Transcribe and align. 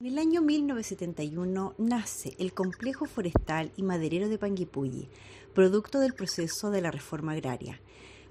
En 0.00 0.06
el 0.06 0.18
año 0.18 0.42
1971 0.42 1.74
nace 1.76 2.36
el 2.38 2.54
Complejo 2.54 3.06
Forestal 3.06 3.72
y 3.76 3.82
Maderero 3.82 4.28
de 4.28 4.38
Panguipulli, 4.38 5.08
producto 5.56 5.98
del 5.98 6.14
proceso 6.14 6.70
de 6.70 6.80
la 6.80 6.92
reforma 6.92 7.32
agraria. 7.32 7.80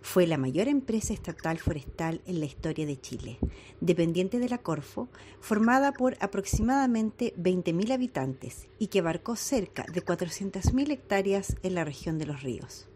Fue 0.01 0.27
la 0.27 0.38
mayor 0.38 0.69
empresa 0.69 1.13
estatal 1.13 1.57
forestal 1.57 2.21
en 2.25 2.39
la 2.39 2.45
historia 2.45 2.85
de 2.85 3.01
Chile, 3.01 3.38
dependiente 3.81 4.39
de 4.39 4.47
la 4.47 4.59
Corfo, 4.59 5.09
formada 5.41 5.91
por 5.91 6.16
aproximadamente 6.21 7.35
20.000 7.35 7.91
habitantes 7.91 8.70
y 8.79 8.88
que 8.88 8.99
abarcó 8.99 9.36
cerca 9.36 9.86
de 9.91 10.02
400.000 10.02 10.89
hectáreas 10.89 11.57
en 11.63 11.75
la 11.75 11.84
región 11.84 12.18
de 12.18 12.27
los 12.27 12.43
ríos. 12.43 12.88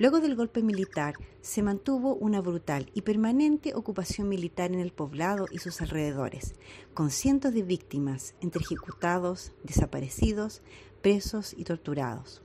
Luego 0.00 0.20
del 0.20 0.34
golpe 0.34 0.62
militar, 0.62 1.16
se 1.42 1.62
mantuvo 1.62 2.14
una 2.14 2.40
brutal 2.40 2.90
y 2.94 3.02
permanente 3.02 3.74
ocupación 3.74 4.30
militar 4.30 4.72
en 4.72 4.80
el 4.80 4.92
poblado 4.92 5.44
y 5.50 5.58
sus 5.58 5.82
alrededores, 5.82 6.54
con 6.94 7.10
cientos 7.10 7.52
de 7.52 7.62
víctimas 7.62 8.34
entre 8.40 8.62
ejecutados, 8.62 9.52
desaparecidos, 9.62 10.62
presos 11.02 11.52
y 11.54 11.64
torturados. 11.64 12.40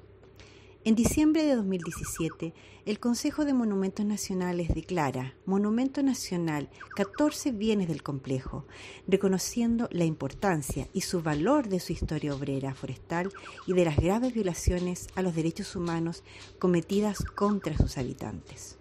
En 0.86 0.94
diciembre 0.94 1.44
de 1.44 1.56
2017, 1.56 2.54
el 2.86 3.00
Consejo 3.00 3.44
de 3.44 3.56
Monumentos 3.56 4.06
Nacionales 4.06 4.68
declara 4.72 5.34
Monumento 5.48 6.04
Nacional 6.04 6.70
14 6.96 7.54
bienes 7.54 7.88
del 7.88 8.04
complejo, 8.04 8.68
reconociendo 9.08 9.90
la 9.92 10.06
importancia 10.06 10.88
y 10.94 11.02
su 11.02 11.24
valor 11.24 11.70
de 11.70 11.80
su 11.80 11.92
historia 11.92 12.36
obrera 12.36 12.76
forestal 12.76 13.32
y 13.66 13.74
de 13.74 13.84
las 13.84 13.98
graves 13.98 14.36
violaciones 14.36 15.08
a 15.16 15.24
los 15.24 15.34
derechos 15.34 15.76
humanos 15.76 16.24
cometidas 16.60 17.26
contra 17.26 17.76
sus 17.76 17.98
habitantes. 17.98 18.78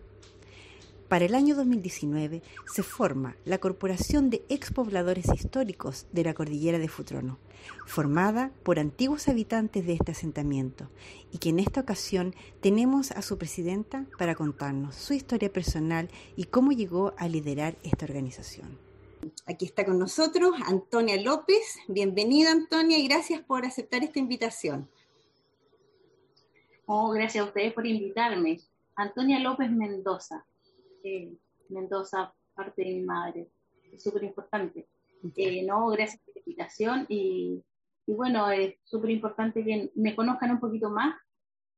Para 1.08 1.26
el 1.26 1.34
año 1.34 1.54
2019 1.54 2.42
se 2.66 2.82
forma 2.82 3.36
la 3.44 3.58
Corporación 3.58 4.30
de 4.30 4.42
Expobladores 4.48 5.26
Históricos 5.34 6.06
de 6.12 6.24
la 6.24 6.32
Cordillera 6.32 6.78
de 6.78 6.88
Futrono, 6.88 7.38
formada 7.86 8.52
por 8.62 8.78
antiguos 8.78 9.28
habitantes 9.28 9.86
de 9.86 9.92
este 9.92 10.12
asentamiento, 10.12 10.88
y 11.30 11.38
que 11.38 11.50
en 11.50 11.58
esta 11.58 11.82
ocasión 11.82 12.34
tenemos 12.60 13.10
a 13.10 13.20
su 13.20 13.36
presidenta 13.36 14.06
para 14.18 14.34
contarnos 14.34 14.94
su 14.94 15.12
historia 15.12 15.52
personal 15.52 16.08
y 16.36 16.44
cómo 16.44 16.72
llegó 16.72 17.12
a 17.18 17.28
liderar 17.28 17.76
esta 17.82 18.06
organización. 18.06 18.78
Aquí 19.46 19.66
está 19.66 19.84
con 19.84 19.98
nosotros 19.98 20.52
Antonia 20.66 21.20
López. 21.20 21.76
Bienvenida 21.86 22.50
Antonia 22.50 22.96
y 22.98 23.06
gracias 23.06 23.42
por 23.42 23.66
aceptar 23.66 24.02
esta 24.02 24.18
invitación. 24.18 24.88
Oh, 26.86 27.10
gracias 27.10 27.44
a 27.44 27.48
ustedes 27.48 27.74
por 27.74 27.86
invitarme. 27.86 28.60
Antonia 28.96 29.38
López 29.38 29.70
Mendoza 29.70 30.46
Mendoza, 31.68 32.34
parte 32.54 32.82
de 32.82 32.94
mi 32.94 33.02
madre. 33.02 33.50
Es 33.92 34.02
súper 34.02 34.24
importante. 34.24 34.88
Eh, 35.36 35.64
no, 35.64 35.88
gracias 35.88 36.20
por 36.22 36.34
la 36.34 36.42
invitación 36.44 37.06
y, 37.08 37.62
bueno, 38.06 38.50
es 38.50 38.76
súper 38.84 39.10
importante 39.10 39.64
que 39.64 39.90
me 39.94 40.14
conozcan 40.14 40.50
un 40.50 40.60
poquito 40.60 40.90
más 40.90 41.14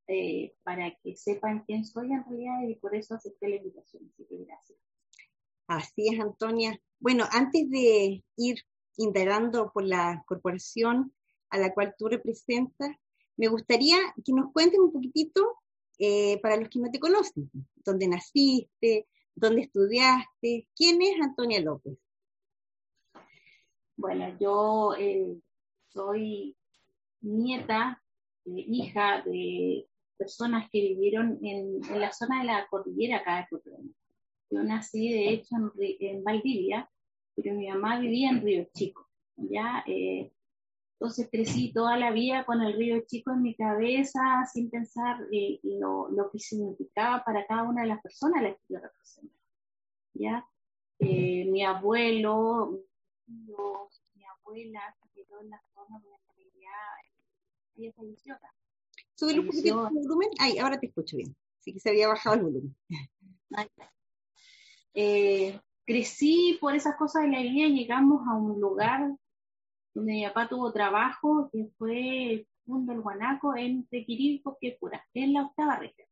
eh, 0.09 0.55
para 0.63 0.93
que 1.03 1.17
sepan 1.17 1.65
quién 1.67 1.85
soy 1.85 2.13
en 2.13 2.25
realidad 2.25 2.63
y 2.69 2.75
por 2.77 2.95
eso 2.95 3.15
acepté 3.15 3.49
la 3.49 3.57
invitación. 3.57 4.11
Así 4.13 4.25
que 4.29 4.45
gracias. 4.45 4.79
Así 5.69 6.09
es, 6.13 6.21
Antonia. 6.21 6.81
Bueno, 6.99 7.25
antes 7.31 7.69
de 7.71 8.25
ir 8.37 8.57
integrando 8.97 9.71
por 9.73 9.85
la 9.85 10.25
corporación 10.27 11.13
a 11.51 11.59
la 11.59 11.73
cual 11.75 11.95
tú 11.99 12.09
representas, 12.09 12.91
me 13.37 13.49
gustaría 13.49 13.99
que 14.25 14.33
nos 14.33 14.53
cuenten 14.53 14.81
un 14.81 14.93
poquitito, 14.93 15.59
eh, 15.99 16.39
para 16.41 16.57
los 16.57 16.69
que 16.69 16.79
no 16.79 16.91
te 16.91 16.99
conocen, 16.99 17.51
dónde 17.85 18.09
naciste, 18.09 19.07
dónde 19.37 19.63
estudiaste. 19.63 20.67
¿Quién 20.75 21.01
es 21.03 21.21
Antonia 21.21 21.61
López? 21.61 21.97
Bueno, 23.97 24.37
yo 24.41 24.95
eh, 24.99 25.39
soy 25.89 26.57
nieta, 27.21 28.03
hija 28.45 29.23
de 29.23 29.87
personas 30.17 30.69
que 30.71 30.81
vivieron 30.81 31.39
en, 31.43 31.81
la 32.01 32.13
zona 32.13 32.41
de 32.41 32.47
la 32.47 32.67
cordillera 32.69 33.19
acá 33.19 33.39
de 33.39 33.47
Cotrón. 33.49 33.95
Yo 34.51 34.63
nací, 34.63 35.13
de 35.13 35.31
hecho, 35.31 35.57
en, 35.79 36.25
Valdivia, 36.25 36.89
pero 37.35 37.55
mi 37.55 37.69
mamá 37.69 37.99
vivía 37.99 38.31
en 38.31 38.43
Río 38.43 38.67
Chico. 38.75 39.09
¿ya? 39.37 39.83
Eh, 39.87 40.33
entonces 40.99 41.29
crecí 41.31 41.73
toda 41.75 41.99
la 41.99 42.11
vida 42.11 42.47
con 42.47 42.63
el 42.63 42.73
río 42.73 43.03
Chico 43.07 43.31
en 43.31 43.43
mi 43.43 43.55
cabeza, 43.55 44.21
sin 44.51 44.71
pensar 44.71 45.19
eh, 45.31 45.61
lo, 45.63 46.09
lo, 46.09 46.31
que 46.31 46.39
significaba 46.39 47.23
para 47.23 47.47
cada 47.47 47.65
una 47.65 47.83
de 47.83 47.89
las 47.89 48.01
personas 48.01 48.43
la 48.43 48.55
que 48.55 48.63
yo 48.71 48.79
represento. 48.79 49.35
¿ya? 50.15 50.49
Eh, 50.99 51.45
mi 51.51 51.63
abuelo, 51.65 52.81
mi 53.27 54.25
abuela, 54.25 54.97
que 55.03 55.23
quedó 55.23 55.41
en 55.43 55.51
la 55.51 55.61
zona 55.75 56.01
de 56.01 56.09
la 56.09 56.17
realidad, 56.35 56.73
ella 57.77 57.93
falleció 57.95 58.35
acá. 58.35 58.55
Un 59.21 59.47
poquito 59.47 59.89
el 59.89 59.95
volumen. 59.95 60.31
Ay, 60.39 60.59
ahora 60.59 60.81
te 60.81 60.87
escucho 60.87 61.19
bien. 61.19 61.37
Sí 61.61 61.75
que 61.75 61.81
se 61.81 61.91
había 61.91 62.09
bajado 62.09 62.37
el 62.37 62.43
volumen. 62.43 62.77
Eh, 64.95 65.61
crecí 65.85 66.57
por 66.59 66.75
esas 66.75 66.97
cosas 66.97 67.25
de 67.25 67.29
la 67.29 67.43
vida, 67.43 67.69
llegamos 67.69 68.27
a 68.27 68.35
un 68.35 68.59
lugar 68.59 69.15
donde 69.97 70.13
mi 70.13 70.27
papá 70.27 70.47
tuvo 70.47 70.73
trabajo, 70.73 71.49
que 71.51 71.71
fue 71.79 72.33
el 72.33 72.49
mundo 72.67 72.93
del 72.93 73.01
Guanaco 73.01 73.57
en 73.57 73.87
Tequirí, 73.87 74.43
pura, 74.79 75.03
en 75.15 75.33
la 75.33 75.45
octava 75.45 75.77
región. 75.79 76.07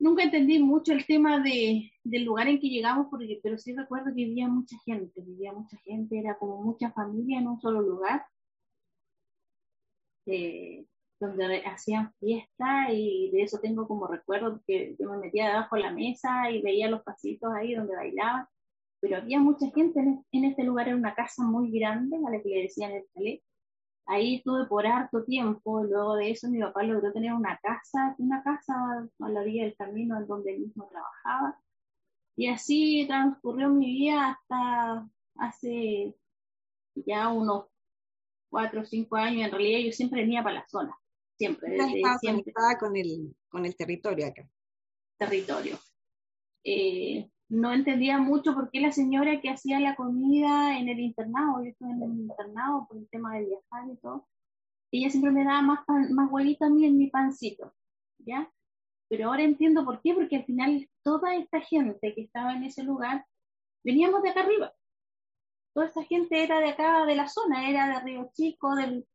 Nunca 0.00 0.24
entendí 0.24 0.58
mucho 0.58 0.92
el 0.92 1.06
tema 1.06 1.38
de, 1.38 1.92
del 2.02 2.24
lugar 2.24 2.48
en 2.48 2.60
que 2.60 2.70
llegamos, 2.70 3.06
porque, 3.08 3.38
pero 3.40 3.56
sí 3.56 3.72
recuerdo 3.72 4.06
que 4.06 4.24
vivía 4.24 4.48
mucha 4.48 4.76
gente, 4.84 5.20
vivía 5.20 5.52
mucha 5.52 5.76
gente, 5.84 6.18
era 6.18 6.36
como 6.38 6.60
mucha 6.60 6.90
familia 6.90 7.38
en 7.38 7.46
un 7.46 7.60
solo 7.60 7.82
lugar, 7.82 8.26
eh, 10.26 10.86
donde 11.20 11.62
hacían 11.66 12.12
fiesta 12.18 12.92
y 12.92 13.30
de 13.30 13.42
eso 13.42 13.60
tengo 13.60 13.86
como 13.86 14.08
recuerdo 14.08 14.60
que 14.66 14.96
yo 14.98 15.08
me 15.08 15.18
metía 15.18 15.48
debajo 15.48 15.76
de 15.76 15.82
la 15.82 15.92
mesa 15.92 16.50
y 16.50 16.62
veía 16.62 16.90
los 16.90 17.02
pasitos 17.02 17.52
ahí 17.54 17.74
donde 17.74 17.94
bailaban 17.94 18.46
pero 19.00 19.16
había 19.16 19.38
mucha 19.38 19.70
gente 19.70 20.00
en, 20.00 20.44
este 20.44 20.64
lugar, 20.64 20.88
era 20.88 20.96
una 20.96 21.14
casa 21.14 21.42
muy 21.42 21.70
grande, 21.70 22.16
a 22.16 22.30
la 22.30 22.42
que 22.42 22.48
le 22.48 22.62
decían 22.62 22.92
el 22.92 23.04
chalet. 23.14 23.42
Ahí 24.06 24.36
estuve 24.36 24.66
por 24.66 24.86
harto 24.86 25.24
tiempo, 25.24 25.84
luego 25.84 26.16
de 26.16 26.30
eso 26.30 26.48
mi 26.48 26.60
papá 26.60 26.82
logró 26.82 27.12
tener 27.12 27.32
una 27.34 27.58
casa, 27.62 28.14
una 28.18 28.42
casa 28.42 28.74
a 29.20 29.28
la 29.28 29.40
orilla 29.40 29.64
del 29.64 29.76
camino 29.76 30.16
en 30.16 30.26
donde 30.26 30.54
él 30.54 30.60
mismo 30.60 30.88
trabajaba. 30.88 31.60
Y 32.34 32.48
así 32.48 33.04
transcurrió 33.06 33.68
mi 33.68 33.86
vida 33.86 34.30
hasta 34.30 35.08
hace 35.36 36.16
ya 36.94 37.28
unos 37.28 37.66
cuatro 38.48 38.80
o 38.80 38.84
cinco 38.84 39.16
años. 39.16 39.46
En 39.46 39.50
realidad 39.52 39.80
yo 39.80 39.92
siempre 39.92 40.22
venía 40.22 40.42
para 40.42 40.60
la 40.60 40.66
zona, 40.68 40.96
siempre. 41.36 41.70
Desde, 41.70 42.02
siempre. 42.20 42.52
con 42.80 42.96
el, 42.96 43.36
con 43.48 43.66
el 43.66 43.76
territorio 43.76 44.26
acá. 44.26 44.48
Territorio. 45.18 45.78
Eh, 46.64 47.28
no 47.48 47.72
entendía 47.72 48.18
mucho 48.18 48.54
por 48.54 48.70
qué 48.70 48.80
la 48.80 48.92
señora 48.92 49.40
que 49.40 49.50
hacía 49.50 49.80
la 49.80 49.96
comida 49.96 50.78
en 50.78 50.88
el 50.88 51.00
internado, 51.00 51.62
yo 51.62 51.70
estuve 51.70 51.90
en 51.90 52.02
el 52.02 52.20
internado 52.20 52.86
por 52.86 52.98
el 52.98 53.08
tema 53.08 53.34
de 53.34 53.46
viajar 53.46 53.88
y 53.90 53.96
todo, 53.96 54.28
ella 54.92 55.10
siempre 55.10 55.30
me 55.30 55.44
daba 55.44 55.62
más, 55.62 55.80
más 56.10 56.30
huevito 56.30 56.64
a 56.64 56.70
mí 56.70 56.84
en 56.86 56.98
mi 56.98 57.08
pancito, 57.08 57.74
¿ya? 58.18 58.50
Pero 59.08 59.28
ahora 59.28 59.42
entiendo 59.42 59.84
por 59.84 60.00
qué, 60.02 60.14
porque 60.14 60.36
al 60.36 60.44
final 60.44 60.88
toda 61.02 61.34
esta 61.36 61.60
gente 61.60 62.14
que 62.14 62.22
estaba 62.22 62.54
en 62.54 62.64
ese 62.64 62.82
lugar, 62.82 63.24
veníamos 63.82 64.22
de 64.22 64.30
acá 64.30 64.40
arriba. 64.40 64.72
Toda 65.74 65.86
esta 65.86 66.04
gente 66.04 66.42
era 66.42 66.60
de 66.60 66.68
acá, 66.68 67.06
de 67.06 67.14
la 67.14 67.28
zona, 67.28 67.68
era 67.70 67.88
de 67.88 68.04
Río 68.04 68.30
Chico, 68.34 68.74
del, 68.74 69.06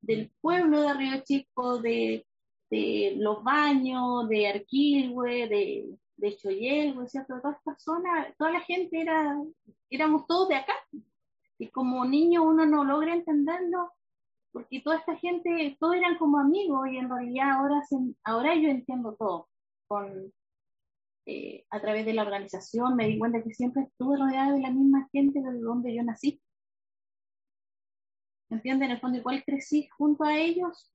del 0.00 0.30
pueblo 0.40 0.82
de 0.82 0.94
Río 0.94 1.22
Chico, 1.24 1.78
de, 1.80 2.26
de 2.70 3.14
Los 3.16 3.42
Baños, 3.42 4.28
de 4.28 4.48
Arquilhue, 4.48 5.48
de 5.48 5.98
de 6.20 6.36
Choyel, 6.36 6.96
¿cierto? 7.08 7.40
Toda 7.40 7.54
esta 7.54 7.76
zona, 7.78 8.32
toda 8.38 8.52
la 8.52 8.60
gente 8.60 9.00
era, 9.00 9.36
éramos 9.88 10.26
todos 10.26 10.48
de 10.48 10.56
acá. 10.56 10.74
Y 11.58 11.68
como 11.70 12.04
niño 12.04 12.42
uno 12.42 12.66
no 12.66 12.84
logra 12.84 13.14
entenderlo, 13.14 13.92
porque 14.52 14.80
toda 14.80 14.96
esta 14.96 15.16
gente, 15.16 15.76
todos 15.78 15.96
eran 15.96 16.18
como 16.18 16.38
amigos 16.38 16.88
y 16.90 16.96
en 16.96 17.08
realidad 17.08 17.50
ahora, 17.52 17.82
ahora 18.24 18.54
yo 18.54 18.68
entiendo 18.68 19.14
todo. 19.14 19.48
Con, 19.86 20.32
eh, 21.26 21.64
a 21.70 21.80
través 21.80 22.06
de 22.06 22.14
la 22.14 22.22
organización 22.22 22.96
me 22.96 23.06
di 23.06 23.18
cuenta 23.18 23.42
que 23.42 23.54
siempre 23.54 23.82
estuve 23.82 24.16
rodeada 24.16 24.52
de 24.52 24.60
la 24.60 24.70
misma 24.70 25.08
gente 25.12 25.40
de 25.40 25.60
donde 25.60 25.94
yo 25.94 26.02
nací. 26.02 26.40
¿Entienden? 28.50 28.90
En 28.90 28.96
el 28.96 29.00
fondo 29.00 29.18
igual 29.18 29.44
crecí 29.44 29.88
junto 29.96 30.24
a 30.24 30.36
ellos, 30.36 30.92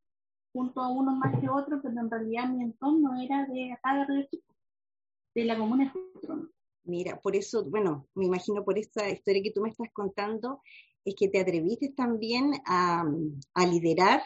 junto 0.51 0.81
a 0.81 0.89
uno 0.89 1.15
más 1.15 1.39
que 1.39 1.49
otro, 1.49 1.81
pero 1.81 1.99
en 1.99 2.09
realidad 2.09 2.49
mi 2.49 2.63
entorno 2.63 3.21
era 3.21 3.45
de 3.45 3.73
acá 3.73 3.95
de 3.95 4.05
Río 4.05 4.27
de 5.35 5.45
la 5.45 5.57
comuna 5.57 5.93
Mira, 6.85 7.19
por 7.19 7.35
eso, 7.35 7.65
bueno, 7.65 8.07
me 8.13 8.25
imagino 8.25 8.63
por 8.63 8.77
esta 8.77 9.09
historia 9.09 9.41
que 9.41 9.51
tú 9.51 9.61
me 9.61 9.69
estás 9.69 9.89
contando, 9.91 10.61
es 11.03 11.15
que 11.15 11.29
te 11.29 11.39
atreviste 11.39 11.89
también 11.89 12.53
a, 12.65 13.03
liderar, 13.67 14.21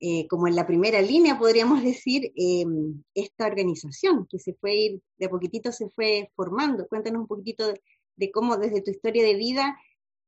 eh, 0.00 0.26
como 0.26 0.48
en 0.48 0.56
la 0.56 0.66
primera 0.66 1.00
línea, 1.00 1.38
podríamos 1.38 1.82
decir, 1.84 2.32
em, 2.34 3.02
esta 3.14 3.46
organización 3.46 4.26
que 4.28 4.40
se 4.40 4.54
fue 4.54 5.00
de 5.16 5.26
a 5.26 5.30
poquitito 5.30 5.70
se 5.70 5.88
fue 5.90 6.30
formando. 6.34 6.88
Cuéntanos 6.88 7.20
un 7.22 7.28
poquitito 7.28 7.72
de, 8.16 8.30
cómo 8.32 8.56
desde 8.56 8.82
tu 8.82 8.90
historia 8.90 9.22
de 9.22 9.36
vida, 9.36 9.78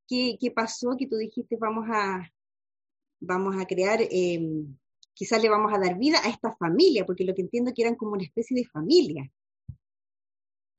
qué, 0.06 0.38
pasó 0.54 0.96
que 0.96 1.08
tú 1.08 1.16
dijiste 1.16 1.56
vamos 1.56 1.86
a, 1.90 2.30
vamos 3.20 3.56
a 3.60 3.66
crear, 3.66 4.00
eh, 4.00 4.64
quizás 5.12 5.42
le 5.42 5.48
vamos 5.48 5.72
a 5.74 5.78
dar 5.78 5.98
vida 5.98 6.18
a 6.22 6.28
esta 6.28 6.54
familia, 6.56 7.04
porque 7.04 7.24
lo 7.24 7.34
que 7.34 7.42
entiendo 7.42 7.72
que 7.74 7.82
eran 7.82 7.96
como 7.96 8.12
una 8.12 8.24
especie 8.24 8.56
de 8.56 8.64
familia. 8.66 9.28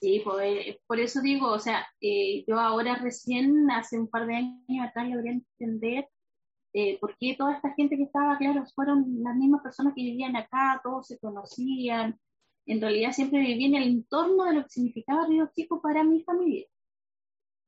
Sí, 0.03 0.21
pues, 0.21 0.75
por 0.85 0.99
eso 0.99 1.21
digo, 1.21 1.49
o 1.49 1.59
sea, 1.59 1.87
eh, 2.01 2.43
yo 2.45 2.59
ahora 2.59 2.95
recién, 2.95 3.71
hace 3.71 3.97
un 3.97 4.09
par 4.09 4.27
de 4.27 4.35
años 4.35 4.85
atrás, 4.85 5.07
logré 5.07 5.31
entender 5.31 6.09
eh, 6.73 6.99
por 6.99 7.17
qué 7.17 7.35
toda 7.37 7.53
esta 7.55 7.73
gente 7.73 7.95
que 7.95 8.03
estaba, 8.03 8.37
claro, 8.37 8.65
fueron 8.75 9.05
las 9.23 9.33
mismas 9.37 9.61
personas 9.63 9.93
que 9.95 10.01
vivían 10.03 10.35
acá, 10.35 10.81
todos 10.83 11.07
se 11.07 11.17
conocían, 11.19 12.19
en 12.65 12.81
realidad 12.81 13.13
siempre 13.13 13.39
viví 13.39 13.63
en 13.63 13.75
el 13.75 13.83
entorno 13.83 14.43
de 14.43 14.55
lo 14.55 14.63
que 14.63 14.69
significaba 14.71 15.25
Río 15.25 15.49
Chico 15.55 15.81
para 15.81 16.03
mi 16.03 16.21
familia. 16.23 16.67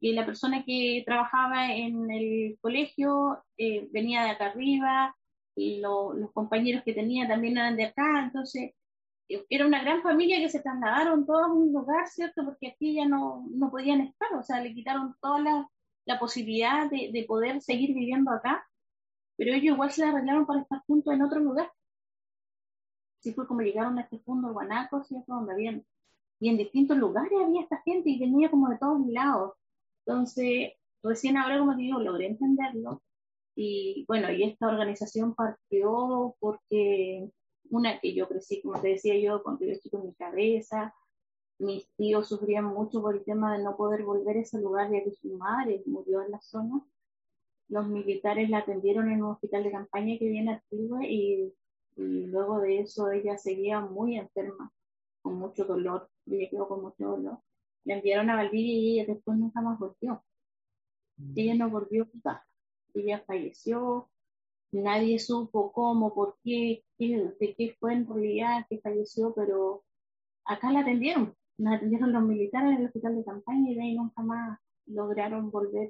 Y 0.01 0.11
la 0.11 0.25
persona 0.25 0.65
que 0.65 1.03
trabajaba 1.05 1.73
en 1.73 2.11
el 2.11 2.57
colegio 2.59 3.45
eh, 3.57 3.87
venía 3.93 4.23
de 4.25 4.31
acá 4.31 4.47
arriba, 4.47 5.15
los 5.55 6.33
compañeros 6.33 6.83
que 6.83 6.93
tenía 6.93 7.29
también 7.29 7.57
eran 7.57 7.77
de 7.77 7.85
acá, 7.85 8.25
entonces 8.25 8.73
era 9.27 9.65
una 9.65 9.81
gran 9.81 10.01
familia 10.01 10.39
que 10.39 10.49
se 10.49 10.61
trasladaron 10.61 11.25
todos 11.25 11.43
a 11.43 11.51
un 11.51 11.73
lugar, 11.73 12.07
¿cierto? 12.07 12.45
Porque 12.45 12.69
aquí 12.69 12.95
ya 12.95 13.07
no, 13.07 13.45
no 13.49 13.71
podían 13.71 14.01
estar, 14.01 14.33
o 14.33 14.43
sea, 14.43 14.61
le 14.61 14.73
quitaron 14.73 15.15
toda 15.21 15.39
la, 15.39 15.69
la 16.05 16.19
posibilidad 16.19 16.89
de, 16.89 17.09
de, 17.11 17.25
poder 17.25 17.61
seguir 17.61 17.93
viviendo 17.95 18.31
acá, 18.31 18.65
pero 19.37 19.53
ellos 19.53 19.75
igual 19.75 19.91
se 19.91 20.03
arreglaron 20.05 20.45
para 20.45 20.61
estar 20.61 20.81
juntos 20.85 21.13
en 21.13 21.23
otro 21.23 21.39
lugar. 21.39 21.71
Así 23.19 23.33
fue 23.33 23.47
como 23.47 23.61
llegaron 23.61 23.97
a 23.97 24.01
este 24.01 24.19
fondo 24.19 24.53
Guanaco, 24.53 25.03
¿cierto? 25.03 25.33
Donde 25.33 25.53
habían, 25.53 25.85
y 26.39 26.49
en 26.49 26.57
distintos 26.57 26.97
lugares 26.97 27.31
había 27.43 27.61
esta 27.61 27.81
gente 27.83 28.09
y 28.09 28.19
venía 28.19 28.51
como 28.51 28.69
de 28.69 28.77
todos 28.77 29.05
lados. 29.07 29.53
Entonces, 30.05 30.73
recién 31.01 31.37
ahora, 31.37 31.57
como 31.59 31.75
digo, 31.75 31.99
logré 31.99 32.27
entenderlo. 32.27 33.01
Y 33.55 34.05
bueno, 34.07 34.31
y 34.31 34.43
esta 34.43 34.67
organización 34.67 35.33
partió 35.33 36.35
porque 36.39 37.31
una 37.69 37.99
que 37.99 38.13
yo 38.13 38.27
crecí, 38.27 38.61
como 38.61 38.79
te 38.81 38.89
decía 38.89 39.17
yo, 39.17 39.43
cuando 39.43 39.65
yo 39.65 39.71
estuve 39.71 39.99
en 39.99 40.07
mi 40.07 40.13
cabeza, 40.13 40.93
mis 41.59 41.87
tíos 41.95 42.27
sufrían 42.27 42.65
mucho 42.65 43.01
por 43.01 43.15
el 43.15 43.23
tema 43.23 43.57
de 43.57 43.63
no 43.63 43.77
poder 43.77 44.03
volver 44.03 44.37
a 44.37 44.41
ese 44.41 44.59
lugar 44.59 44.91
ya 44.91 45.03
que 45.03 45.11
su 45.11 45.37
madre 45.37 45.81
murió 45.85 46.21
en 46.21 46.31
la 46.31 46.41
zona. 46.41 46.85
Los 47.69 47.87
militares 47.87 48.49
la 48.49 48.59
atendieron 48.59 49.09
en 49.11 49.23
un 49.23 49.31
hospital 49.31 49.63
de 49.63 49.71
campaña 49.71 50.17
que 50.19 50.29
viene 50.29 50.53
activo 50.53 51.01
y, 51.01 51.53
y 51.95 52.25
luego 52.27 52.59
de 52.59 52.81
eso 52.81 53.09
ella 53.09 53.37
seguía 53.37 53.79
muy 53.79 54.17
enferma, 54.17 54.71
con 55.21 55.35
mucho 55.35 55.65
dolor, 55.65 56.09
ella 56.27 56.49
quedó 56.49 56.67
con 56.67 56.81
mucho 56.81 57.07
dolor. 57.07 57.39
La 57.85 57.95
enviaron 57.95 58.29
a 58.29 58.35
Valdivia 58.35 58.73
y 58.73 58.99
ella 58.99 59.13
después 59.13 59.37
nunca 59.37 59.61
más 59.61 59.79
volvió. 59.79 60.23
Mm. 61.17 61.33
Ella 61.35 61.55
no 61.55 61.69
volvió 61.69 62.07
a 62.25 62.45
Ella 62.93 63.23
falleció, 63.25 64.09
nadie 64.71 65.19
supo 65.19 65.71
cómo, 65.71 66.13
por 66.13 66.37
qué, 66.43 66.83
de 66.97 67.55
qué 67.57 67.75
fue 67.79 67.93
en 67.93 68.07
realidad 68.07 68.65
que 68.69 68.79
falleció, 68.79 69.33
pero 69.33 69.83
acá 70.45 70.71
la 70.71 70.81
atendieron, 70.81 71.35
la 71.57 71.75
atendieron 71.75 72.13
los 72.13 72.23
militares 72.23 72.71
en 72.73 72.81
el 72.81 72.85
hospital 72.87 73.15
de 73.15 73.25
campaña 73.25 73.71
y 73.71 73.75
de 73.75 73.81
ahí 73.81 73.95
nunca 73.95 74.21
más 74.21 74.59
lograron 74.85 75.51
volver 75.51 75.89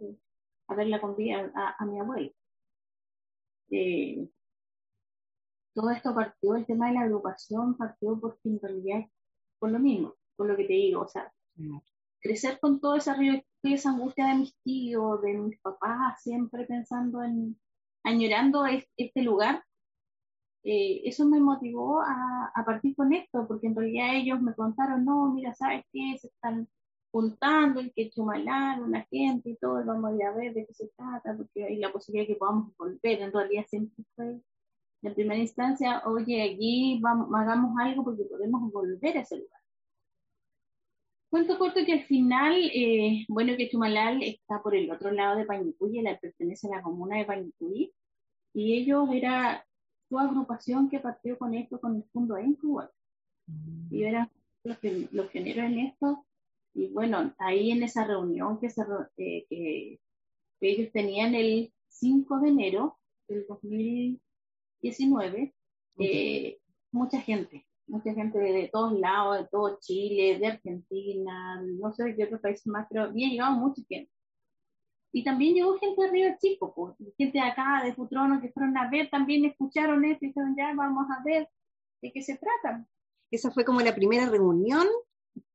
a 0.67 0.75
verla 0.75 1.01
con 1.01 1.15
vida 1.15 1.51
a, 1.55 1.85
mi 1.85 1.99
abuelo. 1.99 2.31
Eh, 3.71 4.29
todo 5.73 5.89
esto 5.89 6.13
partió, 6.15 6.55
el 6.55 6.65
tema 6.65 6.87
de 6.87 6.93
la 6.93 7.01
agrupación 7.01 7.75
partió 7.75 8.19
porque 8.19 8.49
en 8.49 8.59
realidad 8.59 9.05
por 9.59 9.71
lo 9.71 9.79
mismo, 9.79 10.15
por 10.35 10.47
lo 10.47 10.55
que 10.55 10.65
te 10.65 10.73
digo, 10.73 11.01
o 11.01 11.07
sea, 11.07 11.31
crecer 12.19 12.59
con 12.59 12.79
todo 12.79 12.95
ese 12.95 13.13
río, 13.13 13.41
esa 13.63 13.89
angustia 13.89 14.27
de 14.27 14.35
mis 14.35 14.55
tíos, 14.63 15.21
de 15.21 15.33
mis 15.33 15.59
papás, 15.59 16.21
siempre 16.21 16.65
pensando 16.65 17.23
en, 17.23 17.59
añorando 18.05 18.65
este 18.65 19.21
lugar, 19.21 19.63
eh, 20.63 21.01
eso 21.05 21.25
me 21.25 21.39
motivó 21.39 22.01
a, 22.01 22.63
partir 22.65 22.95
con 22.95 23.13
esto, 23.13 23.47
porque 23.47 23.67
en 23.67 23.75
realidad 23.75 24.15
ellos 24.15 24.41
me 24.41 24.55
contaron, 24.55 25.05
no, 25.05 25.31
mira, 25.31 25.53
¿sabes 25.53 25.83
qué? 25.93 26.17
Se 26.19 26.27
están 26.27 26.67
juntando 27.11 27.79
el 27.79 27.93
que 27.93 28.09
Chumalán, 28.09 28.83
una 28.83 29.05
gente 29.05 29.51
y 29.51 29.57
todo, 29.57 29.85
vamos 29.85 30.11
a 30.11 30.15
ir 30.15 30.23
a 30.23 30.33
ver 30.33 30.53
de 30.53 30.65
qué 30.65 30.73
se 30.73 30.87
trata, 30.97 31.35
porque 31.37 31.65
hay 31.65 31.77
la 31.77 31.91
posibilidad 31.91 32.27
de 32.27 32.33
que 32.33 32.39
podamos 32.39 32.75
volver, 32.77 33.21
en 33.21 33.31
realidad 33.31 33.65
siempre 33.67 34.03
fue 34.15 34.41
en 35.03 35.13
primera 35.13 35.39
instancia, 35.39 36.01
oye, 36.05 36.41
allí 36.41 36.99
vamos, 37.01 37.29
hagamos 37.35 37.77
algo 37.79 38.03
porque 38.03 38.23
podemos 38.23 38.71
volver 38.71 39.17
a 39.17 39.21
ese 39.21 39.37
lugar. 39.37 39.61
Cuento 41.35 41.59
corto 41.59 41.83
que 41.85 41.91
al 41.91 42.05
final, 42.05 42.71
eh, 42.73 43.25
bueno, 43.27 43.57
que 43.57 43.69
Chumalal 43.69 44.23
está 44.23 44.63
por 44.63 44.73
el 44.73 44.89
otro 44.89 45.11
lado 45.11 45.35
de 45.35 45.43
Pañicuy, 45.43 46.01
la 46.01 46.17
pertenece 46.17 46.67
a 46.67 46.77
la 46.77 46.81
comuna 46.81 47.17
de 47.17 47.25
Pañicuy, 47.25 47.93
y 48.53 48.77
ellos 48.77 49.09
era 49.11 49.67
su 50.07 50.17
agrupación 50.17 50.89
que 50.89 51.01
partió 51.01 51.37
con 51.37 51.53
esto, 51.53 51.81
con 51.81 51.97
el 51.97 52.05
fondo 52.13 52.37
Encuba. 52.37 52.89
Mm. 53.47 53.93
Y 53.93 54.05
eran 54.05 54.31
los, 54.63 54.77
los 55.11 55.27
pioneros 55.27 55.65
en 55.65 55.79
esto, 55.79 56.25
y 56.73 56.87
bueno, 56.93 57.35
ahí 57.37 57.71
en 57.71 57.83
esa 57.83 58.05
reunión 58.05 58.57
que, 58.57 58.69
se, 58.69 58.83
eh, 59.17 59.45
que, 59.49 59.99
ellos 60.61 60.89
tenían 60.93 61.35
el 61.35 61.73
5 61.89 62.39
de 62.39 62.47
enero 62.47 62.97
del 63.27 63.45
2019, 63.49 65.53
eh, 65.99 66.59
mucha 66.93 67.19
gente, 67.19 67.64
mucha 67.87 68.13
gente 68.13 68.39
de, 68.39 68.69
todos 68.71 68.97
lados, 68.99 69.39
de 69.39 69.47
todo 69.47 69.77
Chile, 69.79 70.39
de 70.39 70.47
Argentina, 70.47 71.61
no 71.61 71.93
sé 71.93 72.03
de 72.03 72.15
qué 72.15 72.25
otro 72.25 72.41
país 72.41 72.65
más, 72.67 72.87
pero 72.89 73.03
había 73.03 73.29
llegado 73.29 73.53
mucha 73.53 73.81
gente. 73.87 74.11
Y 75.13 75.23
también 75.23 75.53
llegó 75.53 75.77
gente 75.77 76.01
de 76.01 76.11
Río 76.11 76.35
Chico, 76.41 76.73
pues, 76.75 77.13
gente 77.17 77.37
de 77.37 77.45
acá, 77.45 77.81
de 77.83 77.93
Futrono, 77.93 78.41
que 78.41 78.51
fueron 78.51 78.77
a 78.77 78.89
ver, 78.89 79.09
también 79.09 79.45
escucharon 79.45 80.03
esto 80.03 80.25
y 80.25 80.27
dijeron, 80.29 80.55
ya 80.57 80.73
vamos 80.75 81.07
a 81.09 81.23
ver 81.23 81.47
de 82.01 82.11
qué 82.11 82.21
se 82.21 82.37
trata. 82.37 82.85
Esa 83.31 83.51
fue 83.51 83.63
como 83.63 83.79
la 83.81 83.95
primera 83.95 84.29
reunión, 84.29 84.87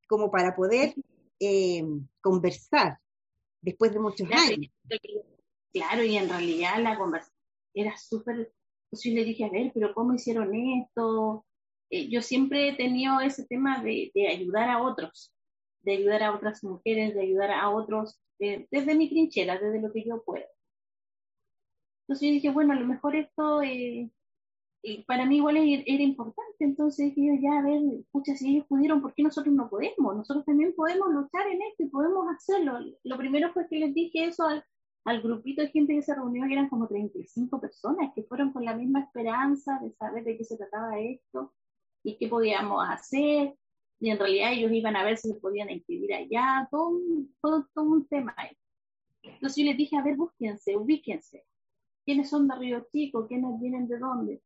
como 0.09 0.31
para 0.31 0.57
poder 0.57 0.95
eh, 1.39 1.85
conversar 2.21 2.99
después 3.61 3.93
de 3.93 4.01
muchos 4.01 4.29
años. 4.31 4.73
Claro, 5.73 6.03
y 6.03 6.17
en 6.17 6.29
realidad 6.29 6.83
la 6.83 6.99
conversación 6.99 7.37
era 7.75 7.97
súper, 7.97 8.53
pues 8.89 9.03
yo 9.05 9.13
le 9.13 9.25
dije, 9.25 9.45
a 9.45 9.51
ver, 9.51 9.71
pero 9.75 9.95
¿cómo 9.95 10.15
hicieron 10.15 10.55
esto? 10.55 11.45
Eh, 11.91 12.09
yo 12.09 12.23
siempre 12.23 12.69
he 12.69 12.77
tenido 12.77 13.21
ese 13.21 13.45
tema 13.47 13.83
de, 13.83 14.13
ayudar 14.31 14.71
a 14.71 14.83
otros, 14.83 15.35
de 15.83 15.93
ayudar 15.93 16.23
a 16.23 16.35
otras 16.35 16.63
mujeres, 16.63 17.15
de 17.15 17.23
ayudar 17.23 17.51
a 17.51 17.69
otros 17.71 18.21
eh, 18.39 18.67
desde 18.71 18.95
mi 18.95 19.09
trinchera, 19.09 19.59
desde 19.59 19.81
lo 19.81 19.93
que 19.93 20.05
yo 20.05 20.23
puedo. 20.23 20.47
Entonces 22.05 22.29
yo 22.29 22.35
dije, 22.35 22.51
bueno, 22.51 22.73
a 22.73 22.77
lo 22.77 22.87
mejor 22.87 23.17
esto 23.17 23.63
eh, 23.63 24.11
para 25.07 25.27
mí 25.27 25.37
igual 25.37 25.57
era 25.59 26.03
importante, 26.03 26.65
entonces 26.65 27.15
dije 27.15 27.29
yo, 27.29 27.43
ya, 27.43 27.59
a 27.59 27.63
ver, 27.63 27.83
escucha, 28.01 28.35
si 28.35 28.51
ellos 28.51 28.67
pudieron, 28.67 29.03
¿por 29.03 29.13
qué 29.15 29.23
nosotros 29.23 29.55
no 29.55 29.69
podemos? 29.69 30.17
Nosotros 30.17 30.45
también 30.45 30.75
podemos 30.75 31.13
luchar 31.13 31.47
en 31.49 31.61
esto 31.63 31.83
y 31.83 31.89
podemos 31.89 32.27
hacerlo. 32.35 32.79
Lo 33.05 33.19
primero 33.19 33.53
fue 33.53 33.69
que 33.69 33.79
les 33.79 33.93
dije 33.95 34.27
eso 34.27 34.45
al 35.05 35.23
grupito 35.23 35.63
de 35.63 35.69
gente 35.69 35.95
que 35.95 36.03
se 36.03 36.15
reunió, 36.15 36.47
que 36.47 36.53
eran 36.53 36.69
como 36.69 36.87
35 36.87 37.61
personas, 37.61 38.13
que 38.15 38.23
fueron 38.23 38.53
con 38.53 38.65
la 38.65 38.75
misma 38.75 39.01
esperanza 39.01 39.79
de 39.83 39.93
saber 39.93 40.25
de 40.25 40.39
qué 40.39 40.45
se 40.45 40.57
trataba 40.57 40.99
esto 41.01 41.53
y 42.03 42.17
qué 42.17 42.29
podíamos 42.29 42.85
hacer. 42.89 43.55
Y 44.01 44.11
en 44.11 44.19
realidad 44.19 44.53
ellos 44.53 44.73
iban 44.73 44.97
a 44.97 45.05
ver 45.05 45.19
si 45.19 45.29
se 45.29 45.41
podían 45.41 45.71
inscribir 45.71 46.15
allá, 46.15 46.67
todo, 46.71 46.99
todo, 47.43 47.67
todo 47.75 47.85
un 47.85 48.07
tema 48.09 48.35
ahí. 48.37 48.57
Entonces 49.23 49.57
yo 49.57 49.65
les 49.65 49.77
dije, 49.77 49.97
a 49.97 50.03
ver, 50.03 50.17
búsquense, 50.17 50.77
ubíquense. 50.77 51.45
¿Quiénes 52.05 52.31
son 52.31 52.49
de 52.49 52.57
Río 52.57 52.87
Chico? 52.91 53.27
¿Quiénes 53.27 53.61
vienen 53.61 53.87
de 53.89 53.99
dónde? 53.99 54.43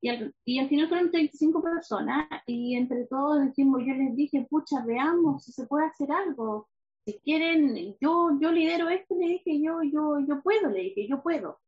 Y 0.00 0.08
al, 0.08 0.68
final 0.68 0.88
fueron 0.88 1.10
35 1.12 1.62
personas 1.62 2.28
y 2.46 2.74
entre 2.74 3.06
todos 3.06 3.40
decimos, 3.40 3.82
yo 3.86 3.94
les 3.94 4.16
dije, 4.16 4.44
pucha, 4.50 4.84
veamos 4.84 5.44
si 5.44 5.52
se 5.52 5.66
puede 5.66 5.86
hacer 5.86 6.10
algo. 6.10 6.68
Si 7.04 7.20
quieren, 7.20 7.96
yo, 8.00 8.30
yo 8.40 8.50
lidero 8.50 8.88
esto, 8.88 9.14
le 9.16 9.28
dije, 9.28 9.60
yo, 9.60 9.80
yo, 9.84 10.18
yo 10.26 10.42
puedo, 10.42 10.70
le 10.70 10.80
dije, 10.80 11.06
yo 11.08 11.22
puedo. 11.22 11.60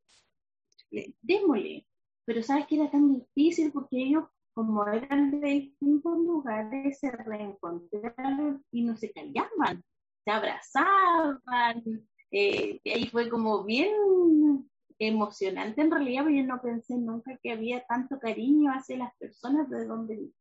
Démosle. 1.21 1.85
Pero 2.25 2.43
sabes 2.43 2.67
que 2.67 2.75
era 2.75 2.91
tan 2.91 3.13
difícil 3.13 3.71
porque 3.71 4.03
ellos 4.03 4.25
como 4.55 4.87
eran 4.87 5.41
de 5.41 5.47
distintos 5.49 6.17
lugares, 6.17 6.97
se 6.97 7.11
reencontraron 7.11 8.63
y 8.71 8.83
no 8.83 8.95
se 8.95 9.11
callaban, 9.11 9.83
se 10.23 10.31
abrazaban. 10.31 11.83
Eh, 12.31 12.79
ahí 12.85 13.07
fue 13.07 13.29
como 13.29 13.65
bien 13.65 14.67
emocionante 14.97 15.81
en 15.81 15.91
realidad, 15.91 16.23
porque 16.23 16.37
yo 16.37 16.43
no 16.45 16.61
pensé 16.61 16.97
nunca 16.97 17.37
que 17.43 17.51
había 17.51 17.85
tanto 17.85 18.17
cariño 18.17 18.71
hacia 18.71 18.97
las 18.97 19.15
personas 19.17 19.69
de 19.69 19.85
donde 19.85 20.15
vivían. 20.15 20.33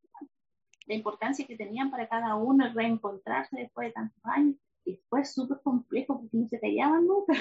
La 0.86 0.94
importancia 0.94 1.46
que 1.46 1.56
tenían 1.56 1.90
para 1.90 2.08
cada 2.08 2.36
uno 2.36 2.72
reencontrarse 2.72 3.56
después 3.56 3.88
de 3.88 3.92
tantos 3.94 4.24
años. 4.24 4.56
Y 4.84 4.96
fue 5.08 5.24
súper 5.24 5.60
complejo 5.62 6.20
porque 6.20 6.36
no 6.36 6.46
se 6.46 6.60
callaban 6.60 7.04
nunca. 7.04 7.34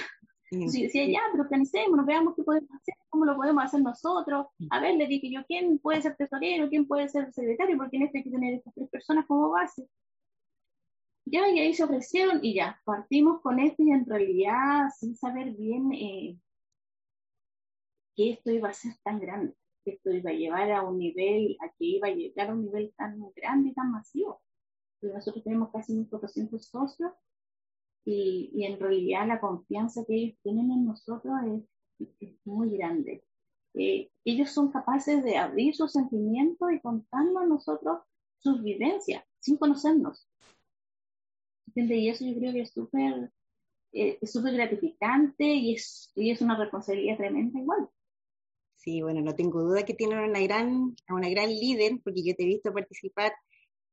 Sí, 0.54 0.84
decía, 0.84 1.06
ya, 1.08 1.22
pero 1.32 1.44
organicémonos, 1.44 2.06
veamos 2.06 2.36
qué 2.36 2.44
podemos 2.44 2.70
hacer, 2.72 2.96
cómo 3.10 3.26
lo 3.26 3.36
podemos 3.36 3.64
hacer 3.64 3.82
nosotros. 3.82 4.48
A 4.70 4.80
ver, 4.80 4.96
le 4.96 5.08
dije 5.08 5.32
yo, 5.32 5.42
¿quién 5.48 5.80
puede 5.80 6.02
ser 6.02 6.16
tesorero? 6.16 6.70
¿Quién 6.70 6.88
puede 6.88 7.10
ser 7.10 7.32
secretario? 7.34 7.78
Porque 7.78 7.98
en 7.98 8.04
esto 8.04 8.18
hay 8.18 8.24
que 8.24 8.30
tener 8.30 8.54
estas 8.56 8.74
tres 8.74 8.90
personas 8.90 9.26
como 9.26 9.50
base. 9.50 9.88
Ya, 11.26 11.48
y 11.50 11.60
ahí 11.60 11.74
se 11.74 11.84
ofrecieron 11.84 12.40
y 12.44 12.54
ya, 12.56 12.80
partimos 12.84 13.42
con 13.42 13.60
esto 13.60 13.82
y 13.82 13.92
en 13.92 14.06
realidad 14.06 14.90
sin 14.98 15.16
saber 15.16 15.52
bien 15.54 15.92
eh, 15.94 16.38
que 18.16 18.32
esto 18.32 18.52
iba 18.52 18.70
a 18.70 18.74
ser 18.74 18.94
tan 19.04 19.20
grande, 19.20 19.56
que 19.84 19.92
esto 19.92 20.12
iba 20.12 20.32
a 20.32 20.34
llevar 20.34 20.72
a 20.72 20.84
un 20.84 20.98
nivel, 21.00 21.58
a 21.62 21.70
que 21.70 21.86
iba 21.86 22.10
a 22.10 22.12
llegar 22.12 22.50
a 22.50 22.54
un 22.54 22.66
nivel 22.66 22.94
tan 22.98 23.20
grande 23.36 23.70
y 23.70 23.74
tan 23.74 23.92
masivo. 23.92 24.42
Nosotros 25.02 25.44
tenemos 25.44 25.72
casi 25.72 25.94
1.400 25.94 26.60
socios 26.60 27.12
y, 28.06 28.66
en 28.66 28.80
realidad 28.80 29.28
la 29.28 29.40
confianza 29.40 30.04
que 30.06 30.16
ellos 30.16 30.38
tienen 30.44 30.72
en 30.72 30.86
nosotros 30.86 31.34
es, 31.46 31.64
muy 32.44 32.76
grande. 32.76 33.24
Eh, 33.76 34.10
ellos 34.26 34.52
son 34.52 34.72
capaces 34.72 35.24
de 35.24 35.38
abrir 35.38 35.74
sus 35.76 35.94
sentimientos 35.94 36.72
y 36.72 36.82
contarnos 36.82 37.44
a 37.44 37.46
nosotros 37.46 38.00
sus 38.40 38.62
vivencias 38.62 39.24
sin 39.40 39.58
conocernos. 39.58 40.28
Y 41.76 42.10
eso 42.10 42.26
yo 42.26 42.36
creo 42.36 42.52
que 42.52 42.62
es 42.62 42.72
súper 42.72 43.32
eh, 43.96 44.18
súper 44.26 44.54
gratificante 44.56 45.46
y 45.46 45.76
es, 45.76 46.12
y 46.16 46.32
es 46.32 46.42
una 46.42 46.58
responsabilidad 46.58 47.16
tremenda 47.16 47.60
igual. 47.60 47.88
Sí, 48.76 49.04
bueno, 49.04 49.22
no 49.22 49.36
tengo 49.36 49.62
duda 49.62 49.86
que 49.86 49.94
tienen 49.94 50.18
una 50.18 50.40
gran, 50.42 50.96
una 51.10 51.30
gran 51.30 51.50
líder, 51.50 52.00
porque 52.04 52.24
yo 52.24 52.34
te 52.36 52.44
he 52.44 52.48
visto 52.48 52.74
participar 52.74 53.34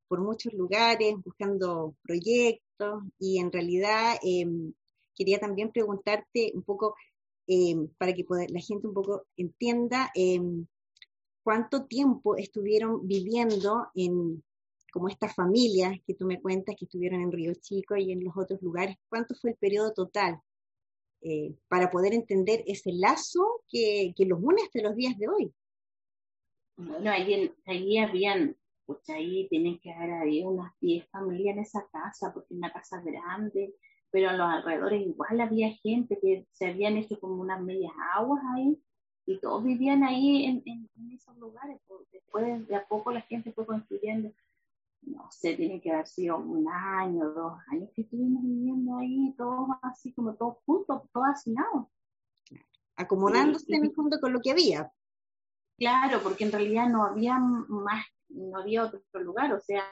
por 0.09 0.23
muchos 0.23 0.55
lugares, 0.55 1.15
buscando 1.23 1.95
proyectos, 2.03 2.67
y 3.19 3.39
en 3.39 3.53
realidad 3.53 4.17
em, 4.23 4.73
quería 5.15 5.39
también 5.39 5.71
preguntarte 5.71 6.53
un 6.55 6.63
poco, 6.63 6.95
em, 7.47 7.89
para 7.99 8.13
que 8.13 8.25
la 8.49 8.61
gente 8.61 8.87
un 8.87 8.95
poco 8.95 9.27
entienda, 9.37 10.11
em, 10.15 10.67
cuánto 11.43 11.87
tiempo 11.87 12.37
estuvieron 12.37 13.07
viviendo 13.07 13.89
en, 13.95 14.43
como 14.93 15.09
estas 15.09 15.35
familias 15.35 15.99
que 16.07 16.15
tú 16.15 16.27
me 16.27 16.41
cuentas 16.41 16.77
que 16.79 16.85
estuvieron 16.85 17.21
en 17.21 17.33
Río 17.33 17.53
Chico 17.55 17.97
y 17.97 18.13
en 18.13 18.25
los 18.25 18.37
otros 18.37 18.61
lugares, 18.63 18.97
¿cuánto 19.09 19.35
fue 19.35 19.51
el 19.51 19.57
periodo 19.57 19.93
total? 19.93 20.41
Eh, 21.23 21.55
para 21.69 21.91
poder 21.91 22.15
entender 22.15 22.65
ese 22.67 22.93
lazo 22.93 23.63
que, 23.69 24.15
los 24.19 24.39
une 24.43 24.63
hasta 24.63 24.81
los 24.81 24.97
días 24.97 25.19
de 25.19 25.29
hoy. 25.29 25.53
Bueno, 26.77 27.11
ahí, 27.11 27.53
ahí 27.67 27.99
habían, 27.99 28.57
pues 28.95 29.09
ahí 29.11 29.49
tienen 29.49 29.79
que 29.81 29.93
haber 29.93 30.13
habido 30.13 30.51
unas 30.51 30.73
10 30.81 31.09
familias 31.11 31.57
en 31.57 31.63
esa 31.63 31.87
casa, 31.91 32.33
porque 32.33 32.55
es 32.55 32.59
una 32.59 32.73
casa 32.73 33.01
grande, 33.01 33.75
pero 34.11 34.31
a 34.31 34.33
los 34.35 34.49
alrededores 34.49 35.07
igual 35.07 35.41
había 35.41 35.73
gente 35.83 36.19
que 36.21 36.47
se 36.51 36.67
habían 36.67 36.97
hecho 36.97 37.19
como 37.21 37.41
unas 37.41 37.61
medias 37.63 37.93
aguas 38.15 38.43
ahí, 38.55 38.81
y 39.27 39.39
todos 39.39 39.63
vivían 39.63 40.03
ahí 40.03 40.45
en, 40.47 40.63
en, 40.67 40.89
en 40.97 41.13
esos 41.13 41.37
lugares. 41.37 41.81
Pues 41.87 42.01
después 42.11 42.67
de 42.67 42.77
a 42.77 42.87
poco 42.87 43.13
la 43.13 43.21
gente 43.21 43.53
fue 43.53 43.65
construyendo 43.65 44.33
no 45.03 45.31
sé, 45.31 45.55
tiene 45.57 45.81
que 45.81 45.93
haber 45.93 46.07
sido 46.07 46.39
un 46.39 46.69
año, 46.69 47.31
dos 47.31 47.59
años 47.69 47.91
que 47.95 48.03
estuvimos 48.03 48.43
viviendo 48.43 48.97
ahí, 48.99 49.35
todos 49.37 49.69
así 49.83 50.13
como 50.13 50.35
todos 50.35 50.57
juntos, 50.67 51.03
todos 51.13 51.27
hacinados. 51.29 51.87
Acomodándose 52.97 53.75
en 53.75 53.87
el 53.87 53.95
fondo 53.95 54.19
con 54.21 54.33
lo 54.33 54.41
que 54.41 54.51
había. 54.51 54.93
Claro, 55.79 56.21
porque 56.23 56.45
en 56.45 56.53
realidad 56.53 56.89
no 56.89 57.05
había 57.05 57.39
más, 57.39 58.05
no 58.31 58.59
había 58.59 58.85
otro 58.85 59.01
lugar, 59.23 59.53
o 59.53 59.61
sea, 59.61 59.85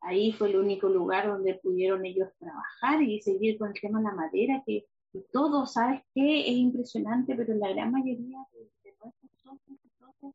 ahí 0.00 0.32
fue 0.32 0.48
el 0.48 0.56
único 0.56 0.88
lugar 0.88 1.28
donde 1.28 1.60
pudieron 1.62 2.04
ellos 2.04 2.28
trabajar 2.38 3.02
y 3.02 3.20
seguir 3.20 3.58
con 3.58 3.68
el 3.68 3.80
tema 3.80 3.98
de 3.98 4.04
la 4.04 4.14
madera, 4.14 4.62
que, 4.66 4.86
todo, 5.32 5.66
¿sabes 5.66 6.02
qué? 6.14 6.40
Es 6.40 6.56
impresionante, 6.56 7.34
pero 7.34 7.52
la 7.54 7.70
gran 7.70 7.90
mayoría 7.90 8.38
de, 8.52 8.70
nuestros 9.02 9.40
socios 9.42 10.34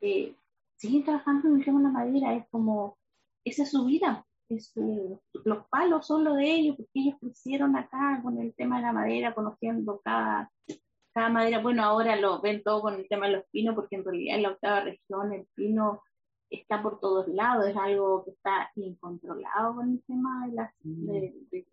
eh, 0.00 0.34
siguen 0.76 1.04
trabajando 1.04 1.48
en 1.48 1.56
el 1.56 1.64
tema 1.64 1.78
de 1.80 1.84
la 1.84 1.92
madera, 1.92 2.34
es 2.34 2.46
como 2.50 2.96
esa 3.44 3.64
es 3.64 3.70
su 3.70 3.84
vida. 3.84 4.26
Es, 4.48 4.72
los 5.44 5.66
palos 5.68 6.06
son 6.06 6.24
los 6.24 6.36
de 6.36 6.50
ellos, 6.50 6.76
porque 6.76 6.90
ellos 6.94 7.16
crecieron 7.20 7.76
acá 7.76 8.20
con 8.22 8.38
el 8.38 8.54
tema 8.54 8.76
de 8.76 8.82
la 8.82 8.92
madera, 8.92 9.34
conociendo 9.34 10.00
cada, 10.02 10.50
cada 11.12 11.28
madera. 11.28 11.60
Bueno, 11.60 11.82
ahora 11.82 12.16
lo 12.16 12.40
ven 12.40 12.62
todo 12.62 12.82
con 12.82 12.94
el 12.94 13.08
tema 13.08 13.26
de 13.26 13.34
los 13.34 13.44
pinos, 13.50 13.74
porque 13.74 13.96
en 13.96 14.04
realidad 14.04 14.36
en 14.36 14.42
la 14.42 14.50
octava 14.50 14.80
región 14.80 15.32
el 15.32 15.46
pino 15.54 16.02
está 16.60 16.82
por 16.82 17.00
todos 17.00 17.28
lados, 17.28 17.66
es 17.68 17.76
algo 17.76 18.24
que 18.24 18.32
está 18.32 18.70
incontrolado 18.76 19.76
con 19.76 19.90
el 19.90 20.02
tema 20.04 20.46
de 20.46 20.52
la, 20.52 20.74
de, 20.82 21.66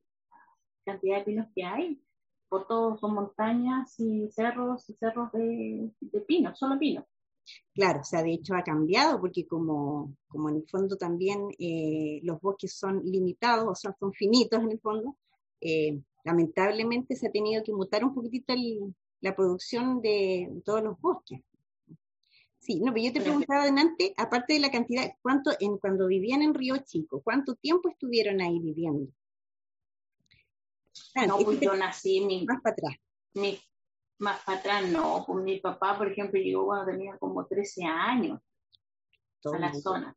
cantidad 0.85 1.17
de 1.19 1.23
pinos 1.23 1.47
que 1.55 1.63
hay. 1.63 2.01
Por 2.49 2.67
todos 2.67 2.99
son 2.99 3.13
montañas 3.13 3.97
y 3.99 4.29
cerros 4.29 4.89
y 4.89 4.93
cerros 4.93 5.31
de, 5.31 5.89
de 5.99 6.21
pinos, 6.21 6.59
solo 6.59 6.77
pinos. 6.77 7.05
Claro, 7.73 8.01
o 8.01 8.03
sea, 8.03 8.21
de 8.21 8.33
hecho 8.33 8.55
ha 8.55 8.63
cambiado 8.63 9.19
porque 9.19 9.47
como, 9.47 10.15
como 10.27 10.49
en 10.49 10.57
el 10.57 10.69
fondo 10.69 10.97
también 10.97 11.47
eh, 11.57 12.19
los 12.23 12.39
bosques 12.41 12.73
son 12.77 13.01
limitados, 13.03 13.65
o 13.67 13.75
sea, 13.75 13.95
son 13.97 14.13
finitos 14.13 14.59
en 14.59 14.71
el 14.71 14.79
fondo, 14.79 15.17
eh, 15.61 16.01
lamentablemente 16.23 17.15
se 17.15 17.27
ha 17.27 17.31
tenido 17.31 17.63
que 17.63 17.73
mutar 17.73 18.03
un 18.03 18.13
poquitito 18.13 18.53
la 19.21 19.35
producción 19.35 20.01
de 20.01 20.61
todos 20.65 20.83
los 20.83 20.99
bosques. 20.99 21.41
Sí, 22.61 22.79
no, 22.79 22.93
pero 22.93 23.05
yo 23.05 23.13
te 23.13 23.21
preguntaba 23.21 23.63
adelante, 23.63 24.13
aparte 24.17 24.53
de 24.53 24.59
la 24.59 24.69
cantidad, 24.69 25.11
¿cuánto 25.23 25.51
en 25.59 25.79
cuando 25.79 26.05
vivían 26.05 26.43
en 26.43 26.53
Río 26.53 26.77
Chico, 26.85 27.21
cuánto 27.23 27.55
tiempo 27.55 27.89
estuvieron 27.89 28.39
ahí 28.39 28.59
viviendo? 28.59 29.11
no, 31.27 31.39
pues 31.39 31.59
yo 31.59 31.75
nací 31.75 32.21
más 32.47 32.61
para 32.61 32.73
atrás. 32.73 32.95
Mi, 33.33 33.59
más 34.19 34.39
para 34.43 34.59
atrás 34.59 34.89
no, 34.89 35.23
pues 35.25 35.43
mi 35.43 35.59
papá, 35.59 35.97
por 35.97 36.11
ejemplo, 36.11 36.39
llegó 36.39 36.67
cuando 36.67 36.91
tenía 36.91 37.17
como 37.17 37.47
13 37.47 37.83
años 37.83 38.39
a 39.43 39.57
la 39.57 39.73
zona. 39.73 40.15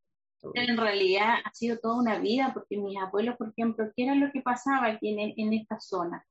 En 0.52 0.76
realidad 0.76 1.36
ha 1.42 1.54
sido 1.54 1.78
toda 1.78 1.96
una 1.96 2.18
vida, 2.18 2.50
porque 2.52 2.76
mis 2.76 2.98
abuelos, 2.98 3.36
por 3.38 3.48
ejemplo, 3.48 3.90
¿qué 3.96 4.04
era 4.04 4.14
lo 4.14 4.30
que 4.30 4.42
pasaba 4.42 4.88
aquí 4.88 5.18
en, 5.18 5.32
en 5.34 5.54
esta 5.54 5.80
zona? 5.80 6.26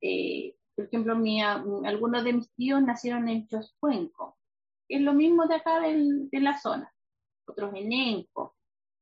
Eh, 0.00 0.56
por 0.74 0.86
ejemplo, 0.86 1.14
mi, 1.14 1.40
algunos 1.40 2.24
de 2.24 2.32
mis 2.32 2.52
tíos 2.54 2.82
nacieron 2.82 3.28
en 3.28 3.46
Choscuenco, 3.46 4.36
es 4.96 5.00
lo 5.00 5.14
mismo 5.14 5.46
de 5.46 5.54
acá 5.54 5.80
de 5.80 6.40
la 6.40 6.58
zona, 6.58 6.92
otros 7.46 7.72
en 7.74 7.92
Enco, 7.92 8.56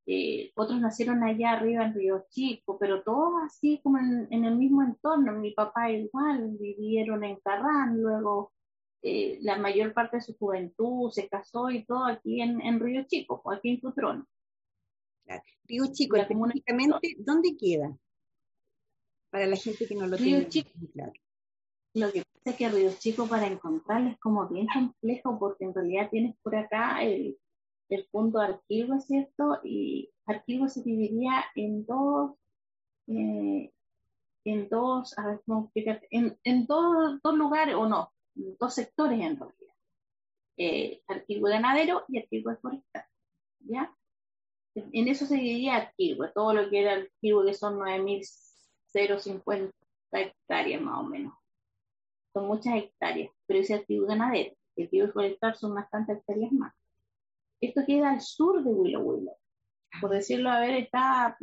eh, 0.07 0.51
otros 0.57 0.81
nacieron 0.81 1.23
allá 1.23 1.53
arriba 1.53 1.85
en 1.85 1.95
Río 1.95 2.25
Chico, 2.31 2.79
pero 2.79 3.03
todos 3.03 3.33
así 3.45 3.81
como 3.83 3.99
en, 3.99 4.45
el 4.45 4.57
mismo 4.57 4.83
entorno. 4.83 5.33
Mi 5.39 5.53
papá 5.53 5.91
igual, 5.91 6.57
vivieron 6.59 7.23
en 7.23 7.37
Carrán, 7.41 8.01
luego 8.01 8.53
eh, 9.03 9.39
la 9.43 9.57
mayor 9.59 9.93
parte 9.93 10.17
de 10.17 10.23
su 10.23 10.37
juventud 10.37 11.11
se 11.11 11.29
casó 11.29 11.71
y 11.71 11.85
todo 11.85 12.07
aquí 12.07 12.41
en, 12.41 12.61
en 12.61 12.81
Río 12.81 13.05
Chico, 13.07 13.43
aquí 13.53 13.71
en 13.71 13.81
Cutrón. 13.81 14.27
Río 15.65 15.85
Chico, 15.93 16.17
específicamente, 16.17 17.15
¿dónde 17.19 17.57
queda? 17.57 17.97
Para 19.31 19.47
la 19.47 19.57
gente 19.57 19.87
que 19.87 19.95
no 19.95 20.09
lo 20.09 20.17
tiene 20.17 20.49
Chico, 20.49 20.71
claro. 20.93 21.13
Lo 21.95 22.11
que 22.11 22.25
es 22.45 22.57
que 22.57 22.69
Río 22.69 22.91
Chico 22.99 23.27
para 23.27 23.47
encontrarles 23.47 24.15
es 24.15 24.21
como 24.21 24.49
bien 24.49 24.67
complejo 24.73 25.39
porque 25.39 25.65
en 25.65 25.75
realidad 25.75 26.09
tienes 26.11 26.37
por 26.43 26.57
acá 26.57 27.03
el 27.03 27.37
el 27.91 28.07
punto 28.07 28.39
archivo, 28.39 28.99
¿cierto? 29.01 29.61
Y 29.65 30.11
archivo 30.27 30.69
se 30.69 30.83
dividiría 30.83 31.45
en 31.55 31.85
dos, 31.85 32.37
eh, 33.09 33.73
en 34.45 34.69
dos, 34.69 35.19
a 35.19 35.27
ver, 35.27 35.41
¿cómo 35.45 35.71
En, 35.75 36.39
en 36.45 36.67
dos, 36.67 37.21
dos, 37.23 37.35
lugares, 37.35 37.75
o 37.75 37.87
no, 37.87 38.13
dos 38.35 38.75
sectores 38.75 39.21
en 39.21 39.37
realidad. 39.37 39.75
Eh, 40.57 41.03
archivo 41.09 41.49
ganadero 41.49 42.05
y 42.09 42.19
archivo 42.19 42.57
forestal, 42.61 43.05
¿ya? 43.61 43.95
En 44.75 45.09
eso 45.09 45.27
se 45.27 45.35
dividía 45.35 45.77
archivo, 45.77 46.31
todo 46.33 46.55
lo 46.55 46.71
que 46.71 46.81
era 46.83 46.93
archivo 46.93 47.45
que 47.45 47.55
son 47.55 47.77
9.050 47.81 49.73
hectáreas 50.13 50.81
más 50.81 51.01
o 51.01 51.03
menos. 51.03 51.35
Son 52.33 52.47
muchas 52.47 52.77
hectáreas, 52.77 53.31
pero 53.47 53.61
ese 53.61 53.75
archivo 53.75 54.07
ganadero, 54.07 54.55
el 54.77 54.85
archivo 54.85 55.09
forestal 55.13 55.55
son 55.57 55.75
bastantes 55.75 56.19
hectáreas 56.19 56.53
más. 56.53 56.75
Esto 57.61 57.83
queda 57.87 58.13
al 58.13 58.21
sur 58.21 58.63
de 58.65 58.71
Willow 58.71 59.03
Willow. 59.03 59.37
Por 60.01 60.11
decirlo, 60.11 60.51
a 60.51 60.61
ver, 60.61 60.75
está 60.77 61.37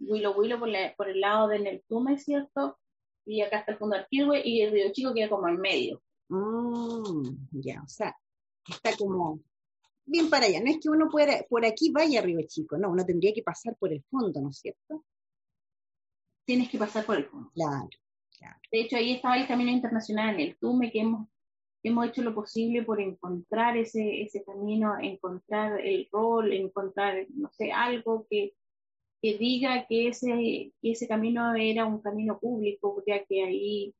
Willow 0.00 0.38
Willow 0.38 0.58
por, 0.96 1.08
el 1.08 1.20
lado 1.20 1.48
de 1.48 1.58
Neltume, 1.60 2.18
¿cierto? 2.18 2.78
Y 3.24 3.42
acá 3.42 3.60
está 3.60 3.72
el 3.72 3.78
fondo 3.78 3.96
Arquirwe 3.96 4.42
y 4.44 4.62
el 4.62 4.72
Río 4.72 4.92
Chico 4.92 5.14
queda 5.14 5.28
como 5.28 5.48
en 5.48 5.60
medio. 5.60 6.02
Mm, 6.28 7.48
ya, 7.52 7.82
o 7.82 7.88
sea, 7.88 8.14
está 8.68 8.96
como 8.96 9.40
bien 10.04 10.28
para 10.30 10.46
allá. 10.46 10.60
No 10.60 10.70
es 10.70 10.78
que 10.80 10.88
uno 10.88 11.08
pueda, 11.10 11.44
por 11.48 11.64
aquí 11.64 11.90
vaya 11.90 12.22
Río 12.22 12.40
Chico, 12.46 12.76
no, 12.76 12.90
uno 12.90 13.04
tendría 13.04 13.32
que 13.32 13.42
pasar 13.42 13.76
por 13.76 13.92
el 13.92 14.02
fondo, 14.04 14.40
¿no 14.40 14.50
es 14.50 14.58
cierto? 14.58 15.04
Tienes 16.44 16.70
que 16.70 16.78
pasar 16.78 17.04
por 17.04 17.16
el 17.16 17.26
fondo. 17.26 17.50
Claro, 17.54 17.88
claro. 18.38 18.56
De 18.70 18.80
hecho, 18.80 18.96
ahí 18.96 19.12
estaba 19.12 19.36
el 19.36 19.46
Camino 19.46 19.70
Internacional 19.70 20.40
el 20.40 20.56
Tume 20.58 20.90
que 20.90 21.00
hemos 21.00 21.28
hemos 21.82 22.06
hecho 22.06 22.22
lo 22.22 22.34
posible 22.34 22.82
por 22.82 23.00
encontrar 23.00 23.76
ese, 23.76 24.22
ese 24.22 24.44
camino, 24.44 24.98
encontrar 25.00 25.80
el 25.80 26.08
rol, 26.12 26.52
encontrar, 26.52 27.26
no 27.34 27.50
sé, 27.52 27.72
algo 27.72 28.26
que, 28.28 28.54
que 29.22 29.38
diga 29.38 29.86
que 29.86 30.08
ese, 30.08 30.72
que 30.82 30.90
ese 30.90 31.08
camino 31.08 31.54
era 31.54 31.86
un 31.86 32.00
camino 32.00 32.38
público, 32.38 33.02
ya 33.06 33.24
que 33.24 33.44
ahí 33.44 33.94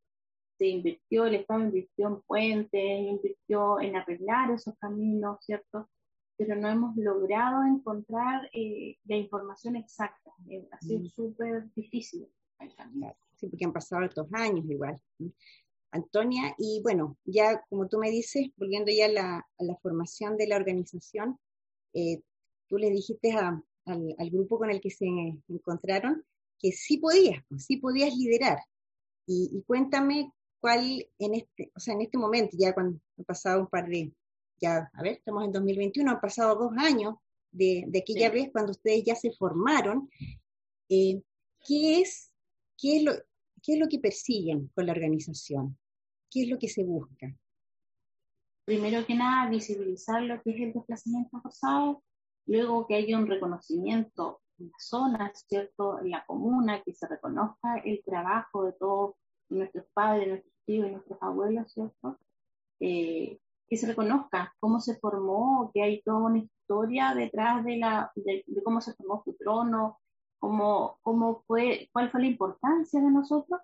se 0.59 0.67
invirtió, 0.67 1.27
el 1.27 1.37
Estado 1.37 1.63
invirtió 1.63 2.09
en 2.09 2.21
puentes, 2.23 3.01
invirtió 3.01 3.81
en 3.81 3.97
arreglar 3.97 4.51
esos 4.51 4.77
caminos, 4.79 5.39
¿cierto? 5.41 5.89
pero 6.37 6.55
no 6.55 6.69
hemos 6.69 6.97
logrado 6.97 7.65
encontrar 7.65 8.49
eh, 8.53 8.97
la 9.07 9.17
información 9.17 9.75
exacta. 9.75 10.31
ha 10.71 10.81
sido 10.81 11.01
mm. 11.01 11.07
súper 11.07 11.69
difícil. 11.75 12.29
Sí, 13.39 13.47
porque 13.49 13.65
han 13.65 13.73
pasado 13.73 14.05
estos 14.05 14.27
años 14.33 14.65
igual. 14.69 15.01
Antonia, 15.91 16.55
y 16.59 16.81
bueno, 16.83 17.17
ya 17.25 17.63
como 17.69 17.89
tú 17.89 17.99
me 17.99 18.11
dices, 18.11 18.49
volviendo 18.57 18.91
ya 18.91 19.07
a 19.07 19.45
la, 19.65 19.77
formación 19.81 20.37
de 20.37 20.47
la 20.47 20.57
organización, 20.57 21.39
eh, 21.95 22.21
tú 22.67 22.77
le 22.79 22.91
dijiste 22.91 23.33
al, 23.33 23.63
grupo 24.31 24.59
con 24.59 24.71
el 24.71 24.81
que 24.81 24.91
se 24.91 25.07
encontraron 25.49 26.25
que 26.59 26.73
sí 26.73 26.99
podías, 26.99 27.43
pues, 27.49 27.65
sí 27.65 27.77
podías 27.77 28.15
liderar. 28.15 28.59
Y, 29.27 29.63
cuéntame 29.67 30.33
cuál 30.61 31.07
en 31.19 31.35
este, 31.35 31.71
o 31.75 31.81
sea, 31.81 31.95
en 31.95 32.03
este 32.03 32.19
momento, 32.19 32.57
ya 32.59 32.75
cuando 32.75 32.99
han 33.17 33.25
pasado 33.25 33.61
un 33.61 33.69
par 33.69 33.89
de, 33.89 34.13
ya, 34.61 34.91
a 34.93 35.03
ver, 35.03 35.13
estamos 35.13 35.45
en 35.45 35.53
2021, 35.53 36.11
han 36.11 36.21
pasado 36.21 36.57
dos 36.57 36.73
años 36.77 37.15
de, 37.53 37.89
aquella 37.97 38.31
vez 38.31 38.51
cuando 38.53 38.73
ustedes 38.73 39.05
ya 39.05 39.15
se 39.15 39.33
formaron, 39.33 40.11
eh, 40.89 41.23
¿qué, 41.67 42.01
es, 42.01 42.33
qué, 42.79 42.97
es 42.97 43.03
lo, 43.03 43.13
¿qué 43.63 43.75
es 43.75 43.79
lo 43.79 43.89
que 43.89 43.99
persiguen 43.99 44.71
con 44.75 44.87
la 44.87 44.93
organización? 44.93 45.79
¿Qué 46.31 46.45
es 46.45 46.49
lo 46.49 46.59
que 46.59 46.69
se 46.69 46.85
busca? 46.85 47.35
Primero 48.65 49.05
que 49.07 49.15
nada, 49.15 49.51
visibilizar 49.51 50.23
lo 50.23 50.43
que 50.43 50.51
es 50.51 50.61
el 50.61 50.73
desplazamiento 50.73 51.41
forzado, 51.41 52.03
luego 52.47 52.87
que 52.87 52.97
haya 52.97 53.19
un 53.19 53.27
reconocimiento 53.27 54.41
en 54.59 54.67
la 54.67 54.79
zona, 54.79 55.33
¿cierto? 55.35 56.01
En 56.01 56.11
la 56.11 56.25
comuna, 56.27 56.83
que 56.83 56.93
se 56.95 57.07
reconozca 57.09 57.79
el 57.85 58.03
trabajo 58.05 58.65
de 58.65 58.73
todos 58.73 59.15
nuestros 59.49 59.87
padres, 59.95 60.29
nuestros 60.29 60.55
tíos 60.67 60.87
y 60.87 60.91
nuestros 60.91 61.19
abuelos, 61.23 61.73
¿cierto? 61.73 62.19
Eh, 62.81 63.39
que 63.69 63.77
se 63.77 63.87
reconozca 63.87 64.55
cómo 64.61 64.81
se 64.81 64.97
formó, 64.99 65.71
que 65.75 65.83
hay 65.83 66.03
toda 66.03 66.19
una 66.19 66.39
historia 66.39 67.15
detrás 67.15 67.65
de, 67.65 67.77
la, 67.77 68.11
de, 68.15 68.45
cómo 68.65 68.81
se 68.81 68.95
formó 68.95 69.23
su 69.25 69.35
trono, 69.35 69.99
cómo, 70.39 70.99
cómo 71.03 71.43
fue, 71.47 71.89
cuál 71.93 72.11
fue 72.11 72.21
la 72.21 72.27
importancia 72.29 73.01
de 73.01 73.11
nosotros. 73.11 73.61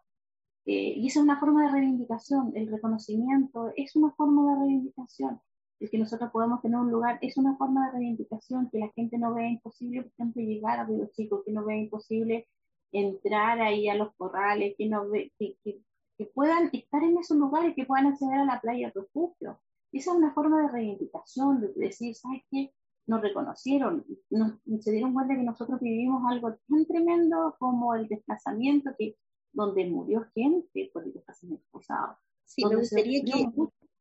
Eh, 0.66 0.94
y 0.96 1.06
esa 1.08 1.20
es 1.20 1.24
una 1.24 1.38
forma 1.38 1.64
de 1.64 1.72
reivindicación, 1.72 2.52
el 2.54 2.68
reconocimiento 2.68 3.70
es 3.76 3.94
una 3.96 4.12
forma 4.12 4.50
de 4.50 4.60
reivindicación. 4.60 5.40
El 5.80 5.90
que 5.90 5.98
nosotros 5.98 6.30
podamos 6.30 6.62
tener 6.62 6.78
un 6.78 6.90
lugar 6.90 7.18
es 7.20 7.36
una 7.36 7.56
forma 7.56 7.86
de 7.86 7.98
reivindicación, 7.98 8.70
que 8.70 8.78
la 8.78 8.90
gente 8.94 9.18
no 9.18 9.34
vea 9.34 9.48
imposible, 9.48 10.02
por 10.02 10.12
ejemplo, 10.12 10.42
llegar 10.42 10.80
a 10.80 10.88
los 10.88 11.10
chicos, 11.12 11.42
que 11.44 11.52
no 11.52 11.64
vea 11.64 11.76
imposible 11.76 12.48
entrar 12.92 13.60
ahí 13.60 13.88
a 13.88 13.94
los 13.94 14.14
corrales, 14.16 14.74
que, 14.78 14.88
no 14.88 15.08
ve, 15.10 15.32
que, 15.38 15.56
que, 15.62 15.80
que 16.16 16.26
puedan 16.26 16.70
estar 16.72 17.02
en 17.02 17.18
esos 17.18 17.36
lugares, 17.36 17.74
que 17.74 17.84
puedan 17.84 18.06
acceder 18.06 18.38
a 18.38 18.44
la 18.44 18.60
playa 18.60 18.92
refugio 18.94 19.58
esa 19.94 20.10
es 20.10 20.16
una 20.16 20.34
forma 20.34 20.62
de 20.62 20.68
reivindicación, 20.68 21.60
de 21.60 21.72
decir, 21.76 22.14
¿sabes 22.16 22.42
qué? 22.50 22.72
Nos 23.06 23.20
reconocieron, 23.20 24.04
nos, 24.30 24.52
se 24.80 24.92
dieron 24.92 25.12
cuenta 25.12 25.34
que 25.34 25.42
nosotros 25.42 25.80
vivimos 25.80 26.22
algo 26.26 26.54
tan 26.68 26.86
tremendo 26.86 27.54
como 27.58 27.94
el 27.94 28.08
desplazamiento, 28.08 28.90
que, 28.98 29.16
donde 29.52 29.86
murió 29.86 30.26
gente 30.34 30.90
por 30.92 31.04
el 31.04 31.12
desplazamiento 31.12 31.64
forzado. 31.70 32.16
Sí, 32.44 32.64
me 32.64 32.76
gustaría 32.76 33.22
que, 33.22 33.46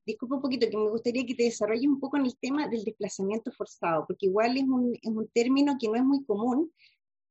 disculpa 0.05 0.35
un 0.35 0.41
poquito, 0.41 0.69
que 0.69 0.77
me 0.77 0.89
gustaría 0.89 1.25
que 1.25 1.35
te 1.35 1.43
desarrolles 1.43 1.87
un 1.87 1.99
poco 1.99 2.17
en 2.17 2.25
el 2.25 2.37
tema 2.37 2.67
del 2.67 2.83
desplazamiento 2.83 3.51
forzado, 3.51 4.05
porque 4.07 4.27
igual 4.27 4.57
es 4.57 4.63
un, 4.63 4.93
es 5.01 5.09
un 5.09 5.27
término 5.33 5.75
que 5.79 5.87
no 5.87 5.95
es 5.95 6.03
muy 6.03 6.23
común. 6.25 6.71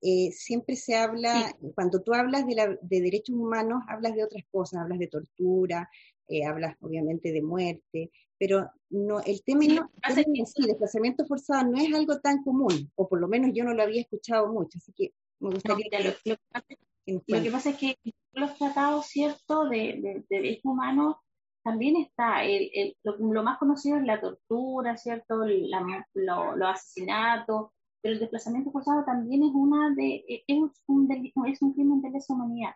Eh, 0.05 0.33
siempre 0.33 0.75
se 0.75 0.97
habla, 0.97 1.55
cuando 1.77 2.03
tú 2.03 2.13
hablas 2.13 2.45
de, 2.47 2.55
la, 2.57 2.67
de 2.67 3.01
derechos 3.01 3.37
humanos, 3.37 3.85
hablas 3.89 4.15
de 4.15 4.25
otras 4.25 4.43
cosas, 4.51 4.81
hablas 4.81 4.99
de 4.99 5.07
tortura, 5.07 5.89
eh, 6.29 6.45
hablas 6.45 6.77
obviamente 6.81 7.33
de 7.33 7.43
muerte, 7.43 8.11
pero 8.39 8.71
no, 8.91 9.21
el 9.21 9.43
tema 9.45 9.63
sí, 9.63 10.67
desplazamiento 10.67 11.25
forzado 11.27 11.71
no 11.71 11.79
es 11.79 11.95
algo 11.95 12.21
tan 12.21 12.43
común, 12.43 12.91
o 12.97 13.09
por 13.09 13.21
lo 13.21 13.29
menos 13.29 13.51
yo 13.55 13.65
no 13.65 13.75
lo 13.75 13.83
había 13.83 14.01
escuchado 14.01 14.53
mucho, 14.53 14.79
así 14.79 14.93
que 14.93 15.13
me 15.41 15.51
gustaría 15.51 15.87
que, 15.91 16.05
lo, 16.05 16.15
que 16.25 17.51
pasa, 17.51 17.71
es 17.71 17.77
que 17.77 17.97
los 18.33 18.57
tratados, 18.57 19.07
¿cierto?, 19.07 19.69
de, 19.69 20.25
derechos 20.29 20.65
humanos, 20.65 21.17
también 21.63 21.97
está, 21.97 22.45
el, 22.45 22.97
lo, 23.05 23.43
más 23.43 23.59
conocido 23.59 23.99
es 23.99 24.05
la 24.05 24.21
tortura, 24.21 24.97
¿cierto?, 24.97 25.45
los 25.45 26.69
asesinatos, 26.69 27.71
pero 28.01 28.15
el 28.15 28.21
desplazamiento 28.21 28.73
forzado 28.73 29.05
también 29.05 29.45
es, 29.45 29.53
una 29.55 29.95
de, 29.95 30.25
es, 30.49 30.59
un, 30.89 31.09
es 31.47 31.63
un 31.63 31.73
crimen 31.75 32.03
de 32.03 32.11
lesa 32.11 32.35
humanidad, 32.35 32.73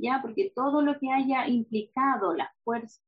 ¿ya? 0.00 0.20
Porque 0.22 0.52
todo 0.54 0.82
lo 0.82 0.98
que 0.98 1.10
haya 1.10 1.46
implicado 1.48 2.34
la 2.34 2.50
fuerza 2.64 3.00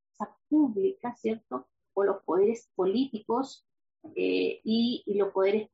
pública, 0.48 1.14
¿cierto?, 1.16 1.66
o 1.94 2.04
los 2.04 2.22
poderes 2.24 2.70
políticos 2.74 3.66
eh, 4.16 4.60
y, 4.64 5.04
los 5.06 5.32
poderes 5.32 5.68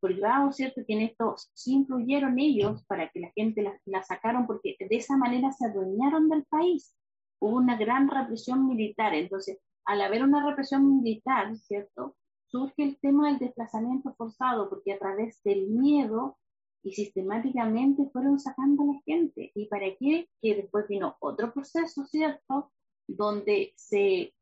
privados, 0.00 0.56
¿cierto? 0.56 0.82
Que 0.86 0.94
en 0.94 1.00
esto 1.02 1.34
sí 1.52 1.74
incluyeron 1.74 2.38
ellos 2.38 2.84
para 2.84 3.08
que 3.10 3.20
la 3.20 3.32
gente 3.34 3.64
la, 3.84 4.02
sacaron, 4.02 4.46
porque 4.46 4.76
de 4.78 4.96
esa 4.96 5.16
manera 5.16 5.50
se 5.52 5.66
adueñaron 5.66 6.28
del 6.28 6.44
país. 6.44 6.94
Hubo 7.40 7.56
una 7.56 7.76
gran 7.76 8.08
represión 8.08 8.66
militar. 8.66 9.14
Entonces, 9.14 9.58
al 9.84 10.00
haber 10.00 10.22
una 10.22 10.48
represión 10.48 10.96
militar, 10.96 11.56
¿cierto? 11.56 12.16
Surge 12.46 12.84
el 12.84 12.98
tema 13.00 13.28
del 13.28 13.38
desplazamiento 13.38 14.14
forzado, 14.14 14.70
porque 14.70 14.92
a 14.92 14.98
través 14.98 15.42
del 15.42 15.66
miedo 15.66 16.38
y 16.84 16.92
sistemáticamente 16.92 18.08
fueron 18.12 18.38
sacando 18.38 18.82
a 18.82 18.86
la 18.86 19.00
gente. 19.06 19.50
¿Y 19.54 19.66
para 19.66 19.86
qué? 19.98 20.28
Que 20.40 20.54
después 20.54 20.86
vino 20.86 21.16
otro 21.18 21.52
proceso, 21.52 22.04
¿cierto? 22.04 22.70
Donde 23.08 23.72
se 23.74 24.34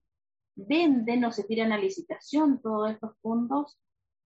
venden 0.56 1.24
o 1.24 1.32
se 1.32 1.44
tiran 1.44 1.72
a 1.72 1.78
licitación 1.78 2.60
todos 2.60 2.90
estos 2.90 3.16
fondos 3.22 3.78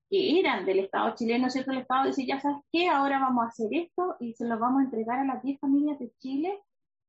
que 0.09 0.41
eran 0.41 0.65
del 0.65 0.81
Estado 0.81 1.15
chileno, 1.15 1.51
¿cierto? 1.51 1.73
El 1.73 1.79
Estado 1.79 2.07
dice, 2.07 2.27
ya 2.27 2.41
sabes 2.41 2.63
qué, 2.73 2.89
ahora 2.89 3.21
vamos 3.21 3.45
a 3.45 3.49
hacer 3.49 3.69
esto 3.73 4.17
y 4.19 4.33
se 4.33 4.47
los 4.47 4.59
vamos 4.59 4.81
a 4.81 4.85
entregar 4.85 5.19
a 5.19 5.25
las 5.25 5.43
10 5.43 5.61
familias 5.61 5.99
de 5.99 6.11
Chile 6.19 6.59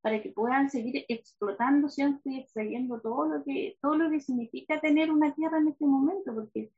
para 0.02 0.22
que 0.22 0.30
puedan 0.32 0.70
seguir 0.70 1.06
explotando, 1.08 1.88
¿cierto? 1.90 2.22
Y 2.26 2.40
extrayendo 2.40 3.00
todo 3.00 3.26
lo 3.28 3.44
que, 3.46 3.78
todo 3.82 3.96
lo 3.96 4.10
que 4.10 4.20
significa 4.20 4.80
tener 4.82 5.10
una 5.12 5.34
tierra 5.34 5.60
en 5.60 5.70
este 5.70 5.86
momento, 5.86 6.34
porque 6.34 6.72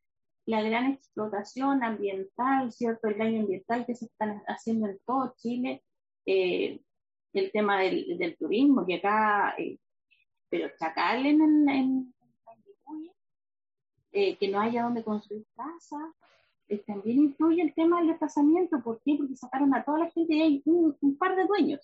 la 0.46 0.62
gran 0.62 0.92
explotación 0.92 1.84
ambiental, 1.84 2.72
¿cierto? 2.72 3.08
El 3.08 3.18
daño 3.18 3.42
ambiental 3.42 3.86
que 3.86 3.96
se 3.96 4.06
están 4.06 4.42
haciendo 4.48 4.88
en 4.88 5.00
todo 5.06 5.34
Chile, 5.38 5.84
eh, 6.26 6.82
el 7.34 7.52
tema 7.52 7.80
del, 7.80 8.18
del, 8.18 8.38
turismo, 8.38 8.86
que 8.86 8.96
acá, 8.96 9.54
eh, 9.58 9.78
pero 10.50 10.70
chacal 10.78 11.26
en, 11.26 11.70
en, 11.70 12.14
eh, 14.12 14.38
que 14.38 14.48
no 14.48 14.60
haya 14.60 14.84
donde 14.84 15.04
construir 15.04 15.46
casa. 15.56 15.98
Eh, 16.68 16.84
también 16.86 17.20
influye 17.20 17.62
el 17.62 17.74
tema 17.74 18.00
del 18.00 18.10
desplazamiento. 18.10 18.82
¿Por 18.82 19.02
qué? 19.04 19.16
Porque 19.18 19.36
sacaron 19.36 19.74
a 19.76 19.84
toda 19.84 20.00
la 20.00 20.12
gente 20.12 20.34
y 20.36 20.42
hay 20.42 20.62
un, 20.66 21.18
par 21.18 21.36
de 21.36 21.46
dueños. 21.46 21.80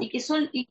Y 0.00 0.08
que 0.08 0.20
son. 0.20 0.48
Y, 0.52 0.68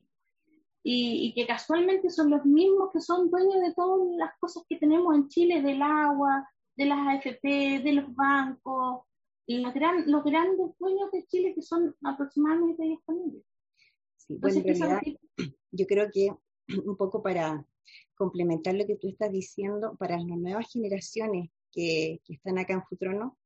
y, 0.84 1.34
que 1.34 1.46
casualmente 1.46 2.10
son 2.10 2.30
los 2.30 2.46
mismos 2.46 2.92
que 2.94 3.02
son 3.02 3.30
dueños 3.30 3.62
de 3.62 3.74
todas 3.74 4.08
las 4.18 4.38
cosas 4.40 4.64
que 4.70 4.78
tenemos 4.78 5.14
en 5.16 5.28
Chile, 5.28 5.62
del 5.62 5.82
agua, 5.82 6.50
de 6.78 6.86
las 6.86 7.00
AFP, 7.00 7.82
de 7.84 7.94
los 7.94 8.16
bancos, 8.16 9.02
los, 9.48 9.74
gran, 9.74 10.10
los 10.10 10.24
grandes 10.24 10.78
dueños 10.78 11.12
de 11.12 11.26
Chile 11.26 11.54
que 11.56 11.62
son 11.62 11.96
aproximadamente 12.04 12.84
10 12.84 13.00
familias. 13.04 13.44
Sí, 14.18 14.38
bueno, 14.40 14.62
en 14.64 14.80
realidad, 14.80 15.02
yo 15.72 15.86
creo 15.88 16.10
que 16.12 16.30
un 16.86 16.96
poco 16.96 17.24
para 17.24 17.66
complementar 18.16 18.76
lo 18.76 18.86
que 18.86 18.98
tú 18.98 19.10
estás 19.10 19.32
diciendo 19.32 19.96
para 19.98 20.18
las 20.18 20.38
nuevas 20.38 20.72
generaciones 20.72 21.50
que, 21.72 22.22
están 22.28 22.58
acá 22.58 22.74
en 22.74 22.84
Futrono, 22.84 23.38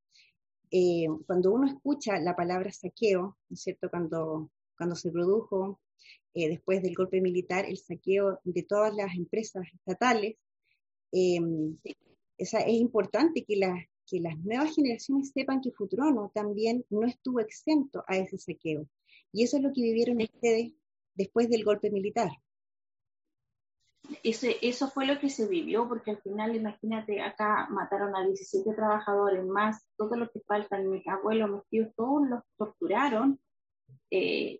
eh, 0.71 1.07
cuando 1.27 1.51
uno 1.51 1.67
escucha 1.67 2.19
la 2.19 2.35
palabra 2.35 2.71
saqueo, 2.71 3.37
¿no 3.49 3.53
es 3.53 3.61
cierto? 3.61 3.89
Cuando, 3.89 4.51
cuando 4.77 4.95
se 4.95 5.11
produjo 5.11 5.81
eh, 6.33 6.49
después 6.49 6.81
del 6.81 6.95
golpe 6.95 7.21
militar 7.21 7.65
el 7.65 7.77
saqueo 7.77 8.39
de 8.43 8.63
todas 8.63 8.93
las 8.95 9.15
empresas 9.15 9.65
estatales, 9.73 10.37
es 12.41 12.53
importante 12.67 13.43
que, 13.43 13.59
que 14.07 14.19
las 14.19 14.37
nuevas 14.39 14.75
generaciones 14.75 15.31
sepan 15.31 15.61
que 15.61 15.71
Futrono 15.71 16.31
también 16.33 16.85
no 16.89 17.05
estuvo 17.07 17.39
exento 17.39 18.03
a 18.07 18.17
ese 18.17 18.37
saqueo. 18.37 18.87
Y 19.31 19.43
eso 19.43 19.57
es 19.57 19.63
lo 19.63 19.73
que 19.73 19.81
vivieron 19.81 20.21
ustedes 20.21 20.73
después 21.15 21.49
del 21.49 21.63
golpe 21.63 21.89
militar 21.89 22.31
ese, 24.23 24.57
eso 24.61 24.89
fue 24.89 25.05
lo 25.05 25.19
que 25.19 25.29
se 25.29 25.47
vivió, 25.47 25.87
porque 25.87 26.11
al 26.11 26.21
final, 26.21 26.55
imagínate, 26.55 27.21
acá 27.21 27.67
mataron 27.69 28.15
a 28.15 28.25
17 28.25 28.73
trabajadores 28.73 29.45
más, 29.45 29.85
todos 29.97 30.17
los 30.17 30.29
que 30.31 30.41
faltan, 30.41 30.89
mis 30.89 31.07
abuelos, 31.07 31.49
mis 31.49 31.67
tíos, 31.69 31.89
todos 31.95 32.27
los 32.27 32.41
torturaron. 32.57 33.39
Eh, 34.09 34.59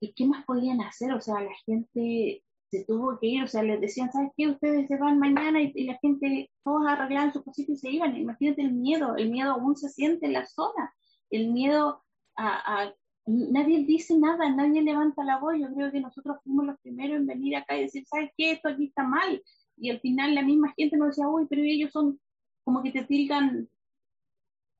¿Y 0.00 0.12
qué 0.14 0.26
más 0.26 0.44
podían 0.44 0.80
hacer? 0.80 1.12
O 1.12 1.20
sea, 1.20 1.40
la 1.40 1.54
gente 1.64 2.42
se 2.72 2.84
tuvo 2.86 3.18
que 3.20 3.26
ir, 3.26 3.42
o 3.42 3.46
sea, 3.46 3.62
les 3.62 3.82
decían, 3.82 4.10
¿sabes 4.10 4.30
qué? 4.34 4.48
Ustedes 4.48 4.88
se 4.88 4.96
van 4.96 5.18
mañana 5.18 5.60
y, 5.60 5.84
la 5.84 5.98
gente, 6.00 6.50
todos 6.64 6.86
arreglaban 6.88 7.30
su 7.30 7.44
cosita 7.44 7.72
y 7.72 7.76
se 7.76 7.90
iban. 7.90 8.16
Imagínate 8.16 8.62
el 8.62 8.72
miedo, 8.72 9.14
el 9.16 9.30
miedo 9.30 9.52
aún 9.52 9.76
se 9.76 9.90
siente 9.90 10.24
en 10.24 10.32
la 10.32 10.46
zona, 10.46 10.94
el 11.28 11.52
miedo 11.52 12.02
a, 12.34 12.84
a 12.84 12.94
nadie 13.26 13.84
dice 13.84 14.18
nada, 14.18 14.48
nadie 14.48 14.80
levanta 14.80 15.22
la 15.22 15.38
voz. 15.38 15.56
Yo 15.58 15.66
creo 15.74 15.92
que 15.92 16.00
nosotros 16.00 16.38
fuimos 16.42 16.64
los 16.64 16.80
primeros 16.80 17.18
en 17.18 17.26
venir 17.26 17.56
acá 17.56 17.76
y 17.76 17.82
decir, 17.82 18.06
¿sabes 18.06 18.30
qué? 18.38 18.52
Esto 18.52 18.70
aquí 18.70 18.86
está 18.86 19.02
mal. 19.02 19.42
Y 19.76 19.90
al 19.90 20.00
final 20.00 20.34
la 20.34 20.42
misma 20.42 20.72
gente 20.74 20.96
nos 20.96 21.08
decía, 21.08 21.28
uy, 21.28 21.46
pero 21.50 21.60
ellos 21.60 21.90
son 21.92 22.18
como 22.64 22.82
que 22.82 22.90
te 22.90 23.04
tildan 23.04 23.68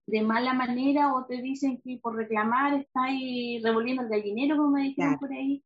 de 0.07 0.22
mala 0.22 0.55
manera 0.55 1.14
o 1.14 1.26
te 1.26 1.42
dicen 1.42 1.78
que 1.85 1.98
por 2.02 2.16
reclamar 2.16 2.72
está 2.81 3.05
ahí 3.05 3.61
revolviendo 3.62 4.02
el 4.02 4.09
gallinero, 4.09 4.57
como 4.57 4.70
me 4.70 4.85
dijeron 4.85 5.18
por 5.18 5.31
ahí, 5.31 5.62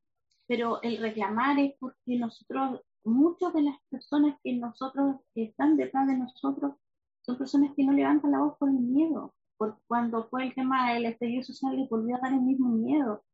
pero 0.47 0.81
el 0.83 0.99
reclamar 0.99 1.59
es 1.59 1.75
porque 1.79 2.17
nosotros, 2.19 2.81
muchas 3.05 3.53
de 3.53 3.63
las 3.63 3.77
personas 3.89 4.39
que 4.43 4.55
nosotros, 4.55 5.17
que 5.35 5.45
están 5.45 5.77
detrás 5.77 6.07
de 6.07 6.17
nosotros, 6.17 6.75
son 7.23 7.39
personas 7.39 7.73
que 7.75 7.85
no 7.85 7.93
levantan 7.93 8.31
la 8.31 8.41
voz 8.41 8.57
por 8.59 8.69
el 8.69 8.79
miedo, 8.79 9.35
por 9.57 9.79
cuando 9.87 10.29
fue 10.29 10.45
el 10.45 10.55
tema 10.55 10.93
del 10.93 11.07
estallido 11.07 11.43
social 11.43 11.77
les 11.77 11.89
volvió 11.89 12.17
a 12.17 12.21
dar 12.21 12.33
el 12.33 12.43
mismo 12.43 12.69
miedo. 12.69 13.25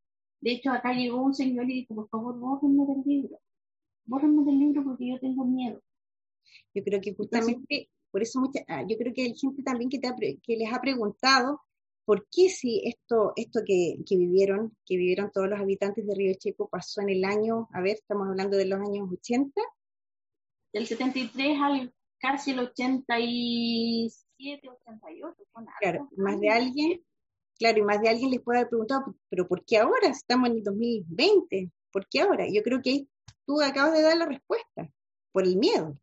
De 0.41 0.53
hecho, 0.53 0.71
acá 0.71 0.93
llegó 0.93 1.23
un 1.23 1.35
señor 1.35 1.71
y 1.71 1.81
dijo, 1.81 1.95
por 1.95 2.09
favor, 2.09 2.39
bórrenme 2.39 2.87
del 2.87 3.03
libro, 3.05 3.39
bórrenme 4.07 4.45
del 4.45 4.59
libro 4.59 4.85
porque 4.85 5.09
yo 5.09 5.21
tengo 5.21 5.45
miedo. 5.45 5.81
Yo 6.75 6.83
creo 6.83 7.01
que 7.01 7.15
justamente 7.15 7.91
por 8.11 8.23
eso 8.23 8.41
mucha, 8.41 8.61
ah, 8.69 8.83
yo 8.87 8.97
creo 8.97 9.13
que 9.15 9.23
hay 9.23 9.35
gente 9.35 9.63
también 9.63 9.89
que, 9.89 10.01
que 10.43 10.57
les 10.57 10.73
ha 10.73 10.81
preguntado 10.81 11.61
por 12.05 12.27
qué 12.31 12.49
si 12.49 12.83
esto, 12.85 13.33
esto 13.37 13.61
que, 13.65 13.97
que, 14.07 14.17
vivieron, 14.17 14.77
que 14.85 14.97
vivieron 14.97 15.31
todos 15.33 15.49
los 15.49 15.61
habitantes 15.61 16.07
de 16.07 16.15
Río 16.15 16.35
Checo 16.39 16.69
pasó 16.69 17.01
en 17.01 17.11
el 17.11 17.25
año, 17.25 17.69
a 17.73 17.81
ver, 17.81 17.95
estamos 17.95 18.29
hablando 18.29 18.57
de 18.57 18.67
los 18.67 18.81
años 18.81 19.09
80. 19.11 19.61
Del 20.73 20.87
73 20.87 21.59
al 21.61 21.95
casi 22.19 22.53
el 22.53 22.61
87, 22.61 24.69
88. 24.69 25.37
Claro, 25.81 26.09
más 26.17 26.41
de 26.41 26.49
alguien, 26.49 27.05
claro, 27.59 27.79
y 27.79 27.83
más 27.83 28.01
de 28.01 28.09
alguien 28.09 28.31
les 28.31 28.41
puede 28.41 28.61
haber 28.61 28.71
preguntado, 28.71 29.17
pero 29.29 29.47
¿por 29.47 29.65
qué 29.65 29.79
ahora? 29.79 30.09
Estamos 30.09 30.51
en 30.51 30.57
el 30.57 30.63
2020, 30.63 31.71
¿por 31.93 32.09
qué 32.09 32.21
ahora? 32.21 32.47
Yo 32.51 32.63
creo 32.63 32.81
que 32.81 33.07
tú 33.45 33.61
acabas 33.61 33.95
de 33.95 34.03
dar 34.03 34.17
la 34.17 34.27
respuesta, 34.27 34.89
por 35.33 35.45
el 35.45 35.57
miedo. 35.57 35.99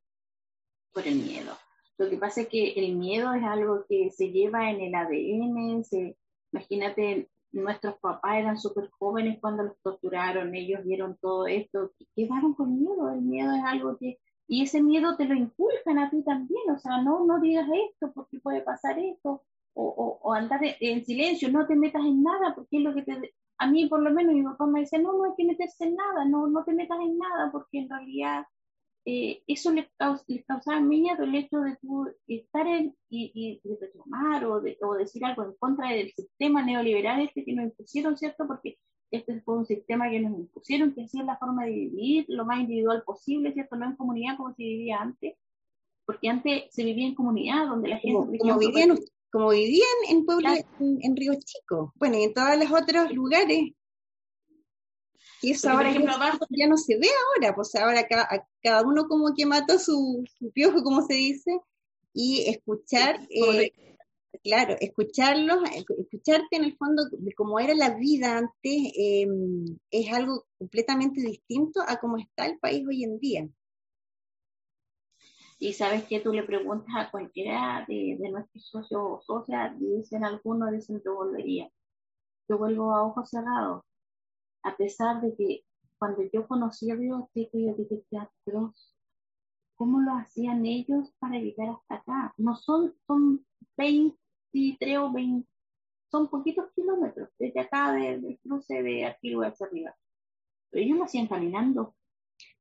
Por 0.91 1.07
el 1.07 1.15
miedo. 1.15 1.57
Lo 1.99 2.09
que 2.09 2.15
pasa 2.15 2.41
es 2.41 2.47
que 2.47 2.71
el 2.77 2.95
miedo 2.95 3.33
es 3.33 3.43
algo 3.43 3.83
que 3.89 4.09
se 4.09 4.31
lleva 4.31 4.71
en 4.71 4.79
el 4.79 4.95
ADN. 4.95 5.83
imagínate, 6.53 7.29
nuestros 7.51 7.95
papás 7.99 8.37
eran 8.37 8.57
súper 8.57 8.89
jóvenes 8.91 9.37
cuando 9.41 9.63
los 9.63 9.77
torturaron, 9.81 10.55
ellos 10.55 10.85
vieron 10.85 11.17
todo 11.19 11.45
esto, 11.45 11.91
quedaron 12.15 12.53
con 12.53 12.79
miedo. 12.79 13.11
El 13.11 13.21
miedo 13.21 13.53
es 13.53 13.63
algo 13.65 13.97
que. 13.97 14.17
Y 14.47 14.63
ese 14.63 14.81
miedo 14.81 15.17
te 15.17 15.25
lo 15.25 15.35
inculcan 15.35 15.99
a 15.99 16.09
ti 16.09 16.23
también. 16.23 16.71
O 16.71 16.79
sea, 16.79 17.01
no, 17.01 17.25
no 17.25 17.41
digas 17.41 17.67
esto 17.91 18.13
porque 18.13 18.39
puede 18.39 18.61
pasar 18.61 18.97
esto. 18.97 19.43
O, 19.73 20.19
o, 20.23 20.33
andar 20.33 20.61
en 20.63 21.05
silencio, 21.05 21.49
no 21.51 21.67
te 21.67 21.75
metas 21.75 22.03
en 22.03 22.23
nada, 22.23 22.55
porque 22.55 22.77
es 22.77 22.83
lo 22.83 22.93
que 22.95 23.01
te. 23.01 23.33
A 23.57 23.69
mí, 23.69 23.87
por 23.87 24.01
lo 24.01 24.11
menos, 24.11 24.33
mi 24.33 24.43
papá 24.43 24.65
me 24.67 24.81
decía: 24.81 24.99
no, 24.99 25.13
no 25.13 25.25
hay 25.25 25.31
que 25.35 25.45
meterse 25.45 25.83
en 25.83 25.95
nada, 25.95 26.23
no, 26.25 26.47
no 26.47 26.63
te 26.63 26.73
metas 26.73 26.99
en 27.01 27.17
nada, 27.17 27.51
porque 27.51 27.79
en 27.79 27.89
realidad 27.89 28.45
eh, 29.11 29.43
eso 29.47 29.71
les, 29.71 29.87
causaba 30.45 30.79
miedo 30.79 31.23
el 31.23 31.33
hecho 31.33 31.61
de 31.61 31.75
estar 32.27 32.67
en, 32.67 32.95
y, 33.09 33.59
y 33.63 33.75
reclamar 33.81 34.45
o, 34.45 34.61
de, 34.61 34.77
o 34.83 34.93
decir 34.93 35.25
algo 35.25 35.45
en 35.45 35.53
contra 35.53 35.89
del 35.89 36.11
sistema 36.13 36.63
neoliberal 36.63 37.21
este 37.21 37.43
que 37.43 37.53
nos 37.53 37.65
impusieron, 37.65 38.15
¿cierto? 38.15 38.45
Porque 38.45 38.77
este 39.09 39.41
fue 39.41 39.57
un 39.57 39.65
sistema 39.65 40.11
que 40.11 40.19
nos 40.19 40.37
impusieron, 40.37 40.93
que 40.93 41.05
así 41.05 41.19
es 41.19 41.25
la 41.25 41.39
forma 41.39 41.65
de 41.65 41.71
vivir, 41.71 42.25
lo 42.27 42.45
más 42.45 42.59
individual 42.59 43.01
posible, 43.03 43.51
¿cierto? 43.51 43.77
No 43.77 43.87
en 43.87 43.95
comunidad 43.95 44.37
como 44.37 44.53
se 44.53 44.61
vivía 44.61 45.01
antes, 45.01 45.35
porque 46.05 46.29
antes 46.29 46.65
se 46.69 46.83
vivía 46.83 47.07
en 47.07 47.15
comunidad, 47.15 47.65
donde 47.65 47.89
la 47.89 47.97
gente... 47.97 48.37
Como, 48.37 48.59
vivían, 48.59 48.95
como 49.31 49.49
vivían 49.49 49.87
en 50.07 50.23
pueblos, 50.23 50.59
en, 50.79 51.15
Río 51.15 51.33
Chico, 51.43 51.93
bueno, 51.95 52.19
y 52.19 52.25
en 52.25 52.33
todos 52.35 52.55
los 52.59 52.71
otros 52.71 53.11
lugares 53.11 53.71
y 55.41 55.51
eso 55.51 55.69
ahora 55.69 55.91
ya 56.49 56.67
no 56.67 56.77
se 56.77 56.97
ve 56.97 57.07
ahora, 57.07 57.55
pues 57.55 57.73
ahora 57.75 58.07
cada, 58.07 58.27
cada 58.61 58.83
uno 58.83 59.07
como 59.07 59.33
que 59.33 59.45
mató 59.45 59.79
su, 59.79 60.23
su, 60.37 60.51
piojo, 60.51 60.83
como 60.83 61.01
se 61.03 61.13
dice, 61.13 61.59
y 62.13 62.49
escuchar, 62.49 63.21
eh, 63.29 63.71
claro, 64.43 64.75
escucharlos, 64.79 65.59
escucharte 65.97 66.57
en 66.57 66.65
el 66.65 66.75
fondo 66.75 67.03
de 67.11 67.33
cómo 67.33 67.59
era 67.59 67.73
la 67.73 67.95
vida 67.95 68.37
antes, 68.37 68.91
em, 68.95 69.77
es 69.91 70.11
algo 70.11 70.45
completamente 70.57 71.21
distinto 71.21 71.81
a 71.87 71.97
cómo 71.97 72.17
está 72.17 72.45
el 72.45 72.59
país 72.59 72.85
hoy 72.85 73.03
en 73.03 73.19
día. 73.19 73.47
Y 75.57 75.73
sabes 75.73 76.05
que 76.05 76.21
tú 76.21 76.31
le 76.33 76.43
preguntas 76.43 76.93
a 76.97 77.11
cualquiera 77.11 77.85
de, 77.87 78.17
de 78.19 78.29
nuestros 78.29 78.67
socios 78.67 79.01
o 79.01 79.21
socias, 79.21 79.77
dicen 79.79 80.25
algunos, 80.25 80.71
dicen 80.71 81.01
yo 81.03 81.15
volvería. 81.15 81.69
Yo 82.47 82.57
vuelvo 82.57 82.95
a 82.95 83.05
ojos 83.05 83.29
cerrados 83.29 83.83
a 84.63 84.75
pesar 84.75 85.21
de 85.21 85.35
que 85.35 85.63
cuando 85.97 86.23
yo 86.31 86.47
conocí 86.47 86.89
a 86.91 86.95
Dios, 86.95 87.25
yo 87.35 87.75
dije, 87.75 88.03
qué 88.09 88.17
atroz. 88.17 88.95
¿Cómo 89.75 89.99
lo 90.01 90.13
hacían 90.13 90.65
ellos 90.65 91.13
para 91.19 91.39
llegar 91.39 91.69
hasta 91.69 91.95
acá? 91.95 92.33
No 92.37 92.55
son, 92.55 92.95
son 93.07 93.45
23 93.77 94.97
o 94.97 95.11
20, 95.11 95.47
son 96.11 96.29
poquitos 96.29 96.71
kilómetros 96.73 97.29
desde 97.37 97.59
acá 97.61 97.93
del 97.93 98.39
cruce 98.43 98.81
de 98.81 99.05
Arquillo 99.05 99.41
hacia 99.41 99.67
arriba. 99.67 99.95
Pero 100.69 100.85
ellos 100.85 100.97
lo 100.97 101.03
hacían 101.05 101.27
caminando. 101.27 101.95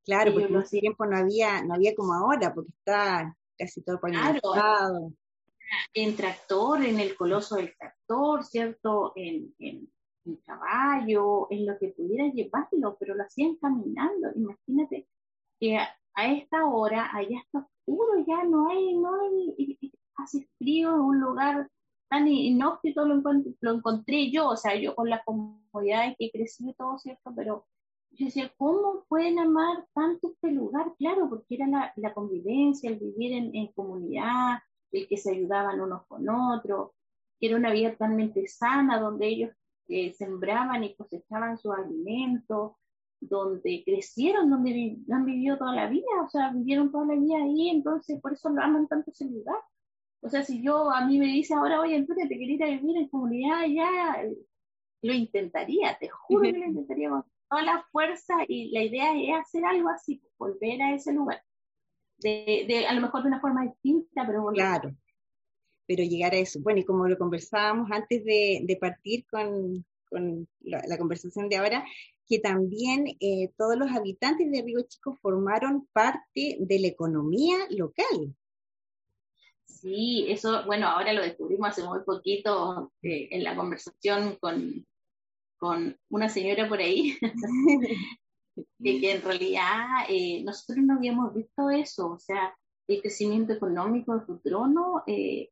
Claro, 0.04 0.32
porque 0.32 0.48
en 0.48 0.56
ese 0.56 0.80
tiempo 0.80 1.06
no 1.06 1.16
había, 1.16 1.62
no 1.62 1.74
había 1.74 1.94
como 1.94 2.14
ahora, 2.14 2.54
porque 2.54 2.70
está 2.70 3.36
casi 3.58 3.82
todo 3.82 4.00
pavimentado. 4.00 5.12
en 5.92 6.16
tractor, 6.16 6.84
en 6.84 7.00
el 7.00 7.16
coloso 7.16 7.56
del 7.56 7.76
tractor, 7.76 8.44
¿cierto? 8.44 9.12
En, 9.16 9.54
en, 9.58 9.92
en 10.28 10.36
caballo, 10.36 11.48
en 11.50 11.66
lo 11.66 11.78
que 11.78 11.88
pudiera 11.88 12.26
llevarlo, 12.28 12.96
pero 12.98 13.14
lo 13.14 13.22
hacían 13.22 13.56
caminando. 13.56 14.28
Imagínate 14.34 15.06
que 15.58 15.76
a, 15.76 15.88
esta 16.14 16.66
hora, 16.66 17.10
allá 17.14 17.38
está 17.38 17.60
oscuro, 17.60 18.24
ya 18.26 18.44
no 18.44 18.68
hay, 18.68 18.96
no 18.96 19.20
hay, 19.20 19.78
hace 20.16 20.48
frío 20.58 20.94
en 20.94 21.00
un 21.00 21.20
lugar 21.20 21.70
tan 22.08 22.26
inhóspito, 22.26 23.04
lo, 23.04 23.74
encontré 23.74 24.30
yo, 24.30 24.48
o 24.48 24.56
sea, 24.56 24.74
yo 24.74 24.94
con 24.94 25.10
las 25.10 25.24
comodidades 25.24 26.16
que 26.18 26.30
crecí 26.30 26.70
y 26.70 26.74
todo, 26.74 26.98
¿cierto? 26.98 27.32
Pero 27.36 27.66
yo 28.10 28.26
decía, 28.26 28.52
¿cómo 28.56 29.04
pueden 29.08 29.38
amar 29.38 29.86
tanto 29.94 30.32
este 30.32 30.50
lugar? 30.50 30.94
Claro, 30.98 31.28
porque 31.28 31.54
era 31.56 31.66
la, 31.66 31.92
la 31.96 32.14
convivencia, 32.14 32.90
el 32.90 32.98
vivir 32.98 33.32
en, 33.32 33.54
en, 33.54 33.68
comunidad, 33.72 34.58
el 34.90 35.06
que 35.06 35.16
se 35.18 35.32
ayudaban 35.32 35.80
unos 35.80 36.06
con 36.06 36.28
otros, 36.28 36.92
que 37.38 37.48
era 37.48 37.56
una 37.56 37.72
vida 37.72 37.92
totalmente 37.92 38.46
sana, 38.48 38.98
donde 38.98 39.28
ellos 39.28 39.50
sembraban 40.16 40.84
y 40.84 40.94
cosechaban 40.94 41.58
su 41.58 41.72
alimento, 41.72 42.78
donde 43.20 43.82
crecieron, 43.84 44.50
donde 44.50 44.96
han 45.10 45.24
vivido 45.24 45.58
toda 45.58 45.74
la 45.74 45.88
vida, 45.88 46.06
o 46.24 46.28
sea, 46.28 46.52
vivieron 46.52 46.92
toda 46.92 47.06
la 47.06 47.14
vida 47.14 47.38
ahí, 47.38 47.70
entonces 47.70 48.20
por 48.20 48.32
eso 48.32 48.48
lo 48.50 48.62
aman 48.62 48.86
tanto 48.86 49.10
ese 49.10 49.24
lugar. 49.24 49.58
O 50.20 50.28
sea, 50.28 50.42
si 50.42 50.62
yo 50.62 50.90
a 50.90 51.06
mí 51.06 51.18
me 51.18 51.26
dice 51.26 51.54
ahora, 51.54 51.80
oye, 51.80 51.96
entonces 51.96 52.28
te 52.28 52.38
quería 52.38 52.54
ir 52.54 52.64
a 52.64 52.66
vivir 52.66 52.96
en 52.96 53.08
comunidad, 53.08 53.66
ya 53.66 54.22
lo 55.02 55.12
intentaría, 55.12 55.96
te 55.98 56.08
juro 56.08 56.42
que 56.42 56.58
lo 56.58 56.66
intentaría 56.66 57.10
con 57.10 57.24
toda 57.48 57.62
la 57.62 57.84
fuerza 57.90 58.34
y 58.46 58.70
la 58.72 58.82
idea 58.82 59.14
es 59.14 59.40
hacer 59.40 59.64
algo 59.64 59.88
así, 59.88 60.20
volver 60.38 60.82
a 60.82 60.94
ese 60.94 61.12
lugar. 61.12 61.42
De, 62.18 62.64
de, 62.66 62.86
a 62.86 62.94
lo 62.94 63.00
mejor 63.00 63.22
de 63.22 63.28
una 63.28 63.40
forma 63.40 63.62
distinta, 63.62 64.26
pero 64.26 64.42
volver. 64.42 64.58
Claro, 64.58 64.90
pero 65.88 66.04
llegar 66.04 66.34
a 66.34 66.36
eso. 66.36 66.60
Bueno, 66.60 66.80
y 66.80 66.84
como 66.84 67.08
lo 67.08 67.16
conversábamos 67.16 67.90
antes 67.90 68.22
de, 68.22 68.78
partir 68.78 69.24
con, 69.26 69.84
la, 70.60 70.98
conversación 70.98 71.48
de 71.48 71.56
ahora, 71.56 71.84
que 72.28 72.38
también 72.38 73.06
eh, 73.20 73.50
todos 73.56 73.76
los 73.76 73.90
habitantes 73.90 74.50
de 74.50 74.62
Río 74.62 74.82
Chico 74.86 75.16
formaron 75.22 75.88
parte 75.92 76.58
de 76.60 76.78
la 76.78 76.88
economía 76.88 77.56
local. 77.70 78.36
Sí, 79.64 80.26
eso, 80.28 80.64
bueno, 80.66 80.88
ahora 80.88 81.14
lo 81.14 81.22
descubrimos 81.22 81.70
hace 81.70 81.82
muy 81.84 82.00
poquito 82.00 82.92
eh, 83.02 83.28
en 83.30 83.42
la 83.42 83.56
conversación 83.56 84.36
con, 84.40 84.86
con 85.56 85.98
una 86.10 86.28
señora 86.28 86.68
por 86.68 86.80
ahí, 86.80 87.16
de 88.78 89.00
que 89.00 89.12
en 89.12 89.22
realidad 89.22 89.86
eh, 90.10 90.42
nosotros 90.44 90.84
no 90.84 90.94
habíamos 90.94 91.32
visto 91.32 91.70
eso, 91.70 92.10
o 92.10 92.18
sea, 92.18 92.54
el 92.88 93.00
crecimiento 93.00 93.52
económico 93.54 94.18
de 94.18 94.26
su 94.26 94.38
trono 94.38 95.02
eh, 95.06 95.50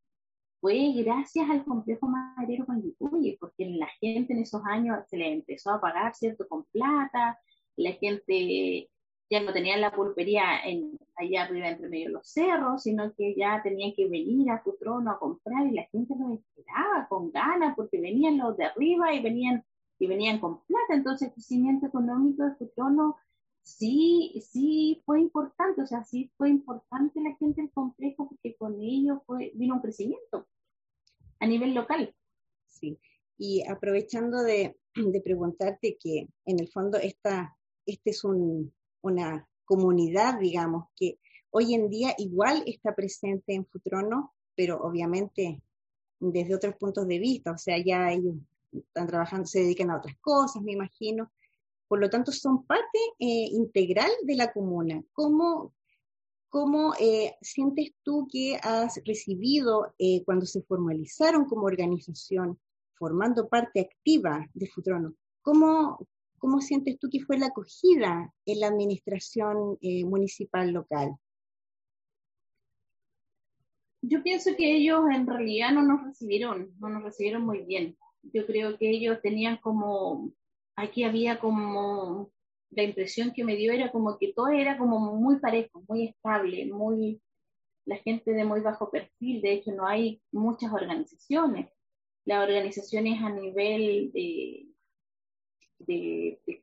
fue 0.59 0.93
gracias 0.95 1.49
al 1.49 1.63
complejo 1.65 2.07
maderero 2.07 2.65
Panguipulli, 2.65 3.37
porque 3.37 3.65
la 3.65 3.87
gente 3.99 4.33
en 4.33 4.39
esos 4.39 4.61
años 4.65 4.99
se 5.07 5.17
le 5.17 5.31
empezó 5.33 5.71
a 5.71 5.81
pagar, 5.81 6.15
¿cierto?, 6.15 6.47
con 6.47 6.63
plata, 6.65 7.39
la 7.75 7.91
gente 7.93 8.89
ya 9.29 9.41
no 9.41 9.53
tenía 9.53 9.77
la 9.77 9.91
pulpería 9.91 10.61
en, 10.65 10.97
allá 11.15 11.43
arriba 11.43 11.69
entre 11.69 11.89
medio 11.89 12.07
de 12.07 12.13
los 12.13 12.29
cerros, 12.29 12.83
sino 12.83 13.13
que 13.13 13.35
ya 13.35 13.61
tenían 13.61 13.93
que 13.95 14.07
venir 14.07 14.49
a 14.49 14.63
su 14.63 14.75
trono 14.77 15.11
a 15.11 15.19
comprar 15.19 15.67
y 15.67 15.71
la 15.71 15.83
gente 15.91 16.15
lo 16.17 16.33
esperaba 16.33 17.07
con 17.09 17.31
ganas 17.31 17.75
porque 17.75 17.99
venían 17.99 18.37
los 18.37 18.55
de 18.57 18.65
arriba 18.65 19.13
y 19.13 19.21
venían 19.21 19.63
y 19.99 20.07
venían 20.07 20.39
con 20.39 20.63
plata, 20.65 20.93
entonces 20.93 21.27
el 21.27 21.33
crecimiento 21.33 21.87
económico 21.87 22.43
de 22.43 22.55
su 22.55 22.67
trono 22.75 23.17
sí, 23.67 24.41
sí 24.49 25.01
fue 25.05 25.19
importante, 25.19 25.81
o 25.81 25.87
sea, 25.87 26.03
sí 26.05 26.31
fue 26.37 26.49
importante 26.49 27.19
la 27.21 27.35
gente 27.35 27.61
del 27.61 27.71
complejo 27.71 28.29
porque 28.29 28.55
con 28.55 28.79
ello 28.81 29.21
fue, 29.25 29.51
vino 29.55 29.75
un 29.75 29.81
crecimiento 29.81 30.47
a 31.39 31.47
nivel 31.47 31.73
local. 31.73 32.15
Sí, 32.67 32.97
y 33.37 33.67
aprovechando 33.67 34.41
de, 34.43 34.77
preguntarte 35.23 35.97
que 35.99 36.27
en 36.45 36.59
el 36.59 36.69
fondo 36.69 36.97
esta, 36.97 37.55
este 37.85 38.11
es 38.11 38.23
una 38.23 39.47
comunidad, 39.65 40.39
digamos, 40.39 40.85
que 40.95 41.19
hoy 41.51 41.73
en 41.73 41.89
día 41.89 42.15
igual 42.17 42.63
está 42.65 42.95
presente 42.95 43.53
en 43.53 43.65
Futrono, 43.65 44.33
pero 44.55 44.81
obviamente 44.81 45.61
desde 46.19 46.55
otros 46.55 46.75
puntos 46.77 47.07
de 47.07 47.19
vista, 47.19 47.51
o 47.51 47.57
sea, 47.57 47.77
ya 47.83 48.11
ellos 48.11 48.35
están 48.71 49.07
trabajando, 49.07 49.45
se 49.45 49.59
dedican 49.59 49.91
a 49.91 49.97
otras 49.97 50.17
cosas, 50.19 50.63
me 50.63 50.71
imagino. 50.71 51.31
Por 51.87 51.99
lo 51.99 52.09
tanto, 52.09 52.31
son 52.31 52.65
parte 52.65 52.99
eh, 53.19 53.47
integral 53.51 54.11
de 54.23 54.35
la 54.35 54.51
comuna. 54.51 55.01
¿Cómo, 55.13 55.73
cómo 56.49 56.93
eh, 56.99 57.35
sientes 57.41 57.91
tú 58.03 58.27
que 58.31 58.57
has 58.61 59.01
recibido 59.05 59.93
eh, 59.97 60.23
cuando 60.25 60.45
se 60.45 60.61
formalizaron 60.63 61.45
como 61.45 61.63
organización, 61.63 62.59
formando 62.95 63.47
parte 63.47 63.79
activa 63.79 64.45
de 64.53 64.67
Futrono? 64.67 65.13
¿Cómo, 65.41 66.05
¿Cómo 66.37 66.59
sientes 66.59 66.99
tú 66.99 67.09
que 67.09 67.21
fue 67.21 67.37
la 67.37 67.47
acogida 67.47 68.33
en 68.45 68.59
la 68.59 68.67
administración 68.67 69.77
municipal 69.81 70.71
local? 70.71 71.15
Yo 74.01 74.21
pienso 74.21 74.51
que 74.55 74.75
ellos 74.75 75.01
en 75.13 75.25
realidad 75.25 75.71
no 75.71 75.83
nos 75.83 76.03
recibieron, 76.03 76.71
no 76.79 76.89
nos 76.89 77.03
recibieron 77.03 77.43
muy 77.43 77.63
bien. 77.63 77.97
Yo 78.21 78.45
creo 78.45 78.77
que 78.77 78.89
ellos 78.89 79.19
tenían 79.21 79.57
como 79.57 80.31
aquí 80.77 81.03
había 81.03 81.39
como, 81.39 82.31
la 82.69 82.83
impresión 82.83 83.33
que 83.33 83.43
me 83.43 83.55
dio 83.55 83.73
era 83.73 83.91
como 83.91 84.17
que 84.17 84.33
todo 84.33 84.49
era 84.49 84.77
como 84.77 85.15
muy 85.15 85.39
parejo, 85.39 85.83
muy 85.89 86.09
estable, 86.09 86.65
muy, 86.67 87.21
la 87.85 87.97
gente 87.97 88.31
de 88.31 88.45
muy 88.45 88.61
bajo 88.61 88.89
perfil, 88.89 89.41
de 89.41 89.53
hecho 89.53 89.71
no 89.71 89.85
hay 89.85 90.21
muchas 90.31 90.71
organizaciones. 90.71 91.69
Las 92.25 92.43
organizaciones 92.43 93.21
a 93.21 93.29
nivel 93.29 94.11
de, 94.11 94.67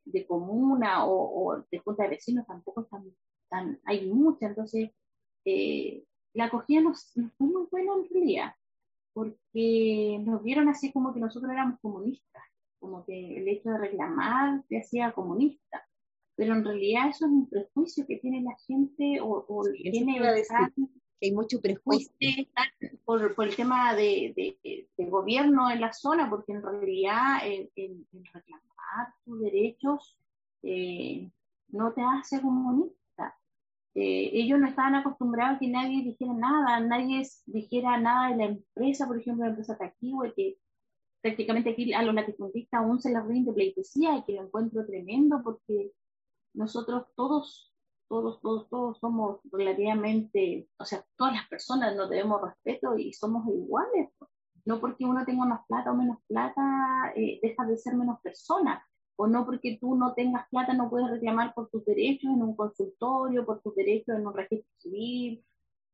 de, 0.04 0.26
comuna 0.26 1.06
o, 1.06 1.64
de 1.70 1.78
junta 1.78 2.04
de 2.04 2.10
vecinos 2.10 2.46
tampoco 2.46 2.82
están, 2.82 3.04
tan, 3.48 3.80
hay 3.84 4.06
muchas, 4.06 4.50
entonces 4.50 4.90
eh, 5.44 6.04
la 6.34 6.46
acogida 6.46 6.82
no, 6.82 6.92
fue 6.94 7.46
muy 7.46 7.66
buena 7.70 7.92
en 7.94 8.08
realidad, 8.10 8.52
porque 9.14 10.18
nos 10.24 10.42
vieron 10.42 10.68
así 10.68 10.92
como 10.92 11.14
que 11.14 11.20
nosotros 11.20 11.50
éramos 11.50 11.80
comunistas 11.80 12.42
como 12.84 13.04
que 13.06 13.38
el 13.38 13.48
hecho 13.48 13.70
de 13.70 13.78
reclamar 13.78 14.62
te 14.68 14.78
hacía 14.78 15.12
comunista. 15.12 15.86
Pero 16.36 16.54
en 16.54 16.64
realidad 16.64 17.08
eso 17.08 17.24
es 17.24 17.32
un 17.32 17.48
prejuicio 17.48 18.06
que 18.06 18.18
tiene 18.18 18.42
la 18.42 18.54
gente 18.66 19.20
o, 19.22 19.46
o 19.48 19.64
tiene 19.72 20.18
que 20.18 21.26
hay 21.26 21.32
mucho 21.32 21.58
prejuicio 21.60 22.12
por, 23.04 23.34
por 23.34 23.48
el 23.48 23.56
tema 23.56 23.94
de, 23.94 24.34
de, 24.96 25.06
gobierno 25.06 25.70
en 25.70 25.80
la 25.80 25.92
zona, 25.92 26.28
porque 26.28 26.52
en 26.52 26.62
realidad 26.62 27.38
el, 27.44 27.70
reclamar 28.12 29.14
tus 29.24 29.40
derechos 29.40 30.18
eh, 30.62 31.30
no 31.68 31.92
te 31.92 32.02
hace 32.02 32.42
comunista. 32.42 33.38
Eh, 33.94 34.30
ellos 34.34 34.58
no 34.58 34.66
estaban 34.66 34.96
acostumbrados 34.96 35.56
a 35.56 35.58
que 35.60 35.68
nadie 35.68 36.02
dijera 36.02 36.34
nada, 36.34 36.80
nadie 36.80 37.22
dijera 37.46 37.98
nada 37.98 38.30
de 38.30 38.36
la 38.36 38.44
empresa, 38.44 39.06
por 39.06 39.18
ejemplo, 39.18 39.44
la 39.44 39.50
empresa 39.50 39.78
Taquiwe, 39.78 40.34
que 40.34 40.58
prácticamente 41.24 41.70
aquí 41.70 41.90
a 41.94 42.02
los 42.02 42.14
latifundistas 42.14 42.82
aún 42.82 43.00
se 43.00 43.10
les 43.10 43.24
rinde 43.24 43.50
pleitesía 43.50 44.18
y 44.18 44.24
que 44.24 44.34
lo 44.34 44.42
encuentro 44.42 44.84
tremendo 44.84 45.40
porque 45.42 45.90
nosotros 46.52 47.06
todos, 47.16 47.72
todos, 48.08 48.42
todos, 48.42 48.68
todos 48.68 48.98
somos 48.98 49.40
relativamente, 49.50 50.68
o 50.78 50.84
sea, 50.84 51.02
todas 51.16 51.32
las 51.32 51.48
personas 51.48 51.96
nos 51.96 52.10
debemos 52.10 52.42
respeto 52.42 52.98
y 52.98 53.14
somos 53.14 53.48
iguales. 53.48 54.10
No 54.66 54.80
porque 54.80 55.06
uno 55.06 55.24
tenga 55.24 55.46
más 55.46 55.66
plata 55.66 55.92
o 55.92 55.94
menos 55.94 56.18
plata, 56.28 57.14
eh, 57.16 57.38
deja 57.42 57.64
de 57.64 57.78
ser 57.78 57.94
menos 57.94 58.20
persona. 58.20 58.86
O 59.16 59.26
no 59.26 59.46
porque 59.46 59.78
tú 59.80 59.96
no 59.96 60.12
tengas 60.12 60.46
plata 60.50 60.74
no 60.74 60.90
puedes 60.90 61.08
reclamar 61.08 61.54
por 61.54 61.70
tus 61.70 61.86
derechos 61.86 62.30
en 62.30 62.42
un 62.42 62.54
consultorio, 62.54 63.46
por 63.46 63.62
tus 63.62 63.74
derechos 63.74 64.14
en 64.18 64.26
un 64.26 64.34
registro 64.34 64.70
civil, 64.76 65.42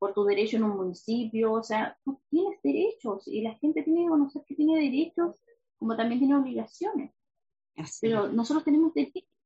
por 0.01 0.15
tu 0.15 0.23
derecho 0.23 0.57
en 0.57 0.63
un 0.63 0.77
municipio, 0.77 1.53
o 1.53 1.61
sea, 1.61 1.95
tú 2.03 2.19
tienes 2.31 2.59
derechos 2.63 3.27
y 3.27 3.43
la 3.43 3.53
gente 3.59 3.83
tiene 3.83 4.01
que 4.01 4.09
conocer 4.09 4.41
que 4.47 4.55
tiene 4.55 4.81
derechos 4.81 5.35
como 5.77 5.95
también 5.95 6.17
tiene 6.17 6.35
obligaciones. 6.35 7.13
Pero 8.01 8.27
nosotros 8.29 8.63
tenemos, 8.63 8.93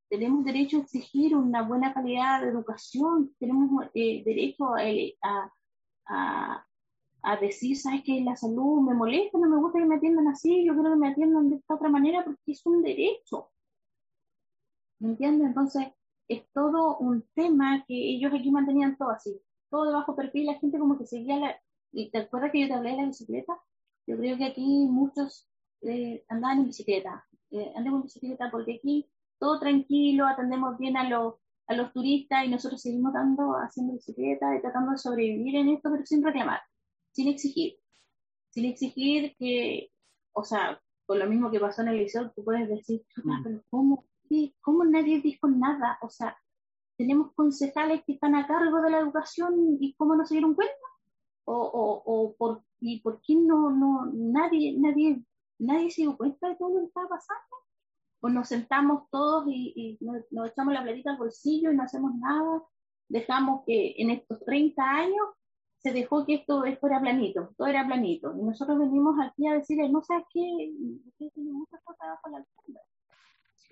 tenemos 0.07 0.45
derecho 0.45 0.77
a 0.77 0.81
exigir 0.83 1.35
una 1.35 1.61
buena 1.63 1.93
calidad 1.93 2.41
de 2.41 2.51
educación, 2.51 3.35
tenemos 3.37 3.85
eh, 3.93 4.23
derecho 4.23 4.73
a, 4.75 5.51
a, 6.07 6.65
a, 7.21 7.35
decir, 7.35 7.75
¿sabes 7.75 8.03
que 8.05 8.21
La 8.21 8.37
salud 8.37 8.79
me 8.79 8.93
molesta, 8.93 9.37
no 9.37 9.49
me 9.49 9.57
gusta 9.57 9.79
que 9.79 9.85
me 9.85 9.95
atiendan 9.95 10.29
así, 10.29 10.63
yo 10.63 10.73
quiero 10.73 10.91
que 10.91 10.99
me 10.99 11.09
atiendan 11.09 11.49
de 11.49 11.57
esta 11.57 11.75
otra 11.75 11.89
manera 11.89 12.23
porque 12.23 12.53
es 12.53 12.65
un 12.65 12.81
derecho. 12.81 13.49
¿Me 14.99 15.09
entiendes? 15.09 15.47
Entonces, 15.47 15.87
es 16.29 16.49
todo 16.53 16.97
un 16.99 17.25
tema 17.33 17.83
que 17.85 17.93
ellos 17.93 18.31
aquí 18.33 18.49
mantenían 18.49 18.95
todo 18.95 19.09
así 19.09 19.37
todo 19.69 19.85
de 19.85 19.93
bajo 19.93 20.15
perfil, 20.15 20.47
la 20.47 20.59
gente 20.59 20.79
como 20.79 20.97
que 20.97 21.05
seguía 21.05 21.37
la... 21.37 21.61
¿Y 21.91 22.09
te 22.11 22.19
acuerdas 22.19 22.51
que 22.51 22.61
yo 22.61 22.67
te 22.67 22.73
hablé 22.73 22.91
de 22.91 22.97
la 22.97 23.05
bicicleta? 23.07 23.57
Yo 24.07 24.17
creo 24.17 24.37
que 24.37 24.45
aquí 24.45 24.87
muchos 24.89 25.47
eh, 25.81 26.23
andaban 26.29 26.59
en 26.59 26.65
bicicleta, 26.65 27.25
eh, 27.51 27.71
andamos 27.75 28.01
en 28.01 28.03
bicicleta 28.03 28.49
porque 28.51 28.75
aquí 28.75 29.09
todo 29.39 29.59
tranquilo, 29.59 30.27
atendemos 30.27 30.77
bien 30.77 30.97
a 30.97 31.09
los, 31.09 31.35
a 31.67 31.75
los 31.75 31.91
turistas 31.93 32.45
y 32.45 32.49
nosotros 32.49 32.81
seguimos 32.81 33.13
dando, 33.13 33.53
haciendo 33.53 33.93
bicicleta 33.93 34.55
y 34.55 34.61
tratando 34.61 34.91
de 34.91 34.97
sobrevivir 34.97 35.55
en 35.55 35.69
esto, 35.69 35.89
pero 35.91 36.05
sin 36.05 36.23
reclamar, 36.23 36.61
sin 37.11 37.27
exigir, 37.27 37.77
sin 38.49 38.65
exigir 38.65 39.35
que, 39.37 39.89
o 40.33 40.43
sea, 40.43 40.81
por 41.05 41.17
lo 41.17 41.27
mismo 41.27 41.51
que 41.51 41.59
pasó 41.59 41.81
en 41.81 41.89
el 41.89 41.97
liceo, 41.97 42.31
tú 42.35 42.43
puedes 42.43 42.67
decir, 42.69 43.03
mm. 43.23 43.43
pero 43.43 43.63
¿cómo, 43.69 44.05
¿cómo 44.61 44.85
nadie 44.85 45.21
dijo 45.21 45.47
nada? 45.47 45.97
O 46.01 46.09
sea, 46.09 46.37
tenemos 46.97 47.33
concejales 47.33 48.03
que 48.05 48.13
están 48.13 48.35
a 48.35 48.47
cargo 48.47 48.81
de 48.81 48.91
la 48.91 48.99
educación 48.99 49.77
y 49.79 49.93
cómo 49.95 50.15
no 50.15 50.25
se 50.25 50.35
dieron 50.35 50.55
cuenta 50.55 50.73
o, 51.45 51.53
o, 51.55 52.03
o 52.05 52.35
por, 52.35 52.63
y 52.79 53.01
por 53.01 53.21
qué 53.21 53.35
no, 53.35 53.69
no 53.69 54.05
nadie 54.13 54.75
nadie 54.77 55.23
nadie 55.59 55.91
se 55.91 56.01
dio 56.03 56.17
cuenta 56.17 56.49
de 56.49 56.55
todo 56.55 56.69
lo 56.69 56.79
que 56.79 56.87
estaba 56.87 57.09
pasando 57.09 57.55
pues 58.25 58.33
nos 58.33 58.47
sentamos 58.47 59.07
todos 59.11 59.45
y, 59.47 59.99
nos, 60.01 60.49
echamos 60.49 60.73
la 60.73 60.81
platita 60.81 61.11
al 61.11 61.17
bolsillo 61.17 61.71
y 61.71 61.75
no 61.75 61.83
hacemos 61.83 62.11
nada. 62.15 62.63
Dejamos 63.07 63.61
que 63.67 63.93
en 63.99 64.09
estos 64.09 64.43
30 64.45 64.81
años 64.83 65.27
se 65.77 65.93
dejó 65.93 66.25
que 66.25 66.33
esto, 66.33 66.65
esto 66.65 66.87
era 66.87 66.99
planito, 66.99 67.53
todo 67.55 67.67
era 67.67 67.85
planito. 67.85 68.33
Y 68.35 68.41
nosotros 68.41 68.79
venimos 68.79 69.13
aquí 69.21 69.45
a 69.45 69.53
decirle, 69.53 69.89
no 69.89 70.01
sabes 70.01 70.25
qué, 70.33 70.41
ustedes 71.05 71.33
tienen 71.33 71.53
muchas 71.53 71.79
cosas 71.83 72.07
bajo 72.07 72.29
la 72.29 72.37
alfombra 72.37 72.81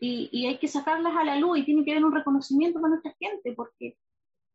y, 0.05 0.45
hay 0.45 0.59
que 0.59 0.67
sacarlas 0.67 1.15
a 1.15 1.23
la 1.23 1.37
luz 1.37 1.59
y 1.59 1.65
tiene 1.65 1.85
que 1.85 1.91
haber 1.91 2.03
un 2.03 2.13
reconocimiento 2.13 2.81
para 2.81 2.89
nuestra 2.89 3.15
gente, 3.17 3.53
porque, 3.53 3.97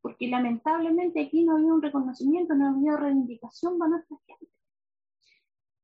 porque 0.03 0.29
lamentablemente 0.29 1.23
aquí 1.23 1.43
no 1.43 1.57
había 1.57 1.73
un 1.73 1.81
reconocimiento, 1.81 2.55
no 2.55 2.77
había 2.77 2.97
reivindicación 2.97 3.79
para 3.79 3.93
nuestra 3.93 4.19
gente. 4.27 4.53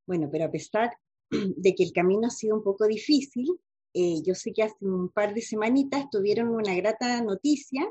Bueno, 0.05 0.29
pero 0.31 0.45
a 0.45 0.51
pesar 0.51 0.95
de 1.31 1.73
que 1.73 1.83
el 1.83 1.93
camino 1.93 2.27
ha 2.27 2.29
sido 2.29 2.55
un 2.55 2.63
poco 2.63 2.85
difícil, 2.85 3.59
eh, 3.93 4.21
yo 4.23 4.35
sé 4.35 4.53
que 4.53 4.63
hace 4.63 4.85
un 4.85 5.09
par 5.09 5.33
de 5.33 5.41
semanitas 5.41 6.09
tuvieron 6.11 6.49
una 6.49 6.75
grata 6.75 7.21
noticia. 7.23 7.89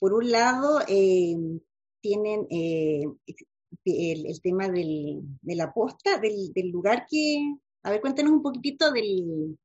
Por 0.00 0.14
un 0.14 0.30
lado, 0.30 0.80
eh, 0.88 1.36
tienen 2.00 2.46
eh, 2.50 3.04
el, 3.84 4.40
tema 4.40 4.68
del, 4.68 5.20
de 5.42 5.54
la 5.54 5.72
posta, 5.72 6.18
del, 6.18 6.52
del 6.52 6.70
lugar 6.70 7.06
que... 7.08 7.56
A 7.84 7.90
ver, 7.90 8.00
cuéntanos 8.00 8.32
un 8.32 8.42
poquitito 8.42 8.90
del, 8.90 9.56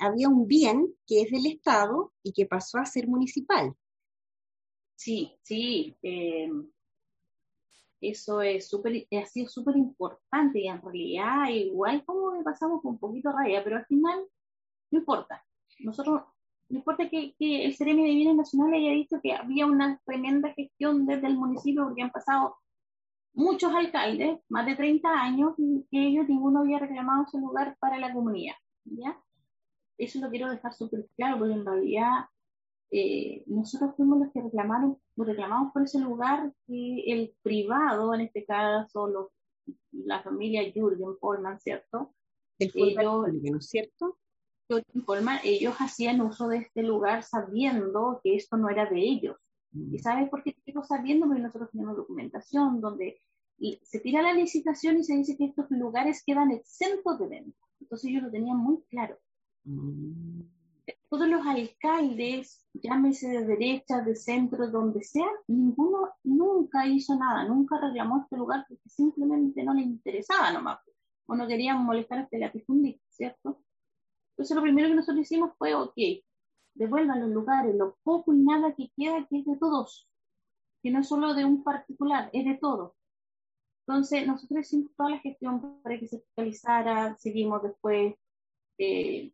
había 0.00 0.28
un 0.28 0.46
bien 0.46 0.94
que 1.06 1.22
es 1.22 1.30
del 1.30 1.46
Estado 1.46 2.12
y 2.22 2.32
que 2.32 2.46
pasó 2.46 2.78
a 2.78 2.86
ser 2.86 3.08
municipal. 3.08 3.74
Sí, 4.96 5.36
sí. 5.42 5.96
Eh, 6.02 6.50
eso 8.00 8.42
es 8.42 8.68
súper, 8.68 9.06
ha 9.12 9.26
sido 9.26 9.48
súper 9.48 9.76
importante 9.76 10.60
y 10.60 10.68
en 10.68 10.82
realidad 10.82 11.48
igual 11.50 12.04
como 12.04 12.32
me 12.32 12.42
pasamos 12.42 12.82
con 12.82 12.92
un 12.92 12.98
poquito 12.98 13.30
raya, 13.32 13.62
pero 13.62 13.76
al 13.76 13.86
final 13.86 14.24
no 14.90 14.98
importa. 14.98 15.44
Nosotros, 15.80 16.22
no 16.68 16.78
importa 16.78 17.08
que, 17.08 17.34
el 17.38 17.74
Ceremi 17.76 18.02
de 18.02 18.14
Bienes 18.14 18.36
Nacionales 18.36 18.80
haya 18.80 18.90
dicho 18.90 19.20
que 19.22 19.32
había 19.32 19.66
una 19.66 20.00
tremenda 20.04 20.52
gestión 20.52 21.06
desde 21.06 21.28
el 21.28 21.36
municipio 21.36 21.84
porque 21.84 22.02
han 22.02 22.10
pasado 22.10 22.56
muchos 23.34 23.72
alcaldes, 23.72 24.40
más 24.48 24.66
de 24.66 24.76
30 24.76 25.08
años, 25.08 25.54
y 25.56 25.86
que 25.90 26.06
ellos 26.06 26.28
ninguno 26.28 26.60
había 26.60 26.78
reclamado 26.78 27.24
ese 27.24 27.38
lugar 27.38 27.76
para 27.80 27.98
la 27.98 28.12
comunidad. 28.12 28.54
¿ya? 28.84 29.16
Eso 30.04 30.20
lo 30.20 30.30
quiero 30.30 30.50
dejar 30.50 30.72
súper 30.74 31.08
claro, 31.16 31.38
porque 31.38 31.54
en 31.54 31.64
realidad 31.64 32.26
eh, 32.90 33.42
nosotros 33.46 33.94
fuimos 33.96 34.20
los 34.20 34.32
que 34.32 34.42
reclamaron, 34.42 34.98
reclamamos 35.16 35.72
por 35.72 35.82
ese 35.82 35.98
lugar 35.98 36.52
que 36.66 37.04
el 37.06 37.34
privado, 37.42 38.14
en 38.14 38.22
este 38.22 38.44
caso 38.44 39.06
los, 39.06 39.28
la 39.92 40.22
familia 40.22 40.70
Jürgen 40.72 41.16
Polman, 41.20 41.58
¿cierto? 41.60 42.14
ellos, 42.58 43.26
¿no 43.32 43.58
es 43.58 43.66
cierto? 43.66 44.18
Polman, 45.06 45.38
ellos 45.44 45.74
hacían 45.78 46.20
uso 46.20 46.48
de 46.48 46.58
este 46.58 46.82
lugar 46.82 47.24
sabiendo 47.24 48.20
que 48.22 48.36
esto 48.36 48.56
no 48.56 48.70
era 48.70 48.88
de 48.88 49.00
ellos. 49.00 49.36
¿Y 49.72 49.96
mm. 49.96 49.98
sabes 49.98 50.28
por 50.30 50.42
qué 50.42 50.54
digo 50.64 50.82
sabiendo? 50.84 51.26
Porque 51.26 51.42
nosotros 51.42 51.70
tenemos 51.70 51.96
documentación 51.96 52.80
donde 52.80 53.20
se 53.82 54.00
tira 54.00 54.22
la 54.22 54.32
licitación 54.32 54.98
y 54.98 55.04
se 55.04 55.14
dice 55.14 55.36
que 55.36 55.46
estos 55.46 55.70
lugares 55.70 56.22
quedan 56.26 56.50
exentos 56.50 57.18
de 57.18 57.28
venta. 57.28 57.58
Entonces 57.80 58.10
ellos 58.10 58.24
lo 58.24 58.30
tenían 58.30 58.56
muy 58.56 58.82
claro. 58.88 59.18
Todos 61.12 61.28
los 61.28 61.46
alcaldes, 61.46 62.66
llámese 62.72 63.28
de 63.28 63.44
derecha, 63.44 64.00
de 64.00 64.16
centro, 64.16 64.70
donde 64.70 65.02
sea, 65.04 65.28
ninguno 65.46 66.08
nunca 66.24 66.86
hizo 66.86 67.14
nada, 67.16 67.44
nunca 67.44 67.78
reclamó 67.78 68.22
este 68.22 68.38
lugar 68.38 68.64
porque 68.66 68.88
simplemente 68.88 69.62
no 69.62 69.74
le 69.74 69.82
interesaba 69.82 70.50
nomás, 70.52 70.80
o 71.26 71.34
no 71.34 71.46
querían 71.46 71.84
molestar 71.84 72.18
a 72.18 72.22
este 72.22 72.38
latifundista, 72.38 73.04
¿cierto? 73.10 73.62
Entonces 74.30 74.56
lo 74.56 74.62
primero 74.62 74.88
que 74.88 74.94
nosotros 74.94 75.20
hicimos 75.20 75.52
fue, 75.58 75.74
ok, 75.74 75.92
devuelvan 76.74 77.20
los 77.20 77.30
lugares, 77.30 77.74
lo 77.74 77.98
poco 78.02 78.32
y 78.32 78.38
nada 78.38 78.74
que 78.74 78.90
queda, 78.96 79.26
que 79.28 79.40
es 79.40 79.44
de 79.44 79.56
todos, 79.58 80.08
que 80.82 80.90
no 80.90 81.00
es 81.00 81.08
solo 81.08 81.34
de 81.34 81.44
un 81.44 81.62
particular, 81.62 82.30
es 82.32 82.46
de 82.46 82.54
todos. 82.54 82.94
Entonces, 83.86 84.26
nosotros 84.26 84.60
hicimos 84.60 84.94
toda 84.96 85.10
la 85.10 85.18
gestión 85.18 85.82
para 85.82 85.98
que 85.98 86.08
se 86.08 86.20
fiscalizara, 86.20 87.16
seguimos 87.18 87.62
después 87.62 88.14
eh, 88.78 89.30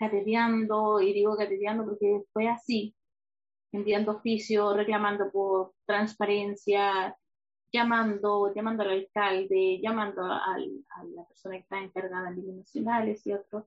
cateteando, 0.00 1.00
y 1.00 1.12
digo 1.12 1.36
cateteando 1.36 1.84
porque 1.84 2.24
fue 2.32 2.48
así, 2.48 2.96
enviando 3.70 4.12
oficio, 4.12 4.74
reclamando 4.74 5.30
por 5.30 5.74
transparencia, 5.86 7.16
llamando, 7.70 8.52
llamando 8.54 8.82
al 8.82 8.90
alcalde, 8.90 9.78
llamando 9.82 10.24
a 10.24 10.56
la 11.14 11.24
persona 11.26 11.56
que 11.56 11.60
está 11.60 11.78
encargada 11.78 12.30
en 12.30 12.36
nivel 12.36 12.56
nacionales 12.56 13.26
y 13.26 13.34
otros, 13.34 13.64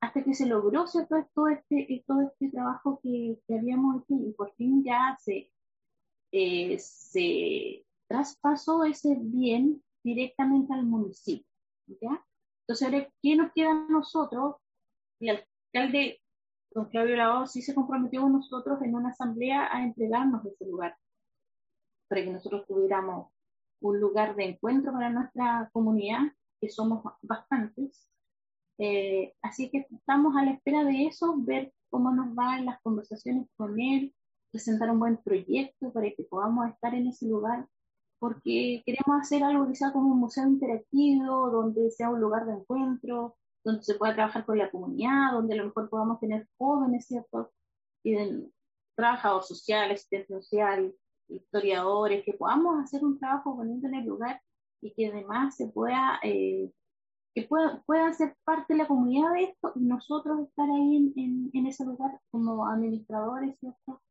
hasta 0.00 0.24
que 0.24 0.34
se 0.34 0.46
logró 0.46 0.86
todo 1.34 1.48
este, 1.48 2.04
todo 2.06 2.22
este 2.22 2.50
trabajo 2.50 2.98
que, 3.02 3.38
habíamos 3.50 4.02
hecho 4.02 4.14
y 4.14 4.32
por 4.32 4.54
fin 4.54 4.82
ya 4.82 5.16
se, 5.20 5.50
eh, 6.32 6.78
se 6.78 7.84
traspasó 8.08 8.84
ese 8.84 9.16
bien 9.20 9.82
directamente 10.02 10.72
al 10.72 10.84
municipio. 10.84 11.46
¿ya? 12.00 12.24
Entonces, 12.62 12.86
ahora, 12.86 13.08
¿qué 13.22 13.36
nos 13.36 13.52
queda 13.52 13.70
a 13.72 13.86
nosotros? 13.90 14.56
Alcalde, 15.72 16.20
don 16.70 16.86
Claudio 16.86 17.16
Lavado, 17.16 17.46
sí 17.46 17.62
se 17.62 17.74
comprometió 17.74 18.22
con 18.22 18.32
nosotros 18.32 18.80
en 18.82 18.94
una 18.94 19.10
asamblea 19.10 19.68
a 19.70 19.82
entregarnos 19.84 20.44
ese 20.44 20.66
lugar, 20.66 20.96
para 22.08 22.22
que 22.22 22.30
nosotros 22.30 22.66
tuviéramos 22.66 23.30
un 23.80 24.00
lugar 24.00 24.34
de 24.36 24.44
encuentro 24.44 24.92
para 24.92 25.10
nuestra 25.10 25.70
comunidad, 25.72 26.20
que 26.60 26.68
somos 26.68 27.02
bastantes. 27.22 28.08
Eh, 28.78 29.34
así 29.42 29.70
que 29.70 29.86
estamos 29.90 30.36
a 30.36 30.44
la 30.44 30.52
espera 30.52 30.84
de 30.84 31.06
eso, 31.06 31.34
ver 31.38 31.72
cómo 31.90 32.10
nos 32.10 32.34
van 32.34 32.66
las 32.66 32.80
conversaciones 32.82 33.48
con 33.56 33.80
él, 33.80 34.14
presentar 34.50 34.90
un 34.90 34.98
buen 34.98 35.16
proyecto 35.18 35.92
para 35.92 36.10
que 36.10 36.24
podamos 36.24 36.68
estar 36.68 36.94
en 36.94 37.08
ese 37.08 37.26
lugar 37.26 37.68
porque 38.18 38.82
queremos 38.84 39.20
hacer 39.20 39.42
algo 39.44 39.66
que 39.68 39.78
como 39.92 40.12
un 40.12 40.20
museo 40.20 40.46
interactivo, 40.46 41.50
donde 41.50 41.90
sea 41.90 42.10
un 42.10 42.20
lugar 42.20 42.46
de 42.46 42.54
encuentro, 42.54 43.36
donde 43.64 43.82
se 43.82 43.94
pueda 43.94 44.14
trabajar 44.14 44.44
con 44.44 44.58
la 44.58 44.70
comunidad, 44.70 45.32
donde 45.32 45.54
a 45.54 45.58
lo 45.58 45.66
mejor 45.66 45.88
podamos 45.90 46.20
tener 46.20 46.48
jóvenes, 46.56 47.06
¿cierto? 47.06 47.52
Y 48.02 48.14
de, 48.14 48.50
trabajadores 48.98 49.46
sociales, 49.46 50.00
asistentes 50.00 50.44
sociales, 50.44 50.92
historiadores, 51.28 52.24
que 52.24 52.32
podamos 52.32 52.82
hacer 52.82 53.04
un 53.04 53.16
trabajo 53.18 53.54
bonito 53.54 53.86
en 53.86 53.94
el 53.94 54.06
lugar 54.06 54.42
y 54.82 54.92
que 54.92 55.06
además 55.06 55.56
se 55.56 55.68
pueda, 55.68 56.18
eh, 56.24 56.72
que 57.32 57.42
pueda, 57.44 57.80
puedan 57.86 58.12
ser 58.12 58.34
parte 58.44 58.74
de 58.74 58.78
la 58.78 58.88
comunidad 58.88 59.32
de 59.34 59.44
esto 59.44 59.72
y 59.76 59.84
nosotros 59.84 60.40
estar 60.40 60.68
ahí 60.68 61.12
en, 61.14 61.50
en, 61.52 61.66
ese 61.66 61.84
lugar 61.84 62.18
como 62.32 62.66
administradores, 62.66 63.56
¿cierto? 63.60 64.02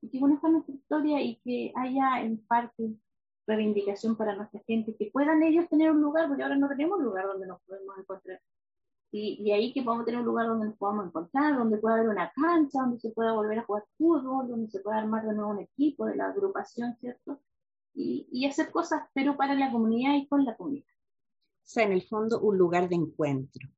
Y 0.00 0.08
que 0.08 0.20
conozcan 0.20 0.52
nuestra 0.52 0.74
historia 0.74 1.20
y 1.20 1.38
que 1.40 1.72
haya 1.76 2.22
en 2.22 2.38
parte 2.46 2.94
reivindicación 3.46 4.16
para 4.16 4.34
nuestra 4.34 4.62
gente, 4.66 4.96
que 4.96 5.10
puedan 5.12 5.42
ellos 5.42 5.68
tener 5.68 5.90
un 5.90 6.00
lugar, 6.00 6.28
porque 6.28 6.42
ahora 6.42 6.56
no 6.56 6.68
tenemos 6.68 6.98
lugar 6.98 7.26
donde 7.26 7.46
nos 7.46 7.60
podemos 7.62 7.98
encontrar. 7.98 8.40
Y, 9.12 9.38
y, 9.42 9.50
ahí 9.52 9.72
que 9.72 9.82
podamos 9.82 10.04
tener 10.04 10.20
un 10.20 10.26
lugar 10.26 10.46
donde 10.46 10.66
nos 10.66 10.76
podamos 10.76 11.06
encontrar, 11.06 11.58
donde 11.58 11.78
pueda 11.78 11.96
haber 11.96 12.08
una 12.08 12.32
cancha, 12.32 12.80
donde 12.80 13.00
se 13.00 13.10
pueda 13.10 13.32
volver 13.32 13.58
a 13.58 13.64
jugar 13.64 13.84
fútbol, 13.98 14.48
donde 14.48 14.70
se 14.70 14.80
pueda 14.80 14.98
armar 14.98 15.26
de 15.26 15.34
nuevo 15.34 15.50
un 15.50 15.60
equipo 15.60 16.06
de 16.06 16.14
la 16.14 16.26
agrupación, 16.26 16.96
¿cierto? 17.00 17.40
Y, 17.92 18.28
y 18.30 18.46
hacer 18.46 18.70
cosas, 18.70 19.02
pero 19.12 19.36
para 19.36 19.54
la 19.54 19.72
comunidad 19.72 20.14
y 20.14 20.28
con 20.28 20.44
la 20.44 20.56
comunidad. 20.56 20.86
O 20.86 21.72
sea, 21.72 21.84
en 21.84 21.92
el 21.92 22.02
fondo, 22.02 22.40
un 22.40 22.56
lugar 22.56 22.88
de 22.88 22.96
encuentro 22.96 23.68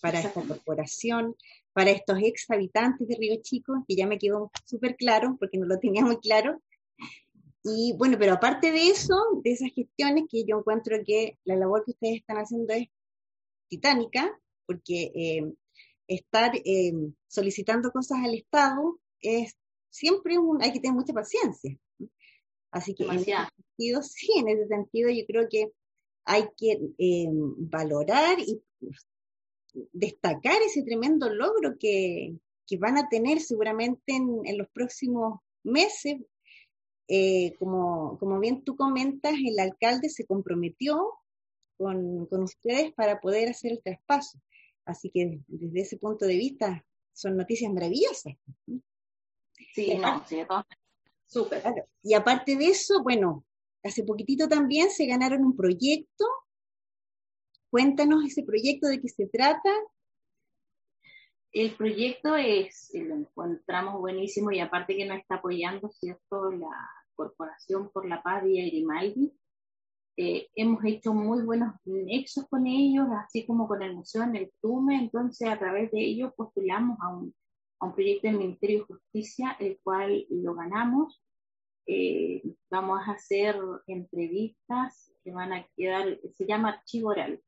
para 0.00 0.20
esta 0.20 0.42
corporación, 0.42 1.34
para 1.72 1.90
estos 1.90 2.18
ex 2.22 2.48
habitantes 2.50 3.08
de 3.08 3.16
Río 3.16 3.36
Chico, 3.42 3.84
que 3.88 3.96
ya 3.96 4.06
me 4.06 4.18
quedó 4.18 4.50
súper 4.64 4.96
claro, 4.96 5.36
porque 5.40 5.58
no 5.58 5.66
lo 5.66 5.78
tenía 5.78 6.04
muy 6.04 6.18
claro, 6.18 6.60
y 7.66 7.94
bueno, 7.96 8.18
pero 8.18 8.34
aparte 8.34 8.70
de 8.70 8.88
eso, 8.88 9.14
de 9.42 9.52
esas 9.52 9.72
gestiones, 9.72 10.24
que 10.30 10.44
yo 10.44 10.58
encuentro 10.58 10.98
que 11.04 11.38
la 11.44 11.56
labor 11.56 11.82
que 11.82 11.92
ustedes 11.92 12.16
están 12.16 12.36
haciendo 12.36 12.74
es 12.74 12.88
titánica, 13.68 14.38
porque 14.66 15.12
eh, 15.14 15.52
estar 16.06 16.52
eh, 16.56 16.92
solicitando 17.26 17.90
cosas 17.90 18.18
al 18.24 18.34
Estado 18.34 18.98
es 19.20 19.56
siempre 19.90 20.38
un, 20.38 20.62
hay 20.62 20.72
que 20.72 20.80
tener 20.80 20.96
mucha 20.96 21.12
paciencia. 21.12 21.76
Así 22.70 22.94
que 22.94 23.04
en 23.04 23.12
ese 23.12 23.32
sentido, 23.56 24.02
sí, 24.02 24.32
en 24.36 24.48
ese 24.48 24.66
sentido 24.66 25.10
yo 25.10 25.24
creo 25.26 25.48
que 25.48 25.70
hay 26.24 26.44
que 26.56 26.80
eh, 26.98 27.26
valorar 27.30 28.38
y 28.40 28.60
destacar 29.92 30.60
ese 30.62 30.82
tremendo 30.82 31.32
logro 31.32 31.76
que, 31.78 32.36
que 32.66 32.76
van 32.76 32.98
a 32.98 33.08
tener 33.08 33.40
seguramente 33.40 34.14
en, 34.14 34.40
en 34.44 34.58
los 34.58 34.68
próximos 34.70 35.40
meses, 35.62 36.16
eh, 37.08 37.54
como, 37.58 38.18
como 38.18 38.40
bien 38.40 38.64
tú 38.64 38.76
comentas, 38.76 39.34
el 39.34 39.58
alcalde 39.58 40.08
se 40.08 40.26
comprometió 40.26 41.12
con, 41.76 42.26
con, 42.26 42.42
ustedes 42.42 42.92
para 42.94 43.20
poder 43.20 43.50
hacer 43.50 43.72
el 43.72 43.82
traspaso. 43.82 44.38
Así 44.84 45.10
que 45.10 45.40
desde 45.46 45.80
ese 45.80 45.96
punto 45.98 46.26
de 46.26 46.36
vista 46.36 46.84
son 47.12 47.36
noticias 47.36 47.72
maravillosas. 47.72 48.34
Sí, 49.74 49.96
no, 49.96 50.24
sí, 50.26 50.40
súper. 51.26 51.62
Y 52.02 52.14
aparte 52.14 52.56
de 52.56 52.66
eso, 52.66 53.02
bueno, 53.02 53.44
hace 53.82 54.04
poquitito 54.04 54.48
también 54.48 54.90
se 54.90 55.06
ganaron 55.06 55.44
un 55.44 55.56
proyecto. 55.56 56.24
Cuéntanos 57.70 58.24
ese 58.24 58.42
proyecto 58.42 58.88
de 58.88 59.00
qué 59.00 59.08
se 59.08 59.26
trata. 59.26 59.70
El 61.52 61.76
proyecto 61.76 62.34
es, 62.34 62.90
lo 62.94 63.14
encontramos 63.14 64.00
buenísimo 64.00 64.50
y 64.50 64.58
aparte 64.58 64.96
que 64.96 65.06
nos 65.06 65.18
está 65.18 65.36
apoyando, 65.36 65.88
¿cierto? 65.88 66.50
La 66.50 66.90
Corporación 67.14 67.90
por 67.90 68.08
la 68.08 68.22
Paz 68.22 68.42
de 68.42 68.50
Grimaldi. 68.50 69.32
Eh, 70.16 70.48
hemos 70.54 70.84
hecho 70.84 71.12
muy 71.12 71.42
buenos 71.42 71.74
nexos 71.84 72.46
con 72.48 72.68
ellos, 72.68 73.08
así 73.18 73.44
como 73.44 73.66
con 73.66 73.82
el 73.82 73.96
Museo 73.96 74.22
en 74.22 74.36
el 74.36 74.52
Tume, 74.60 74.96
entonces 74.96 75.48
a 75.48 75.58
través 75.58 75.90
de 75.90 76.00
ellos 76.00 76.32
postulamos 76.36 76.98
a 77.00 77.08
un, 77.08 77.34
a 77.80 77.86
un 77.86 77.94
proyecto 77.94 78.28
del 78.28 78.38
Ministerio 78.38 78.80
de 78.80 78.94
Justicia, 78.94 79.56
el 79.58 79.80
cual 79.82 80.24
lo 80.30 80.54
ganamos. 80.54 81.20
Eh, 81.86 82.42
vamos 82.70 83.00
a 83.06 83.12
hacer 83.12 83.56
entrevistas 83.88 85.12
que 85.24 85.32
van 85.32 85.52
a 85.52 85.66
quedar, 85.76 86.18
se 86.32 86.46
llama 86.46 86.70
archivo 86.70 87.10
oral. 87.10 87.42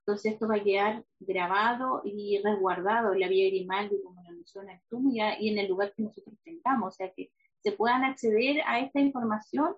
Entonces 0.00 0.32
esto 0.32 0.48
va 0.48 0.56
a 0.56 0.64
quedar 0.64 1.04
grabado 1.18 2.00
y 2.04 2.40
resguardado 2.42 3.12
en 3.12 3.20
la 3.20 3.28
Vía 3.28 3.48
Grimaldi 3.48 4.02
como 4.02 4.20
en 4.22 4.26
el 4.28 4.38
Museo 4.38 4.62
Neptuno 4.62 5.10
y, 5.12 5.20
y 5.44 5.50
en 5.50 5.58
el 5.58 5.68
lugar 5.68 5.92
que 5.94 6.02
nosotros 6.02 6.34
tengamos, 6.42 6.94
o 6.94 6.96
sea 6.96 7.12
que 7.12 7.30
se 7.62 7.72
puedan 7.72 8.04
acceder 8.04 8.62
a 8.66 8.80
esta 8.80 9.00
información 9.00 9.76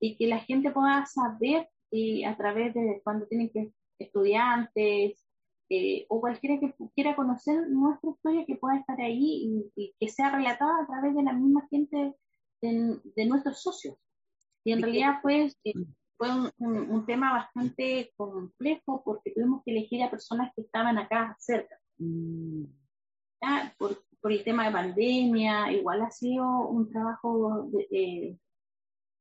y 0.00 0.16
que 0.16 0.26
la 0.26 0.40
gente 0.40 0.70
pueda 0.70 1.06
saber 1.06 1.68
y 1.90 2.24
a 2.24 2.36
través 2.36 2.74
de 2.74 3.00
cuando 3.04 3.26
tienen 3.26 3.50
que 3.50 3.72
estudiantes 3.98 5.24
eh, 5.68 6.06
o 6.08 6.20
cualquiera 6.20 6.60
que 6.60 6.74
quiera 6.94 7.16
conocer 7.16 7.68
nuestra 7.68 8.10
historia 8.10 8.44
que 8.46 8.56
pueda 8.56 8.78
estar 8.78 9.00
ahí 9.00 9.70
y, 9.74 9.94
que 9.98 10.08
sea 10.08 10.30
relatada 10.30 10.82
a 10.82 10.86
través 10.86 11.14
de 11.14 11.22
la 11.22 11.32
misma 11.32 11.66
gente 11.70 12.14
de, 12.60 13.00
de 13.16 13.26
nuestros 13.26 13.62
socios. 13.62 13.96
Y 14.64 14.72
en 14.72 14.82
realidad 14.82 15.20
pues 15.22 15.56
fue 16.16 16.28
un, 16.58 17.06
tema 17.06 17.32
bastante 17.32 18.12
complejo 18.16 19.02
porque 19.04 19.32
tuvimos 19.32 19.62
que 19.64 19.72
elegir 19.72 20.02
a 20.02 20.10
personas 20.10 20.52
que 20.54 20.62
estaban 20.62 20.98
acá 20.98 21.36
cerca. 21.38 21.78
Mm. 21.98 22.64
Por, 23.78 24.02
por, 24.20 24.32
el 24.32 24.42
tema 24.42 24.66
de 24.66 24.72
pandemia, 24.72 25.70
igual 25.72 26.02
ha 26.02 26.10
sido 26.10 26.68
un 26.68 26.90
trabajo 26.90 27.68
de, 27.70 28.38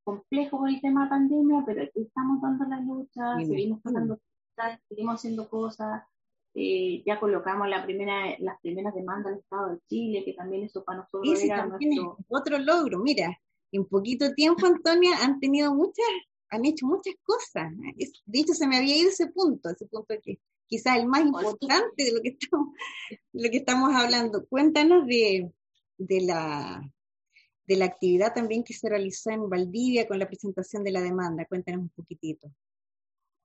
complejo 0.05 0.59
por 0.59 0.69
el 0.69 0.79
tema 0.79 1.03
de 1.03 1.09
pandemia, 1.09 1.63
pero 1.65 1.83
aquí 1.83 2.03
estamos 2.03 2.41
dando 2.41 2.63
la 2.65 2.79
lucha, 2.79 3.35
seguimos 3.45 3.81
pasando 3.81 4.17
seguimos 4.87 5.15
haciendo 5.15 5.49
cosas. 5.49 6.03
Eh, 6.53 7.03
ya 7.05 7.19
colocamos 7.19 7.67
la 7.67 7.83
primera, 7.83 8.37
las 8.39 8.57
primeras 8.61 8.95
demandas 8.95 9.33
del 9.33 9.41
Estado 9.41 9.71
de 9.71 9.79
Chile, 9.89 10.23
que 10.23 10.31
también 10.31 10.63
eso 10.63 10.85
para 10.85 10.99
nosotros 10.99 11.43
era 11.43 11.65
nuestro... 11.65 12.17
otro 12.29 12.57
logro. 12.59 12.99
Mira, 12.99 13.37
en 13.73 13.85
poquito 13.85 14.33
tiempo, 14.33 14.65
Antonia, 14.65 15.17
han 15.21 15.41
tenido 15.41 15.75
muchas 15.75 16.05
han 16.49 16.65
hecho 16.65 16.85
muchas 16.85 17.15
cosas. 17.23 17.71
De 18.25 18.39
hecho, 18.39 18.53
se 18.53 18.67
me 18.67 18.77
había 18.77 18.95
ido 18.95 19.09
ese 19.09 19.27
punto, 19.27 19.69
ese 19.69 19.85
punto 19.87 20.15
que 20.21 20.39
quizás 20.67 20.97
el 20.97 21.07
más 21.07 21.21
importante 21.21 22.03
de 22.03 22.13
lo 22.13 22.21
que 22.21 22.29
estamos, 22.29 22.69
lo 23.33 23.49
que 23.49 23.57
estamos 23.57 23.93
hablando. 23.93 24.45
Cuéntanos 24.47 25.05
de, 25.05 25.51
de, 25.97 26.21
la, 26.21 26.81
de 27.67 27.77
la 27.77 27.85
actividad 27.85 28.33
también 28.33 28.63
que 28.63 28.73
se 28.73 28.89
realizó 28.89 29.31
en 29.31 29.49
Valdivia 29.49 30.07
con 30.07 30.19
la 30.19 30.27
presentación 30.27 30.83
de 30.83 30.91
la 30.91 31.01
demanda. 31.01 31.45
Cuéntanos 31.45 31.81
un 31.81 31.89
poquitito. 31.89 32.49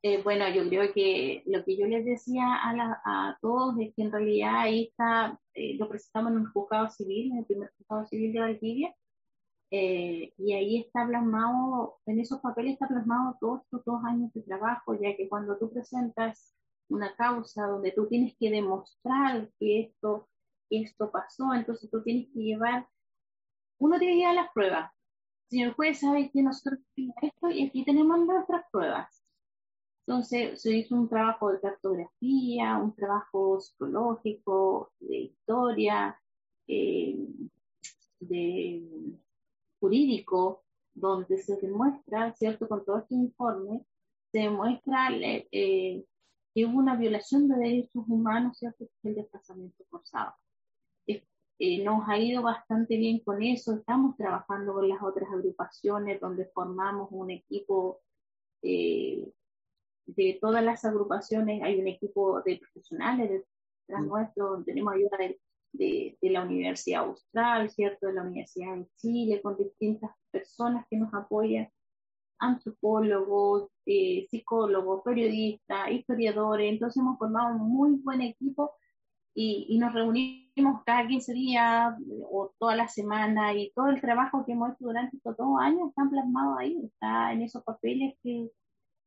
Eh, 0.03 0.23
bueno, 0.23 0.49
yo 0.49 0.67
creo 0.69 0.93
que 0.95 1.43
lo 1.47 1.63
que 1.63 1.77
yo 1.77 1.87
les 1.87 2.07
decía 2.07 2.45
a, 2.45 3.03
a 3.05 3.39
todos 3.43 3.75
es 3.79 3.95
que 3.95 4.03
en 4.03 4.13
realidad 4.13 4.61
ahí 4.61 4.85
está, 4.85 5.39
eh, 5.53 5.77
lo 5.77 5.91
presentamos 5.91 6.33
en 6.33 6.39
un 6.39 6.53
juzgado 6.53 6.89
civil, 6.89 7.33
en 7.33 7.39
el 7.39 7.45
primer 7.45 7.71
juzgado 7.77 8.07
civil 8.07 8.33
de 8.33 8.41
Valdivia, 8.41 8.95
eh, 9.71 10.33
y 10.39 10.53
ahí 10.55 10.79
está 10.79 11.07
plasmado, 11.07 11.99
en 12.07 12.19
esos 12.19 12.41
papeles 12.41 12.73
está 12.73 12.89
plasmado 12.89 13.37
todos 13.41 13.63
estos 13.63 13.85
dos 13.85 14.03
años 14.05 14.33
de 14.33 14.43
trabajo, 14.43 14.95
ya 14.95 15.15
que 15.17 15.29
cuando 15.29 15.59
tú 15.59 15.71
presentas 15.71 16.57
una 16.89 17.15
causa 17.15 17.67
donde 17.67 17.93
tú 17.93 18.09
tienes 18.09 18.35
que 18.39 18.51
demostrar 18.51 19.51
que 19.61 19.81
esto, 19.83 20.29
que 20.69 20.81
esto 20.81 21.11
pasó, 21.13 21.53
entonces 21.55 21.91
tú 21.91 22.03
tienes 22.03 22.29
que 22.33 22.41
llevar, 22.41 22.89
uno 23.81 23.99
tiene 23.99 24.15
que 24.15 24.19
llevar 24.21 24.35
las 24.37 24.53
pruebas. 24.53 24.93
Señor 25.49 25.75
juez, 25.75 25.99
sabe 25.99 26.31
que 26.31 26.43
nosotros 26.43 26.81
tenemos 26.95 27.17
esto 27.23 27.51
y 27.51 27.67
aquí 27.67 27.85
tenemos 27.85 28.21
nuestras 28.21 28.65
pruebas 28.71 29.21
entonces 30.11 30.61
se 30.61 30.77
hizo 30.77 30.97
un 30.97 31.09
trabajo 31.09 31.53
de 31.53 31.61
cartografía, 31.61 32.77
un 32.79 32.93
trabajo 32.97 33.61
psicológico, 33.61 34.93
de 34.99 35.19
historia, 35.19 36.21
eh, 36.67 37.17
de 38.19 38.83
jurídico, 39.79 40.65
donde 40.95 41.39
se 41.39 41.57
demuestra, 41.59 42.35
¿cierto? 42.35 42.67
Con 42.67 42.85
todo 42.85 42.99
este 42.99 43.15
informe, 43.15 43.87
se 44.33 44.41
demuestra 44.41 45.11
eh, 45.13 46.05
que 46.53 46.67
hubo 46.67 46.79
una 46.79 46.97
violación 46.97 47.47
de 47.47 47.57
derechos 47.59 48.05
humanos, 48.09 48.59
¿cierto? 48.59 48.89
El 49.05 49.15
desplazamiento 49.15 49.85
forzado. 49.89 50.35
Eh, 51.63 51.85
nos 51.85 52.09
ha 52.09 52.19
ido 52.19 52.41
bastante 52.41 52.97
bien 52.97 53.19
con 53.19 53.43
eso, 53.43 53.75
estamos 53.75 54.17
trabajando 54.17 54.73
con 54.73 54.89
las 54.89 55.03
otras 55.03 55.29
agrupaciones 55.31 56.19
donde 56.19 56.47
formamos 56.55 57.09
un 57.11 57.31
equipo 57.31 58.01
eh, 58.63 59.31
de 60.07 60.39
todas 60.41 60.65
las 60.65 60.87
agrupaciones 60.87 61.63
hay 61.63 61.79
un 61.79 61.87
equipo 61.87 62.41
de 62.41 62.57
profesionales 62.57 63.29
detrás 63.29 64.03
mm. 64.03 64.09
nuestro, 64.09 64.65
tenemos 64.65 64.95
ayuda 64.95 65.19
de, 65.73 66.17
de, 66.19 66.31
la 66.31 66.45
Universidad 66.45 67.03
Austral, 67.03 67.69
¿cierto? 67.69 68.07
De 68.07 68.15
la 68.15 68.23
Universidad 68.23 68.77
de 68.77 68.87
Chile, 68.97 69.43
con 69.43 69.59
distintas 69.59 70.13
personas 70.31 70.87
que 70.89 70.97
nos 70.97 71.13
apoyan, 71.13 71.69
antropólogos, 72.39 73.69
eh, 73.85 74.27
psicólogos, 74.31 75.03
periodistas, 75.05 75.91
historiadores, 75.91 76.73
entonces 76.73 77.03
hemos 77.03 77.19
formado 77.19 77.55
un 77.55 77.71
muy 77.71 77.97
buen 78.03 78.23
equipo 78.23 78.73
y, 79.35 79.67
y, 79.69 79.79
nos 79.79 79.93
reunimos 79.93 80.83
cada 80.85 81.07
15 81.07 81.33
días 81.33 81.95
o 82.31 82.53
toda 82.59 82.77
la 82.77 82.89
semana 82.89 83.55
y 83.55 83.71
todo 83.73 83.89
el 83.89 84.01
trabajo 84.01 84.45
que 84.45 84.53
hemos 84.53 84.71
hecho 84.71 84.87
durante 84.87 85.17
estos 85.17 85.37
dos 85.37 85.61
años 85.61 85.89
está 85.89 86.09
plasmado 86.11 86.59
ahí, 86.59 86.81
está 86.85 87.33
en 87.33 87.43
esos 87.43 87.63
papeles 87.63 88.15
que, 88.23 88.51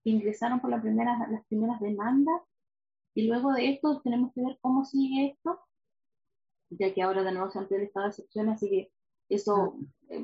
ingresaron 0.06 0.60
por 0.60 0.70
la 0.70 0.82
primera, 0.82 1.18
las 1.32 1.46
primeras 1.46 1.80
demandas 1.80 2.42
y 3.16 3.26
luego 3.26 3.54
de 3.54 3.70
esto 3.70 4.02
tenemos 4.02 4.34
que 4.34 4.42
ver 4.42 4.58
cómo 4.60 4.84
sigue 4.84 5.28
esto, 5.28 5.62
ya 6.72 6.94
que 6.94 7.02
ahora 7.02 7.24
de 7.24 7.32
nuevo 7.32 7.50
se 7.50 7.60
amplió 7.60 7.78
el 7.78 7.86
estado 7.86 8.08
de 8.08 8.10
excepción, 8.10 8.50
así 8.50 8.70
que 8.70 8.92
eso 9.30 9.78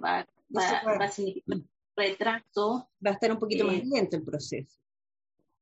va, 0.03 0.27
va, 0.53 1.05
a 1.05 1.07
significar 1.07 1.59
retraso. 1.99 2.89
Va 3.05 3.11
a 3.11 3.13
estar 3.13 3.31
un 3.31 3.39
poquito 3.39 3.65
más 3.65 3.75
eh, 3.75 3.83
lento 3.85 4.17
el 4.17 4.23
proceso. 4.23 4.79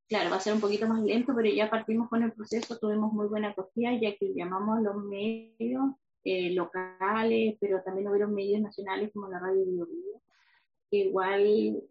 Claro, 0.08 0.30
va 0.30 0.38
a 0.38 0.40
ser 0.40 0.54
un 0.54 0.62
poquito 0.62 0.88
más 0.88 1.02
lento, 1.04 1.34
pero 1.36 1.50
ya 1.50 1.70
partimos 1.70 2.08
con 2.10 2.24
el 2.24 2.32
proceso, 2.32 2.78
tuvimos 2.80 3.12
muy 3.12 3.28
buena 3.28 3.50
acogida, 3.50 3.92
ya 3.94 4.16
que 4.16 4.34
llamamos 4.34 4.78
a 4.78 4.82
los 4.82 5.04
medios 5.04 5.84
eh, 6.24 6.52
locales, 6.52 7.58
pero 7.60 7.82
también 7.84 8.08
hubieron 8.08 8.34
medios 8.34 8.62
nacionales 8.62 9.12
como 9.14 9.28
la 9.28 9.40
Radio 9.40 9.66
Bio, 9.66 10.22
que 10.90 10.98
igual 10.98 11.42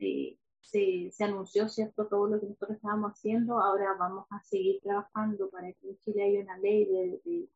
eh, 0.01 0.39
se, 0.61 1.13
anunció, 1.25 1.69
¿cierto?, 1.69 2.07
todo 2.07 2.27
lo 2.27 2.41
que 2.41 2.47
nosotros 2.47 2.77
estábamos 2.77 3.13
haciendo. 3.13 3.61
Ahora 3.61 3.95
vamos 3.99 4.27
a 4.31 4.43
seguir 4.43 4.81
trabajando 4.83 5.51
para 5.51 5.71
que 5.73 5.91
en 5.91 5.99
Chile 5.99 6.25
haya 6.25 6.41
una 6.41 6.59
ley 6.59 6.87
de, 6.87 7.49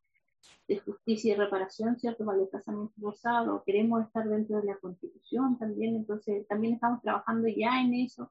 de, 0.68 0.78
justicia 0.80 1.32
y 1.32 1.36
reparación, 1.36 1.98
¿cierto?, 1.98 2.24
para 2.26 2.38
el 2.38 2.50
casamiento 2.50 2.94
forzado. 3.00 3.62
Queremos 3.64 4.04
estar 4.06 4.28
dentro 4.28 4.60
de 4.60 4.66
la 4.66 4.76
Constitución 4.76 5.58
también, 5.58 5.96
entonces 5.96 6.46
también 6.48 6.74
estamos 6.74 7.00
trabajando 7.00 7.48
ya 7.48 7.80
en 7.80 7.94
eso, 7.94 8.30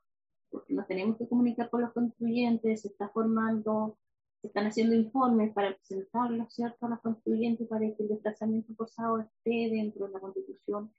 porque 0.52 0.74
nos 0.74 0.88
tenemos 0.88 1.18
que 1.18 1.28
comunicar 1.28 1.70
con 1.70 1.82
los 1.82 1.94
constituyentes, 1.94 2.82
se 2.82 2.88
está 2.90 3.10
formando, 3.10 3.98
se 4.42 4.48
están 4.48 4.68
haciendo 4.68 4.96
informes 4.96 5.54
para 5.54 5.76
presentarlos, 5.76 6.54
¿cierto?, 6.54 6.86
a 6.86 6.90
los 6.90 7.00
constituyentes 7.02 7.68
para 7.68 7.82
que 7.82 7.96
el 8.00 8.10
desplazamiento 8.10 8.74
forzado 8.76 9.20
esté 9.20 9.70
dentro 9.70 10.08
de 10.08 10.14
la 10.14 10.20
Constitución, 10.20 10.94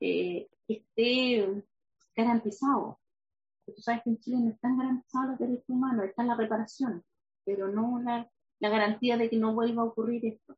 eh, 0.00 0.48
esté 0.68 1.64
garantizado 2.16 3.00
tú 3.72 3.82
sabes 3.82 4.02
que 4.02 4.10
en 4.10 4.20
Chile 4.20 4.36
no 4.40 4.50
están 4.50 4.76
garantizados 4.76 5.30
los 5.30 5.38
derechos 5.38 5.68
humanos, 5.68 6.06
está 6.06 6.24
la 6.24 6.34
reparación, 6.34 7.04
pero 7.44 7.68
no 7.68 8.00
la, 8.02 8.30
la 8.58 8.68
garantía 8.68 9.16
de 9.16 9.28
que 9.30 9.36
no 9.36 9.54
vuelva 9.54 9.82
a 9.82 9.86
ocurrir 9.86 10.24
esto. 10.26 10.56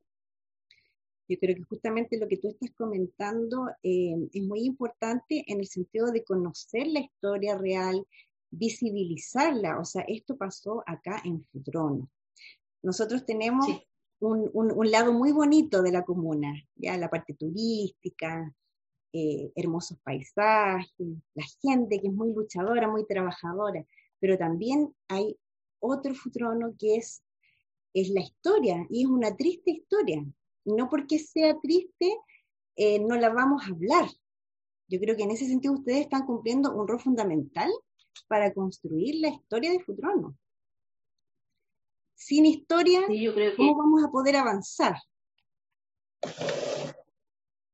Yo 1.29 1.39
creo 1.39 1.57
que 1.57 1.63
justamente 1.63 2.19
lo 2.19 2.29
que 2.29 2.37
tú 2.37 2.49
estás 2.49 2.71
comentando 2.73 3.71
eh, 3.83 4.29
es 4.33 4.43
muy 4.43 4.65
importante 4.65 5.45
en 5.47 5.61
el 5.61 5.67
sentido 5.67 6.11
de 6.11 6.25
conocer 6.25 6.87
la 6.89 7.01
historia 7.01 7.57
real, 7.57 8.07
visibilizarla. 8.53 9.81
O 9.81 9.85
sea, 9.85 10.03
esto 10.03 10.37
pasó 10.37 10.85
acá 10.87 11.21
en 11.25 11.45
Futrono. 11.47 12.09
Nosotros 12.83 13.25
tenemos 13.25 13.67
un, 14.21 14.49
un, 14.53 14.71
un, 14.73 14.91
lado 14.91 15.13
muy 15.13 15.33
bonito 15.33 15.83
de 15.83 15.93
la 15.93 16.05
comuna, 16.05 16.53
ya 16.77 16.97
la 16.97 17.11
parte 17.11 17.35
turística, 17.35 18.55
eh, 19.13 19.53
hermosos 19.57 19.99
paisajes, 20.03 21.07
la 21.35 21.45
gente 21.61 22.01
que 22.01 22.09
es 22.09 22.13
muy 22.15 22.33
luchadora, 22.33 22.89
muy 22.89 23.07
trabajadora, 23.07 23.85
pero 24.19 24.39
también 24.39 24.95
hay 25.09 25.37
otro 25.81 26.15
futrono 26.15 26.75
que 26.79 26.97
es, 26.97 27.23
es 27.95 28.11
la 28.11 28.21
historia, 28.21 28.87
y 28.89 29.03
es 29.03 29.09
una 29.09 29.37
triste 29.37 29.73
historia. 29.73 30.25
Y 30.65 30.73
no 30.73 30.89
porque 30.89 31.19
sea 31.19 31.59
triste, 31.61 32.17
eh, 32.77 33.01
no 33.01 33.17
la 33.17 33.31
vamos 33.31 33.65
a 33.65 33.73
hablar. 33.73 34.09
Yo 34.89 35.01
creo 35.01 35.17
que 35.17 35.25
en 35.25 35.33
ese 35.33 35.47
sentido 35.47 35.75
ustedes 35.75 36.03
están 36.03 36.25
cumpliendo 36.25 36.73
un 36.73 36.87
rol 36.87 37.01
fundamental 37.01 37.71
para 38.29 38.53
construir 38.53 39.17
la 39.21 39.29
historia 39.29 39.73
de 39.73 39.81
Futrono. 39.81 40.37
Sin 42.15 42.47
historia, 42.47 43.01
¿cómo 43.57 43.77
vamos 43.77 44.05
a 44.05 44.11
poder 44.11 44.37
avanzar? 44.37 44.97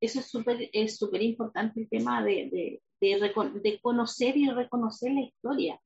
eso 0.00 0.20
es 0.20 0.26
súper 0.26 0.70
es 0.72 0.96
súper 0.96 1.22
importante 1.22 1.80
el 1.80 1.88
tema 1.88 2.24
de, 2.24 2.80
de, 3.00 3.80
conocer 3.82 4.36
y 4.36 4.48
reconocer 4.50 5.12
la 5.12 5.22
historia. 5.22 5.80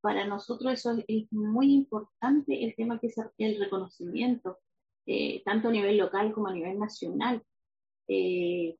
Para 0.00 0.26
nosotros 0.26 0.72
eso 0.72 0.96
es, 1.08 1.26
muy 1.32 1.72
importante 1.72 2.64
el 2.64 2.74
tema 2.76 3.00
que 3.00 3.08
es 3.08 3.16
el 3.38 3.58
reconocimiento, 3.58 4.58
eh, 5.06 5.42
tanto 5.44 5.68
a 5.68 5.72
nivel 5.72 5.96
local 5.96 6.32
como 6.32 6.48
a 6.48 6.52
nivel 6.52 6.78
nacional. 6.78 7.42
Eh, 8.08 8.76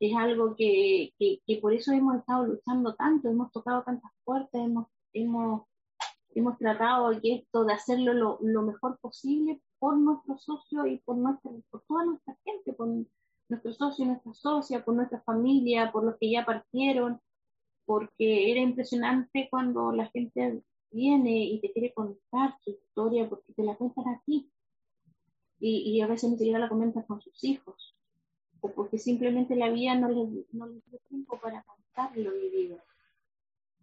es 0.00 0.16
algo 0.16 0.56
que, 0.56 1.12
que, 1.18 1.56
por 1.60 1.74
eso 1.74 1.92
hemos 1.92 2.16
estado 2.16 2.46
luchando 2.46 2.94
tanto, 2.94 3.28
hemos 3.28 3.52
tocado 3.52 3.82
tantas 3.82 4.10
puertas, 4.24 4.60
hemos, 4.62 4.86
hemos, 5.12 5.66
hemos 6.34 6.58
tratado 6.58 7.10
de 7.10 7.34
esto, 7.34 7.64
de 7.64 7.74
hacerlo 7.74 8.14
lo, 8.14 8.38
lo 8.40 8.62
mejor 8.62 8.98
posible 9.00 9.60
por 9.78 9.98
nuestros 9.98 10.42
socios 10.42 10.86
y 10.88 10.96
por, 10.98 11.18
nuestra, 11.18 11.50
por 11.70 11.82
toda 11.82 12.06
nuestra 12.06 12.34
gente, 12.44 12.72
por, 12.72 12.88
nuestros 13.50 13.76
socios, 13.76 14.08
nuestra 14.08 14.32
socia, 14.32 14.84
por 14.84 14.94
nuestra 14.94 15.20
familia, 15.20 15.92
por 15.92 16.04
los 16.04 16.16
que 16.18 16.30
ya 16.30 16.46
partieron, 16.46 17.20
porque 17.84 18.50
era 18.50 18.60
impresionante 18.60 19.48
cuando 19.50 19.92
la 19.92 20.06
gente 20.06 20.62
viene 20.90 21.44
y 21.44 21.60
te 21.60 21.72
quiere 21.72 21.92
contar 21.92 22.56
su 22.60 22.70
historia, 22.70 23.28
porque 23.28 23.52
te 23.52 23.64
la 23.64 23.76
cuentan 23.76 24.08
aquí. 24.08 24.50
Y, 25.58 25.90
y 25.90 26.00
a 26.00 26.06
veces 26.06 26.30
ni 26.30 26.38
siquiera 26.38 26.58
la 26.58 26.70
comentan 26.70 27.02
con 27.02 27.20
sus 27.20 27.44
hijos, 27.44 27.94
o 28.60 28.72
porque 28.72 28.98
simplemente 28.98 29.56
la 29.56 29.70
vida 29.70 29.94
no 29.94 30.08
les, 30.08 30.52
no 30.52 30.68
dio 30.68 30.98
tiempo 31.08 31.38
para 31.40 31.62
contar 31.62 32.16
lo 32.16 32.32
vivido. 32.34 32.78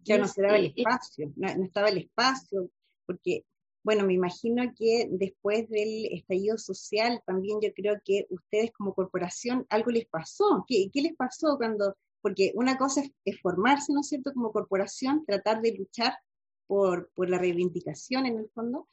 Ya 0.04 0.18
no 0.18 0.26
se 0.26 0.42
daba 0.42 0.56
el 0.56 0.72
espacio, 0.74 1.32
no, 1.36 1.54
no 1.54 1.64
estaba 1.64 1.88
el 1.88 1.98
espacio, 1.98 2.70
porque 3.06 3.44
bueno, 3.88 4.04
me 4.04 4.12
imagino 4.12 4.62
que 4.76 5.08
después 5.10 5.68
del 5.70 6.06
estallido 6.12 6.58
social, 6.58 7.22
también 7.24 7.58
yo 7.62 7.72
creo 7.72 7.98
que 8.04 8.26
ustedes 8.28 8.70
como 8.72 8.92
corporación 8.92 9.66
algo 9.70 9.90
les 9.90 10.06
pasó. 10.06 10.64
¿Qué, 10.68 10.90
les 10.92 11.16
pasó 11.16 11.56
cuando, 11.56 11.96
porque 12.20 12.52
una 12.54 12.76
cosa 12.76 13.02
es, 13.24 13.40
formarse, 13.40 13.92
¿no 13.94 14.00
es 14.00 14.08
cierto?, 14.08 14.32
como 14.34 14.52
corporación, 14.52 15.24
tratar 15.24 15.62
de 15.62 15.72
luchar 15.72 16.18
por, 16.66 17.10
la 17.16 17.38
reivindicación 17.38 18.26
en 18.26 18.36
el 18.36 18.50
fondo, 18.50 18.88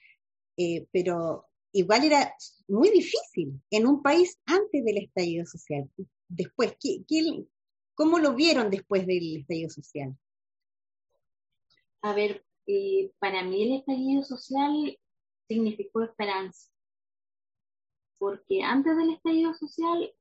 eh, 0.55 0.87
pero 0.93 1.45
igual 1.75 2.05
era 2.05 2.33
muy 2.69 2.89
difícil 2.89 3.61
en 3.69 3.85
un 3.85 4.01
país 4.01 4.39
antes 4.45 4.83
del 4.85 4.97
estallido 4.97 5.45
social. 5.45 5.89
Después, 6.29 6.77
¿qué, 6.79 7.03
cómo 7.93 8.17
lo 8.17 8.33
vieron 8.33 8.69
después 8.69 9.05
del 9.05 9.37
estallido 9.37 9.69
social? 9.69 10.17
A 12.01 12.13
ver, 12.13 12.45
eh, 12.65 13.11
para 13.19 13.43
mí 13.43 13.63
el 13.63 13.79
estallido 13.79 14.23
social 14.23 14.97
significó 15.49 16.01
esperanza, 16.01 16.71
porque 18.17 18.63
antes 18.63 18.95
del 18.95 19.09
estallido 19.09 19.53
social, 19.53 20.13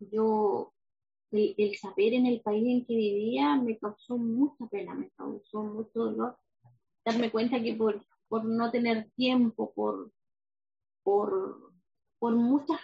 yo, 0.00 0.74
el, 1.30 1.76
saber 1.76 2.14
en 2.14 2.26
el 2.26 2.40
país 2.40 2.64
en 2.66 2.84
que 2.86 2.96
vivía 2.96 3.54
me 3.54 3.78
causó 3.78 4.18
mucha 4.18 4.66
pena, 4.66 4.94
me 4.94 5.10
causó 5.10 5.62
mucho 5.62 6.06
dolor, 6.06 6.38
darme 7.04 7.30
cuenta 7.30 7.62
que 7.62 7.74
por, 7.74 8.04
por 8.28 8.44
no 8.44 8.70
tener 8.72 9.10
tiempo, 9.12 9.72
por, 9.72 10.10
por, 11.02 11.72
por 12.18 12.34
muchas 12.34 12.80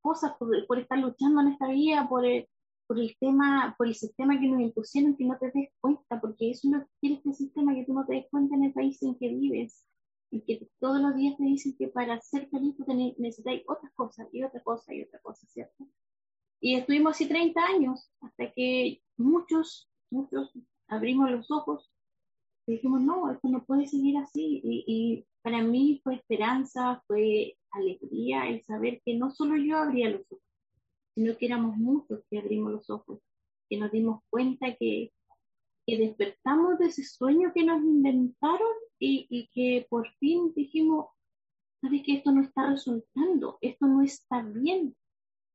cosas, 0.00 0.32
por, 0.38 0.66
por, 0.66 0.78
estar 0.78 0.98
luchando 0.98 1.40
en 1.40 1.48
esta 1.48 1.68
vida, 1.68 2.08
por 2.08 2.24
el, 2.24 2.48
por 2.86 2.98
el 2.98 3.16
tema, 3.18 3.74
por 3.76 3.86
el 3.86 3.94
sistema 3.94 4.38
que 4.38 4.48
nos 4.48 4.60
impusieron, 4.60 5.16
que 5.16 5.24
no 5.24 5.38
te 5.38 5.50
des 5.50 5.70
cuenta, 5.80 6.20
porque 6.20 6.50
eso 6.50 6.68
es 6.68 6.74
lo 6.74 6.80
que 6.80 6.90
quiere 7.00 7.16
este 7.16 7.34
sistema, 7.34 7.74
que 7.74 7.84
tú 7.84 7.94
no 7.94 8.06
te 8.06 8.14
des 8.14 8.26
cuenta 8.30 8.56
en 8.56 8.64
el 8.64 8.72
país 8.72 9.02
en 9.02 9.16
que 9.16 9.28
vives, 9.28 9.84
y 10.30 10.42
que 10.42 10.68
todos 10.78 11.00
los 11.00 11.16
días 11.16 11.36
te 11.36 11.44
dicen 11.44 11.74
que 11.78 11.88
para 11.88 12.20
ser 12.20 12.48
feliz 12.50 12.76
tú 12.76 12.84
necesitas 13.18 13.60
otras 13.66 13.92
cosas, 13.94 14.28
y 14.32 14.42
otra 14.42 14.62
cosa, 14.62 14.94
y 14.94 15.02
otra 15.02 15.20
cosa, 15.20 15.46
¿cierto? 15.46 15.86
Y 16.60 16.74
estuvimos 16.74 17.12
así 17.12 17.28
30 17.28 17.60
años, 17.60 18.10
hasta 18.20 18.52
que 18.52 19.00
muchos, 19.16 19.90
muchos 20.10 20.52
abrimos 20.88 21.30
los 21.30 21.50
ojos 21.50 21.92
y 22.66 22.72
dijimos, 22.72 23.00
no, 23.02 23.30
esto 23.30 23.48
no 23.48 23.64
puede 23.64 23.86
seguir 23.86 24.18
así. 24.18 24.60
Y, 24.64 24.84
y 24.86 25.26
para 25.48 25.62
mí 25.62 25.98
fue 26.04 26.16
esperanza, 26.16 27.02
fue 27.06 27.56
alegría 27.70 28.50
el 28.50 28.62
saber 28.64 29.00
que 29.02 29.14
no 29.14 29.30
solo 29.30 29.56
yo 29.56 29.78
abría 29.78 30.10
los 30.10 30.20
ojos, 30.30 30.44
sino 31.14 31.38
que 31.38 31.46
éramos 31.46 31.74
muchos 31.78 32.20
que 32.28 32.38
abrimos 32.38 32.70
los 32.70 32.90
ojos, 32.90 33.20
que 33.70 33.78
nos 33.78 33.90
dimos 33.90 34.20
cuenta 34.28 34.76
que, 34.78 35.10
que 35.86 35.96
despertamos 35.96 36.78
de 36.78 36.88
ese 36.88 37.02
sueño 37.02 37.52
que 37.54 37.64
nos 37.64 37.82
inventaron 37.82 38.68
y, 38.98 39.26
y 39.30 39.48
que 39.48 39.86
por 39.88 40.10
fin 40.18 40.52
dijimos, 40.54 41.06
¿sabes 41.80 42.02
que 42.04 42.16
esto 42.16 42.30
no 42.30 42.42
está 42.42 42.68
resultando? 42.68 43.56
Esto 43.62 43.86
no 43.86 44.02
está 44.02 44.42
bien. 44.42 44.94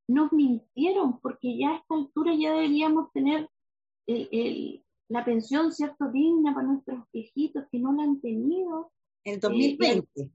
Nos 0.07 0.33
mintieron 0.33 1.19
porque 1.19 1.55
ya 1.55 1.69
a 1.69 1.75
esta 1.77 1.93
altura 1.93 2.33
ya 2.33 2.51
deberíamos 2.51 3.11
tener 3.11 3.47
el, 4.07 4.27
el, 4.31 4.85
la 5.09 5.23
pensión, 5.23 5.71
¿cierto? 5.71 6.09
Digna 6.09 6.55
para 6.55 6.65
nuestros 6.65 7.05
viejitos 7.13 7.65
que 7.71 7.77
no 7.77 7.93
la 7.93 8.01
han 8.01 8.19
tenido. 8.21 8.91
En 9.25 9.39
2020. 9.39 10.21
Eh, 10.21 10.29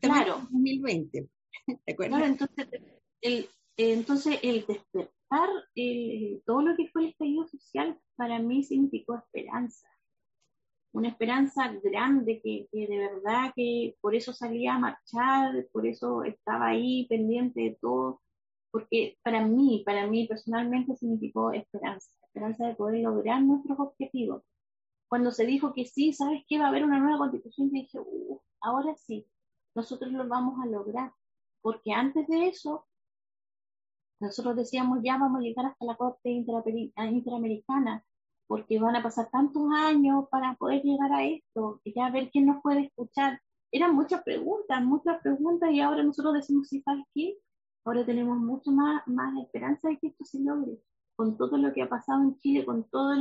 claro. 0.00 0.36
En 0.36 0.42
2020. 0.42 1.28
¿Te 1.84 1.92
acuerdas? 1.92 2.18
Claro, 2.18 2.32
entonces 2.32 2.68
el, 3.20 3.48
entonces, 3.76 4.38
el 4.42 4.66
despertar, 4.66 5.48
el, 5.74 6.42
todo 6.44 6.62
lo 6.62 6.76
que 6.76 6.88
fue 6.88 7.02
el 7.02 7.08
estallido 7.10 7.46
social, 7.46 7.98
para 8.16 8.38
mí 8.38 8.62
significó 8.62 9.16
esperanza. 9.16 9.88
Una 10.92 11.08
esperanza 11.08 11.72
grande 11.82 12.40
que, 12.42 12.66
que, 12.70 12.86
de 12.86 12.98
verdad 12.98 13.52
que 13.54 13.96
por 14.00 14.14
eso 14.14 14.32
salía 14.32 14.74
a 14.74 14.78
marchar, 14.78 15.66
por 15.72 15.86
eso 15.86 16.24
estaba 16.24 16.68
ahí 16.68 17.06
pendiente 17.08 17.60
de 17.60 17.78
todo, 17.80 18.20
porque 18.70 19.16
para 19.22 19.46
mí, 19.46 19.82
para 19.86 20.06
mí 20.08 20.26
personalmente 20.26 20.96
significó 20.96 21.52
esperanza, 21.52 22.10
esperanza 22.24 22.66
de 22.66 22.74
poder 22.74 23.02
lograr 23.02 23.42
nuestros 23.42 23.78
objetivos. 23.78 24.42
Cuando 25.10 25.32
se 25.32 25.44
dijo 25.44 25.74
que 25.74 25.86
sí, 25.86 26.12
¿sabes 26.12 26.44
qué? 26.46 26.56
Va 26.56 26.66
a 26.66 26.68
haber 26.68 26.84
una 26.84 27.00
nueva 27.00 27.18
constitución, 27.18 27.68
dije, 27.70 27.98
uh, 27.98 28.40
ahora 28.60 28.94
sí, 28.94 29.26
nosotros 29.74 30.12
lo 30.12 30.28
vamos 30.28 30.60
a 30.62 30.66
lograr, 30.66 31.12
porque 31.62 31.92
antes 31.92 32.28
de 32.28 32.46
eso 32.46 32.86
nosotros 34.20 34.54
decíamos, 34.54 35.00
ya 35.02 35.18
vamos 35.18 35.40
a 35.40 35.42
llegar 35.42 35.66
hasta 35.66 35.84
la 35.84 35.96
Corte 35.96 36.30
Interamericana, 36.30 38.04
porque 38.46 38.78
van 38.78 38.94
a 38.94 39.02
pasar 39.02 39.28
tantos 39.30 39.64
años 39.74 40.26
para 40.30 40.54
poder 40.54 40.82
llegar 40.84 41.12
a 41.12 41.24
esto, 41.24 41.80
y 41.82 41.92
ya 41.92 42.08
ver 42.10 42.30
quién 42.30 42.46
nos 42.46 42.62
puede 42.62 42.82
escuchar. 42.82 43.40
Eran 43.72 43.96
muchas 43.96 44.22
preguntas, 44.22 44.80
muchas 44.80 45.20
preguntas, 45.22 45.72
y 45.72 45.80
ahora 45.80 46.04
nosotros 46.04 46.34
decimos, 46.34 46.68
sí, 46.68 46.82
¿sabes 46.82 47.04
qué? 47.12 47.36
Ahora 47.84 48.06
tenemos 48.06 48.38
mucho 48.38 48.70
más, 48.70 49.02
más 49.08 49.36
esperanza 49.42 49.88
de 49.88 49.98
que 49.98 50.06
esto 50.06 50.24
se 50.24 50.38
logre, 50.38 50.78
con 51.16 51.36
todo 51.36 51.56
lo 51.58 51.72
que 51.72 51.82
ha 51.82 51.88
pasado 51.88 52.22
en 52.22 52.38
Chile, 52.38 52.64
con, 52.64 52.88
todo 52.90 53.12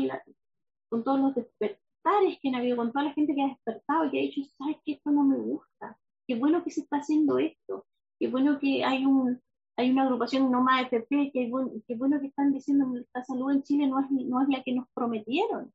con 0.89 1.03
todos 1.03 1.19
los 1.19 1.35
despertares 1.35 2.39
que 2.41 2.49
han 2.49 2.55
habido, 2.55 2.77
con 2.77 2.91
toda 2.91 3.05
la 3.05 3.13
gente 3.13 3.35
que 3.35 3.43
ha 3.43 3.47
despertado 3.47 4.05
y 4.05 4.11
que 4.11 4.19
ha 4.19 4.21
dicho, 4.21 4.41
¿sabes 4.57 4.77
qué? 4.85 4.93
Esto 4.93 5.11
no 5.11 5.23
me 5.23 5.37
gusta. 5.37 5.97
Qué 6.27 6.35
bueno 6.35 6.63
que 6.63 6.71
se 6.71 6.81
está 6.81 6.97
haciendo 6.97 7.39
esto. 7.39 7.85
Qué 8.19 8.27
bueno 8.27 8.59
que 8.59 8.83
hay 8.83 9.05
un, 9.05 9.41
hay 9.77 9.91
una 9.91 10.03
agrupación 10.03 10.51
no 10.51 10.61
más 10.61 10.83
FP, 10.83 11.31
que, 11.31 11.51
que 11.87 11.95
bueno 11.95 12.19
que 12.19 12.27
están 12.27 12.51
diciendo 12.51 12.91
que 12.91 13.05
la 13.13 13.23
salud 13.23 13.51
en 13.51 13.63
Chile 13.63 13.87
no 13.87 13.99
es, 13.99 14.49
la 14.49 14.63
que 14.63 14.73
nos 14.73 14.87
prometieron. 14.93 15.73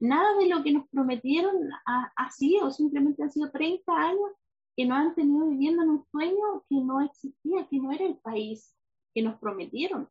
Nada 0.00 0.36
de 0.38 0.48
lo 0.48 0.62
que 0.62 0.72
nos 0.72 0.88
prometieron 0.88 1.54
ha, 1.86 2.12
ha 2.16 2.30
sido, 2.30 2.70
simplemente 2.70 3.22
han 3.22 3.30
sido 3.30 3.50
30 3.50 3.92
años 3.92 4.30
que 4.74 4.86
no 4.86 4.94
han 4.94 5.14
tenido 5.14 5.48
viviendo 5.48 5.82
en 5.82 5.90
un 5.90 6.04
sueño 6.10 6.64
que 6.68 6.76
no 6.76 7.02
existía, 7.02 7.68
que 7.68 7.78
no 7.78 7.92
era 7.92 8.06
el 8.06 8.16
país 8.16 8.74
que 9.14 9.22
nos 9.22 9.38
prometieron. 9.38 10.08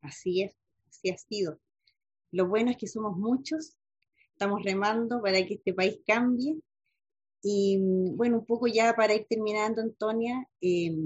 Así 0.00 0.42
es, 0.42 0.56
así 0.88 1.10
ha 1.10 1.18
sido. 1.18 1.58
Lo 2.32 2.48
bueno 2.48 2.70
es 2.70 2.78
que 2.78 2.88
somos 2.88 3.16
muchos, 3.16 3.76
estamos 4.32 4.62
remando 4.64 5.20
para 5.20 5.44
que 5.46 5.54
este 5.54 5.74
país 5.74 6.00
cambie. 6.06 6.58
Y 7.42 7.78
bueno, 8.14 8.38
un 8.38 8.46
poco 8.46 8.66
ya 8.66 8.94
para 8.94 9.14
ir 9.14 9.26
terminando, 9.28 9.82
Antonia, 9.82 10.48
eh, 10.60 10.96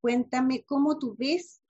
cuéntame 0.00 0.62
cómo 0.64 0.98
tú 0.98 1.16
ves 1.18 1.60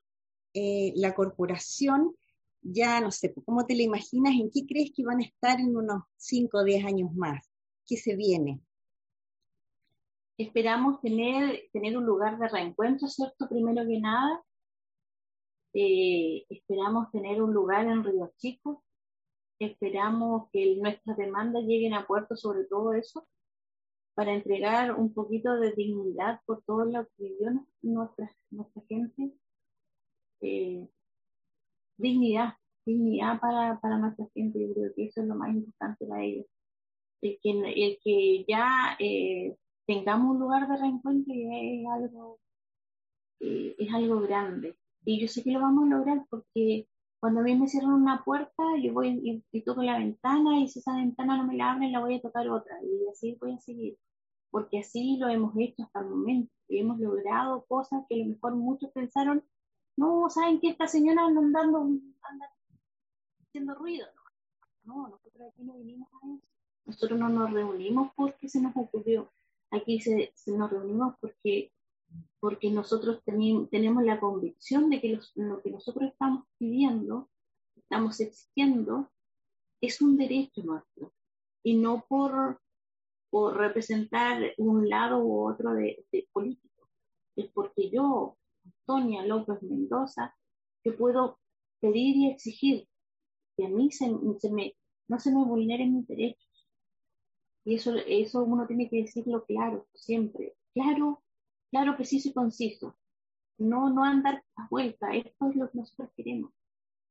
eh, 0.53 0.93
la 0.97 1.15
corporación, 1.15 2.15
ya 2.61 3.01
no 3.01 3.11
sé, 3.11 3.33
cómo 3.45 3.67
te 3.67 3.75
la 3.75 3.83
imaginas, 3.83 4.35
en 4.35 4.51
qué 4.51 4.67
crees 4.67 4.93
que 4.95 5.05
van 5.05 5.21
a 5.21 5.25
estar 5.25 5.61
en 5.61 5.77
unos 5.77 6.03
5 6.17 6.59
o 6.59 6.65
10 6.65 6.85
años 6.85 7.15
más, 7.15 7.49
qué 7.87 7.97
se 7.97 8.17
viene. 8.17 8.61
Esperamos 10.37 11.01
tener, 11.01 11.69
tener 11.73 11.97
un 11.97 12.05
lugar 12.05 12.39
de 12.39 12.49
reencuentro, 12.49 13.07
¿cierto? 13.09 13.49
Primero 13.49 13.87
que 13.87 14.01
nada, 14.01 14.43
eh, 15.75 16.47
esperamos 16.49 17.11
tener 17.11 17.43
un 17.43 17.53
lugar 17.53 17.87
en 17.87 18.05
Río 18.05 18.33
Chico, 18.39 18.85
esperamos 19.59 20.49
que 20.53 20.77
nuestras 20.77 21.17
demandas 21.17 21.65
lleguen 21.65 21.95
a 21.95 22.07
puerto 22.07 22.37
sobre 22.37 22.65
todo 22.65 22.93
eso, 22.95 23.27
para 24.15 24.33
entregar 24.33 24.95
un 24.95 25.13
poquito 25.13 25.57
de 25.57 25.73
dignidad 25.73 26.41
por 26.47 26.63
todo 26.65 26.85
lo 26.85 27.05
que 27.05 27.25
vivió 27.25 27.67
nuestra, 27.83 28.33
nuestra 28.51 28.83
gente. 28.89 29.33
Eh, 30.41 30.89
dignidad, 31.97 32.55
dignidad 32.87 33.41
para, 33.41 33.81
para 33.81 33.99
nuestra 33.99 34.27
gente, 34.35 34.61
yo 34.61 34.73
creo 34.73 34.95
que 34.95 35.07
eso 35.07 35.23
es 35.23 35.27
lo 35.27 35.35
más 35.35 35.55
importante 35.55 36.07
para 36.07 36.23
ellos. 36.23 36.47
El 37.21 37.39
que, 37.43 37.51
el 37.51 37.99
que 38.03 38.45
ya 38.47 38.97
eh, 39.01 39.57
tengamos 39.87 40.35
un 40.35 40.41
lugar 40.41 40.69
de 40.69 40.77
reencuentro 40.77 41.35
es 41.35 41.87
algo, 41.87 42.39
eh, 43.41 43.75
es 43.79 43.93
algo 43.93 44.21
grande. 44.21 44.77
Y 45.05 45.21
yo 45.21 45.29
sé 45.29 45.43
que 45.43 45.53
lo 45.53 45.61
vamos 45.61 45.85
a 45.85 45.97
lograr 45.97 46.27
porque 46.31 46.89
cuando 47.21 47.41
a 47.41 47.43
mí 47.45 47.57
me 47.57 47.69
cierran 47.69 47.93
una 47.93 48.25
puerta, 48.25 48.63
yo 48.83 48.93
voy 48.93 49.43
y, 49.53 49.61
toco 49.63 49.83
la 49.83 49.99
ventana 49.99 50.61
y 50.61 50.69
si 50.69 50.81
esa 50.81 50.97
ventana 50.97 51.37
no 51.37 51.47
me 51.47 51.57
la 51.57 51.73
abren, 51.73 51.93
la 51.93 52.01
voy 52.01 52.17
a 52.17 52.21
tocar 52.21 52.49
otra 52.49 52.77
y 52.83 53.09
así 53.09 53.37
voy 53.41 53.53
a 53.53 53.59
seguir 53.61 53.99
porque 54.55 54.79
así 54.79 55.17
lo 55.17 55.29
hemos 55.29 55.53
hecho 55.59 55.83
hasta 55.83 55.99
el 55.99 56.11
momento. 56.11 56.53
Y 56.69 56.79
hemos 56.79 57.01
logrado 57.01 57.65
cosas 57.67 58.05
que 58.09 58.23
a 58.23 58.25
lo 58.25 58.35
mejor 58.35 58.55
muchos 58.55 58.89
pensaron, 58.93 59.43
no, 59.97 60.31
¿saben 60.31 60.61
que 60.61 60.69
esta 60.69 60.87
señora 60.87 61.25
anda 61.25 61.41
andando, 61.41 61.81
anda 61.81 62.53
haciendo 63.43 63.75
ruido? 63.75 64.07
No, 64.85 65.09
nosotros 65.09 65.49
aquí 65.51 65.65
no 65.65 65.75
vinimos 65.75 66.09
a 66.13 66.37
eso. 66.37 66.47
Nosotros 66.87 67.19
no 67.19 67.29
nos 67.31 67.51
reunimos 67.51 68.13
porque 68.15 68.49
se 68.49 68.61
nos 68.61 68.77
ocurrió. 68.77 69.29
Aquí 69.73 70.01
se, 70.01 70.33
nos 70.47 70.71
reunimos 70.71 71.17
porque, 71.21 71.73
porque 72.41 72.71
nosotros 72.71 73.23
tenemos 73.25 74.05
la 74.05 74.21
convicción 74.21 74.91
de 74.91 75.01
que 75.01 75.19
lo 75.37 75.63
que 75.63 75.71
nosotros 75.71 76.11
estamos 76.13 76.45
pidiendo, 76.59 77.31
estamos 77.75 78.21
exigiendo, 78.21 79.11
es 79.81 80.01
un 80.01 80.17
derecho 80.17 80.63
nuestro. 80.63 81.13
Y 81.63 81.77
no 81.77 82.05
por, 82.07 82.61
o 83.31 83.51
representar 83.51 84.53
un 84.59 84.89
lado 84.89 85.25
u 85.25 85.49
otro 85.49 85.73
de, 85.73 86.05
político. 86.33 86.89
Es 87.35 87.51
porque 87.53 87.91
yo, 87.91 88.37
Antonia 88.65 89.25
López 89.25 89.63
Mendoza, 89.63 90.37
que 90.83 90.93
puedo 90.93 91.39
pedir 91.81 92.17
y 92.17 92.31
exigir 92.31 92.87
que 93.57 93.67
a 93.67 93.69
mí 93.69 93.91
se, 93.91 94.11
me, 94.51 94.77
no 95.09 95.19
se 95.19 95.31
me 95.31 95.45
vulneren 95.45 95.95
mis 95.95 96.07
derechos. 96.07 96.69
Y 97.65 97.77
eso, 97.77 97.95
eso 98.07 98.45
uno 98.45 98.67
tiene 98.67 98.91
que 98.91 99.03
decirlo 99.03 99.45
claro, 99.47 99.87
siempre. 99.95 100.55
Claro, 100.75 101.24
claro, 101.75 101.97
preciso 101.97 102.29
y 102.29 102.33
conciso. 102.33 102.95
No, 103.59 103.91
no 103.91 104.05
andar 104.05 104.45
a 104.55 104.69
vuelta. 104.71 105.13
Esto 105.13 105.51
es 105.51 105.57
lo 105.57 105.69
que 105.69 105.79
nosotros 105.79 106.09
queremos. 106.17 106.53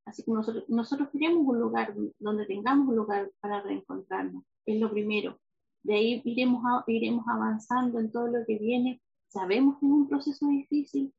Así 0.05 0.23
que 0.23 0.31
nosotros, 0.31 0.63
nosotros 0.69 1.09
queremos 1.11 1.45
un 1.45 1.59
lugar 1.59 1.93
donde 2.17 2.45
tengamos 2.45 2.87
un 2.87 2.95
lugar 2.95 3.29
para 3.41 3.61
reencontrarnos. 3.61 4.45
Es 4.65 4.79
lo 4.79 4.89
primero. 4.89 5.37
De 5.83 5.95
ahí 5.95 6.21
iremos, 6.23 6.63
iremos 6.87 7.25
avanzando 7.27 7.99
en 7.99 8.09
todo 8.09 8.27
lo 8.27 8.45
que 8.45 8.57
viene. 8.57 9.01
Sabemos 9.27 9.79
que 9.79 9.85
es 9.85 9.91
un 9.91 10.07
proceso 10.07 10.47
difícil, 10.47 11.13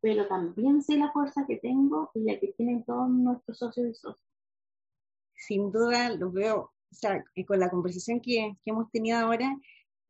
pero 0.00 0.26
también 0.26 0.82
sé 0.82 0.96
la 0.96 1.12
fuerza 1.12 1.44
que 1.46 1.56
tengo 1.56 2.10
y 2.14 2.20
la 2.20 2.40
que 2.40 2.54
tienen 2.56 2.84
todos 2.84 3.10
nuestros 3.10 3.58
socios 3.58 3.86
y 3.86 3.94
socios. 3.94 4.24
Sin 5.34 5.70
duda, 5.70 6.08
lo 6.14 6.32
veo, 6.32 6.58
o 6.58 6.94
sea, 6.94 7.22
con 7.46 7.60
la 7.60 7.68
conversación 7.68 8.20
que, 8.20 8.56
que 8.64 8.70
hemos 8.70 8.90
tenido 8.90 9.18
ahora, 9.18 9.54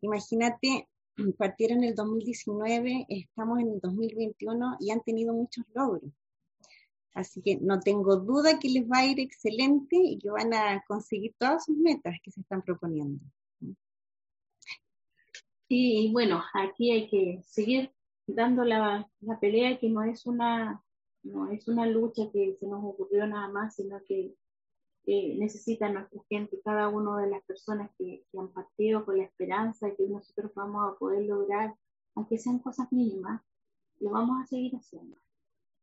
imagínate, 0.01 0.89
partieron 1.37 1.79
en 1.79 1.91
el 1.91 1.95
2019, 1.95 3.07
estamos 3.09 3.61
en 3.61 3.73
el 3.73 3.81
2021 3.81 4.77
y 4.81 4.91
han 4.91 5.03
tenido 5.03 5.35
muchos 5.35 5.65
logros. 5.75 6.13
Así 7.15 7.43
que 7.43 7.57
no 7.57 7.81
tengo 7.81 8.17
duda 8.17 8.59
que 8.59 8.69
les 8.69 8.89
va 8.89 8.99
a 8.99 9.07
ir 9.07 9.19
excelente 9.19 9.97
y 9.97 10.19
que 10.19 10.31
van 10.31 10.55
a 10.55 10.85
conseguir 10.87 11.35
todas 11.39 11.65
sus 11.65 11.77
metas 11.77 12.17
que 12.23 12.31
se 12.31 12.41
están 12.41 12.63
proponiendo. 12.63 13.25
Y 15.69 16.13
bueno, 16.13 16.43
aquí 16.55 16.93
hay 16.93 17.09
que 17.09 17.43
seguir 17.45 17.93
dando 18.27 18.65
la, 18.65 19.11
la 19.21 19.41
pelea 19.41 19.79
que 19.79 19.91
no 19.91 20.03
es 20.03 20.27
una 20.27 20.83
no 21.25 21.51
es 21.51 21.69
una 21.69 21.87
lucha 21.87 22.31
que 22.33 22.57
se 22.59 22.67
nos 22.67 22.83
ocurrió 22.85 23.27
nada 23.27 23.49
más, 23.49 23.75
sino 23.75 24.01
que 24.07 24.35
necesita 25.09 25.89
nuestra 25.89 26.23
gente, 26.29 26.61
cada 26.63 26.89
una 26.89 27.19
de 27.23 27.31
las 27.31 27.43
personas 27.45 27.91
que, 27.97 28.25
que, 28.31 28.39
han 28.39 28.49
partido 28.49 29.07
con 29.07 29.17
la 29.17 29.25
esperanza 29.25 29.87
de 29.87 29.97
que 29.97 30.07
nosotros 30.07 30.53
vamos 30.55 30.93
a 30.93 30.99
poder 30.99 31.25
lograr, 31.25 31.75
aunque 32.15 32.37
sean 32.37 32.59
cosas 32.59 32.93
mínimas, 32.93 33.41
lo 34.01 34.11
vamos 34.11 34.43
a 34.43 34.47
seguir 34.47 34.77
haciendo. 34.77 35.17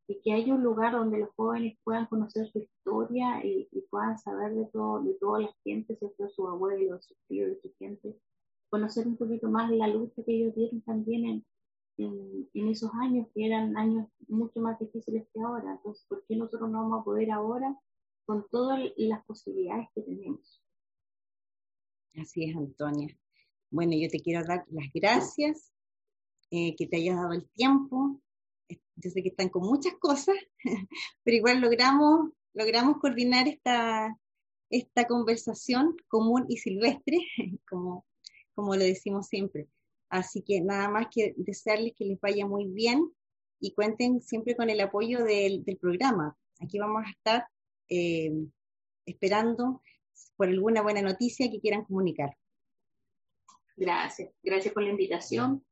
Y 0.08 0.22
que 0.22 0.32
haya 0.32 0.54
un 0.54 0.64
lugar 0.64 0.94
donde 0.94 1.18
los 1.18 1.30
jóvenes 1.36 1.76
puedan 1.84 2.06
conocer 2.06 2.48
su 2.52 2.60
historia 2.60 3.44
y, 3.44 3.68
puedan 3.90 4.20
saber 4.20 4.54
de 4.54 4.66
todo, 4.66 5.02
de 5.02 5.16
toda 5.16 5.40
la 5.40 5.56
gente, 5.64 5.98
de 6.00 6.30
su 6.30 6.48
abuelo, 6.48 7.02
su 7.02 7.16
tío, 7.28 7.48
de 7.48 7.60
su 7.60 7.74
gente, 7.80 8.16
conocer 8.70 9.08
un 9.08 9.18
poquito 9.18 9.50
más 9.50 9.72
la 9.72 9.88
lucha 9.88 10.22
que 10.24 10.36
ellos 10.36 10.54
dieron 10.54 10.82
también 10.82 11.26
en, 11.26 11.46
en, 11.98 12.50
en, 12.54 12.68
esos 12.68 12.92
años, 12.94 13.28
que 13.34 13.48
eran 13.48 13.76
años 13.76 14.08
mucho 14.28 14.60
más 14.60 14.78
difíciles 14.78 15.28
que 15.34 15.42
ahora. 15.42 15.72
Entonces, 15.72 16.06
¿por 16.08 16.24
qué 16.28 16.36
nosotros 16.36 16.70
no 16.70 16.84
vamos 16.84 17.02
a 17.02 17.04
poder 17.04 17.32
ahora 17.32 17.76
con 18.26 18.48
todas 18.50 18.80
las 18.98 19.24
posibilidades 19.26 19.88
que 19.94 20.02
tenemos. 20.02 20.62
Así 22.16 22.46
es, 22.46 22.56
Antonia. 22.56 23.16
Bueno, 23.70 23.94
yo 23.96 24.10
te 24.10 24.20
quiero 24.20 24.46
dar 24.46 24.66
las 24.70 24.92
gracias, 24.94 25.72
eh, 26.52 26.76
que 26.76 26.88
te 26.88 26.98
hayas 26.98 27.18
dado 27.18 27.34
el 27.34 27.48
tiempo. 27.50 28.22
Yo 28.96 29.10
sé 29.10 29.22
que 29.22 29.30
están 29.30 29.50
con 29.50 29.64
muchas 29.64 29.94
cosas, 29.96 30.36
pero 31.24 31.38
igual 31.38 31.60
logramos, 31.60 32.32
logramos 32.54 32.98
coordinar 33.00 33.48
esta, 33.48 34.18
esta 34.70 35.06
conversación 35.06 35.96
común 36.08 36.46
y 36.48 36.58
silvestre, 36.58 37.18
como, 37.70 38.06
como 38.54 38.76
lo 38.76 38.84
decimos 38.84 39.28
siempre. 39.28 39.68
Así 40.10 40.42
que 40.42 40.62
nada 40.62 40.90
más 40.90 41.08
que 41.12 41.34
desearles 41.38 41.94
que 41.98 42.06
les 42.06 42.20
vaya 42.22 42.46
muy 42.46 42.68
bien 42.68 43.12
y 43.60 43.74
cuenten 43.74 44.22
siempre 44.22 44.56
con 44.56 44.70
el 44.70 44.80
apoyo 44.80 45.24
del, 45.24 45.66
del 45.66 45.78
programa. 45.78 46.38
Aquí 46.62 46.80
vamos 46.80 47.04
a 47.06 47.10
estar 47.10 47.48
eh, 47.90 48.32
esperando 49.06 49.82
por 50.36 50.48
alguna 50.48 50.82
buena 50.82 51.02
noticia 51.02 51.50
que 51.50 51.60
quieran 51.60 51.86
comunicar. 51.86 52.36
Gracias, 53.76 54.34
gracias 54.42 54.74
por 54.74 54.84
la 54.84 54.90
invitación. 54.90 55.66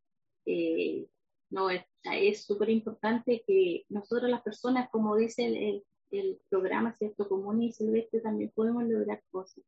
Eh, 0.46 1.08
no, 1.50 1.70
es 1.70 2.46
súper 2.46 2.70
importante 2.70 3.44
que 3.46 3.86
nosotros 3.90 4.30
las 4.30 4.42
personas, 4.42 4.90
como 4.90 5.16
dice 5.16 5.46
el, 5.46 5.84
el, 6.12 6.40
programa, 6.50 6.94
¿cierto? 6.96 7.28
Común 7.30 7.64
y 7.64 7.72
silvestre, 7.72 8.22
también 8.22 8.52
podemos 8.54 8.84
lograr 8.84 9.24
cosas. 9.32 9.64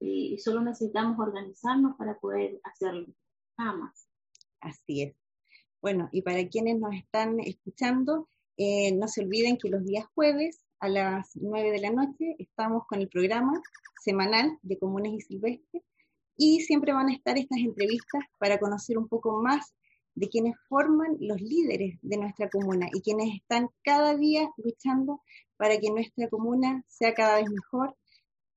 Y, 0.00 0.38
solo 0.38 0.60
necesitamos 0.60 1.18
organizarnos 1.18 1.96
para 1.96 2.18
poder 2.18 2.60
hacerlo, 2.62 3.06
nada 3.56 3.72
más. 3.72 4.08
Así 4.60 5.02
es. 5.02 5.16
Bueno, 5.80 6.08
y 6.12 6.22
para 6.22 6.46
quienes 6.48 6.78
nos 6.78 6.94
están 6.94 7.40
escuchando, 7.40 8.28
eh, 8.56 8.92
no 8.92 9.08
se 9.08 9.22
olviden 9.22 9.56
que 9.56 9.70
los 9.70 9.84
días 9.84 10.06
jueves 10.14 10.64
a 10.80 10.88
las 10.88 11.34
9 11.34 11.72
de 11.72 11.80
la 11.80 11.90
noche 11.90 12.36
estamos 12.38 12.84
con 12.86 13.00
el 13.00 13.08
programa 13.08 13.60
semanal 14.02 14.58
de 14.62 14.78
Comunes 14.78 15.12
y 15.12 15.20
Silvestres 15.20 15.82
y 16.36 16.60
siempre 16.60 16.92
van 16.92 17.08
a 17.08 17.14
estar 17.14 17.36
estas 17.36 17.58
entrevistas 17.58 18.22
para 18.38 18.58
conocer 18.58 18.96
un 18.96 19.08
poco 19.08 19.42
más 19.42 19.74
de 20.14 20.28
quienes 20.28 20.54
forman 20.68 21.16
los 21.20 21.40
líderes 21.40 21.98
de 22.02 22.16
nuestra 22.16 22.48
comuna 22.48 22.88
y 22.92 23.00
quienes 23.02 23.34
están 23.34 23.68
cada 23.82 24.16
día 24.16 24.48
luchando 24.56 25.22
para 25.56 25.78
que 25.78 25.90
nuestra 25.90 26.28
comuna 26.28 26.84
sea 26.86 27.14
cada 27.14 27.36
vez 27.36 27.50
mejor 27.50 27.96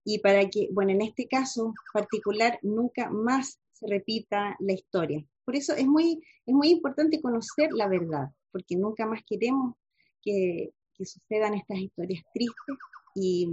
y 0.03 0.19
para 0.19 0.49
que, 0.49 0.69
bueno, 0.71 0.91
en 0.91 1.01
este 1.01 1.27
caso 1.27 1.73
particular, 1.93 2.59
nunca 2.63 3.09
más 3.09 3.59
se 3.71 3.87
repita 3.87 4.55
la 4.59 4.73
historia. 4.73 5.23
Por 5.45 5.55
eso 5.55 5.73
es 5.73 5.85
muy, 5.85 6.23
es 6.45 6.53
muy 6.53 6.69
importante 6.69 7.21
conocer 7.21 7.69
la 7.71 7.87
verdad, 7.87 8.29
porque 8.51 8.75
nunca 8.75 9.05
más 9.05 9.21
queremos 9.27 9.75
que, 10.23 10.71
que 11.01 11.05
sucedan 11.07 11.55
estas 11.55 11.79
historias 11.79 12.23
tristes 12.31 12.77
y, 13.15 13.47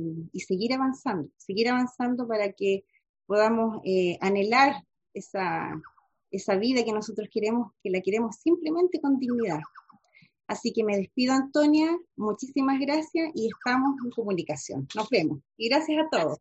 seguir 0.47 0.75
avanzando, 0.75 1.31
seguir 1.39 1.71
avanzando 1.71 2.29
para 2.29 2.53
que 2.53 2.85
podamos 3.27 3.81
eh, 3.85 4.19
anhelar 4.21 4.85
esa, 5.15 5.73
esa 6.31 6.57
vida 6.57 6.85
que 6.85 6.93
nosotros 6.93 7.27
queremos, 7.33 7.73
que 7.83 7.91
la 7.91 8.03
queremos 8.03 8.37
simplemente 8.37 9.01
con 9.01 9.19
dignidad. 9.19 9.61
Así 10.47 10.73
que 10.73 10.85
me 10.85 10.97
despido, 10.97 11.33
Antonia. 11.33 11.97
Muchísimas 12.17 12.79
gracias 12.81 13.31
y 13.35 13.49
estamos 13.49 13.97
en 14.05 14.11
comunicación. 14.11 14.87
Nos 14.95 15.09
vemos. 15.09 15.41
Y 15.57 15.69
gracias 15.71 16.05
a 16.05 16.09
todos. 16.11 16.39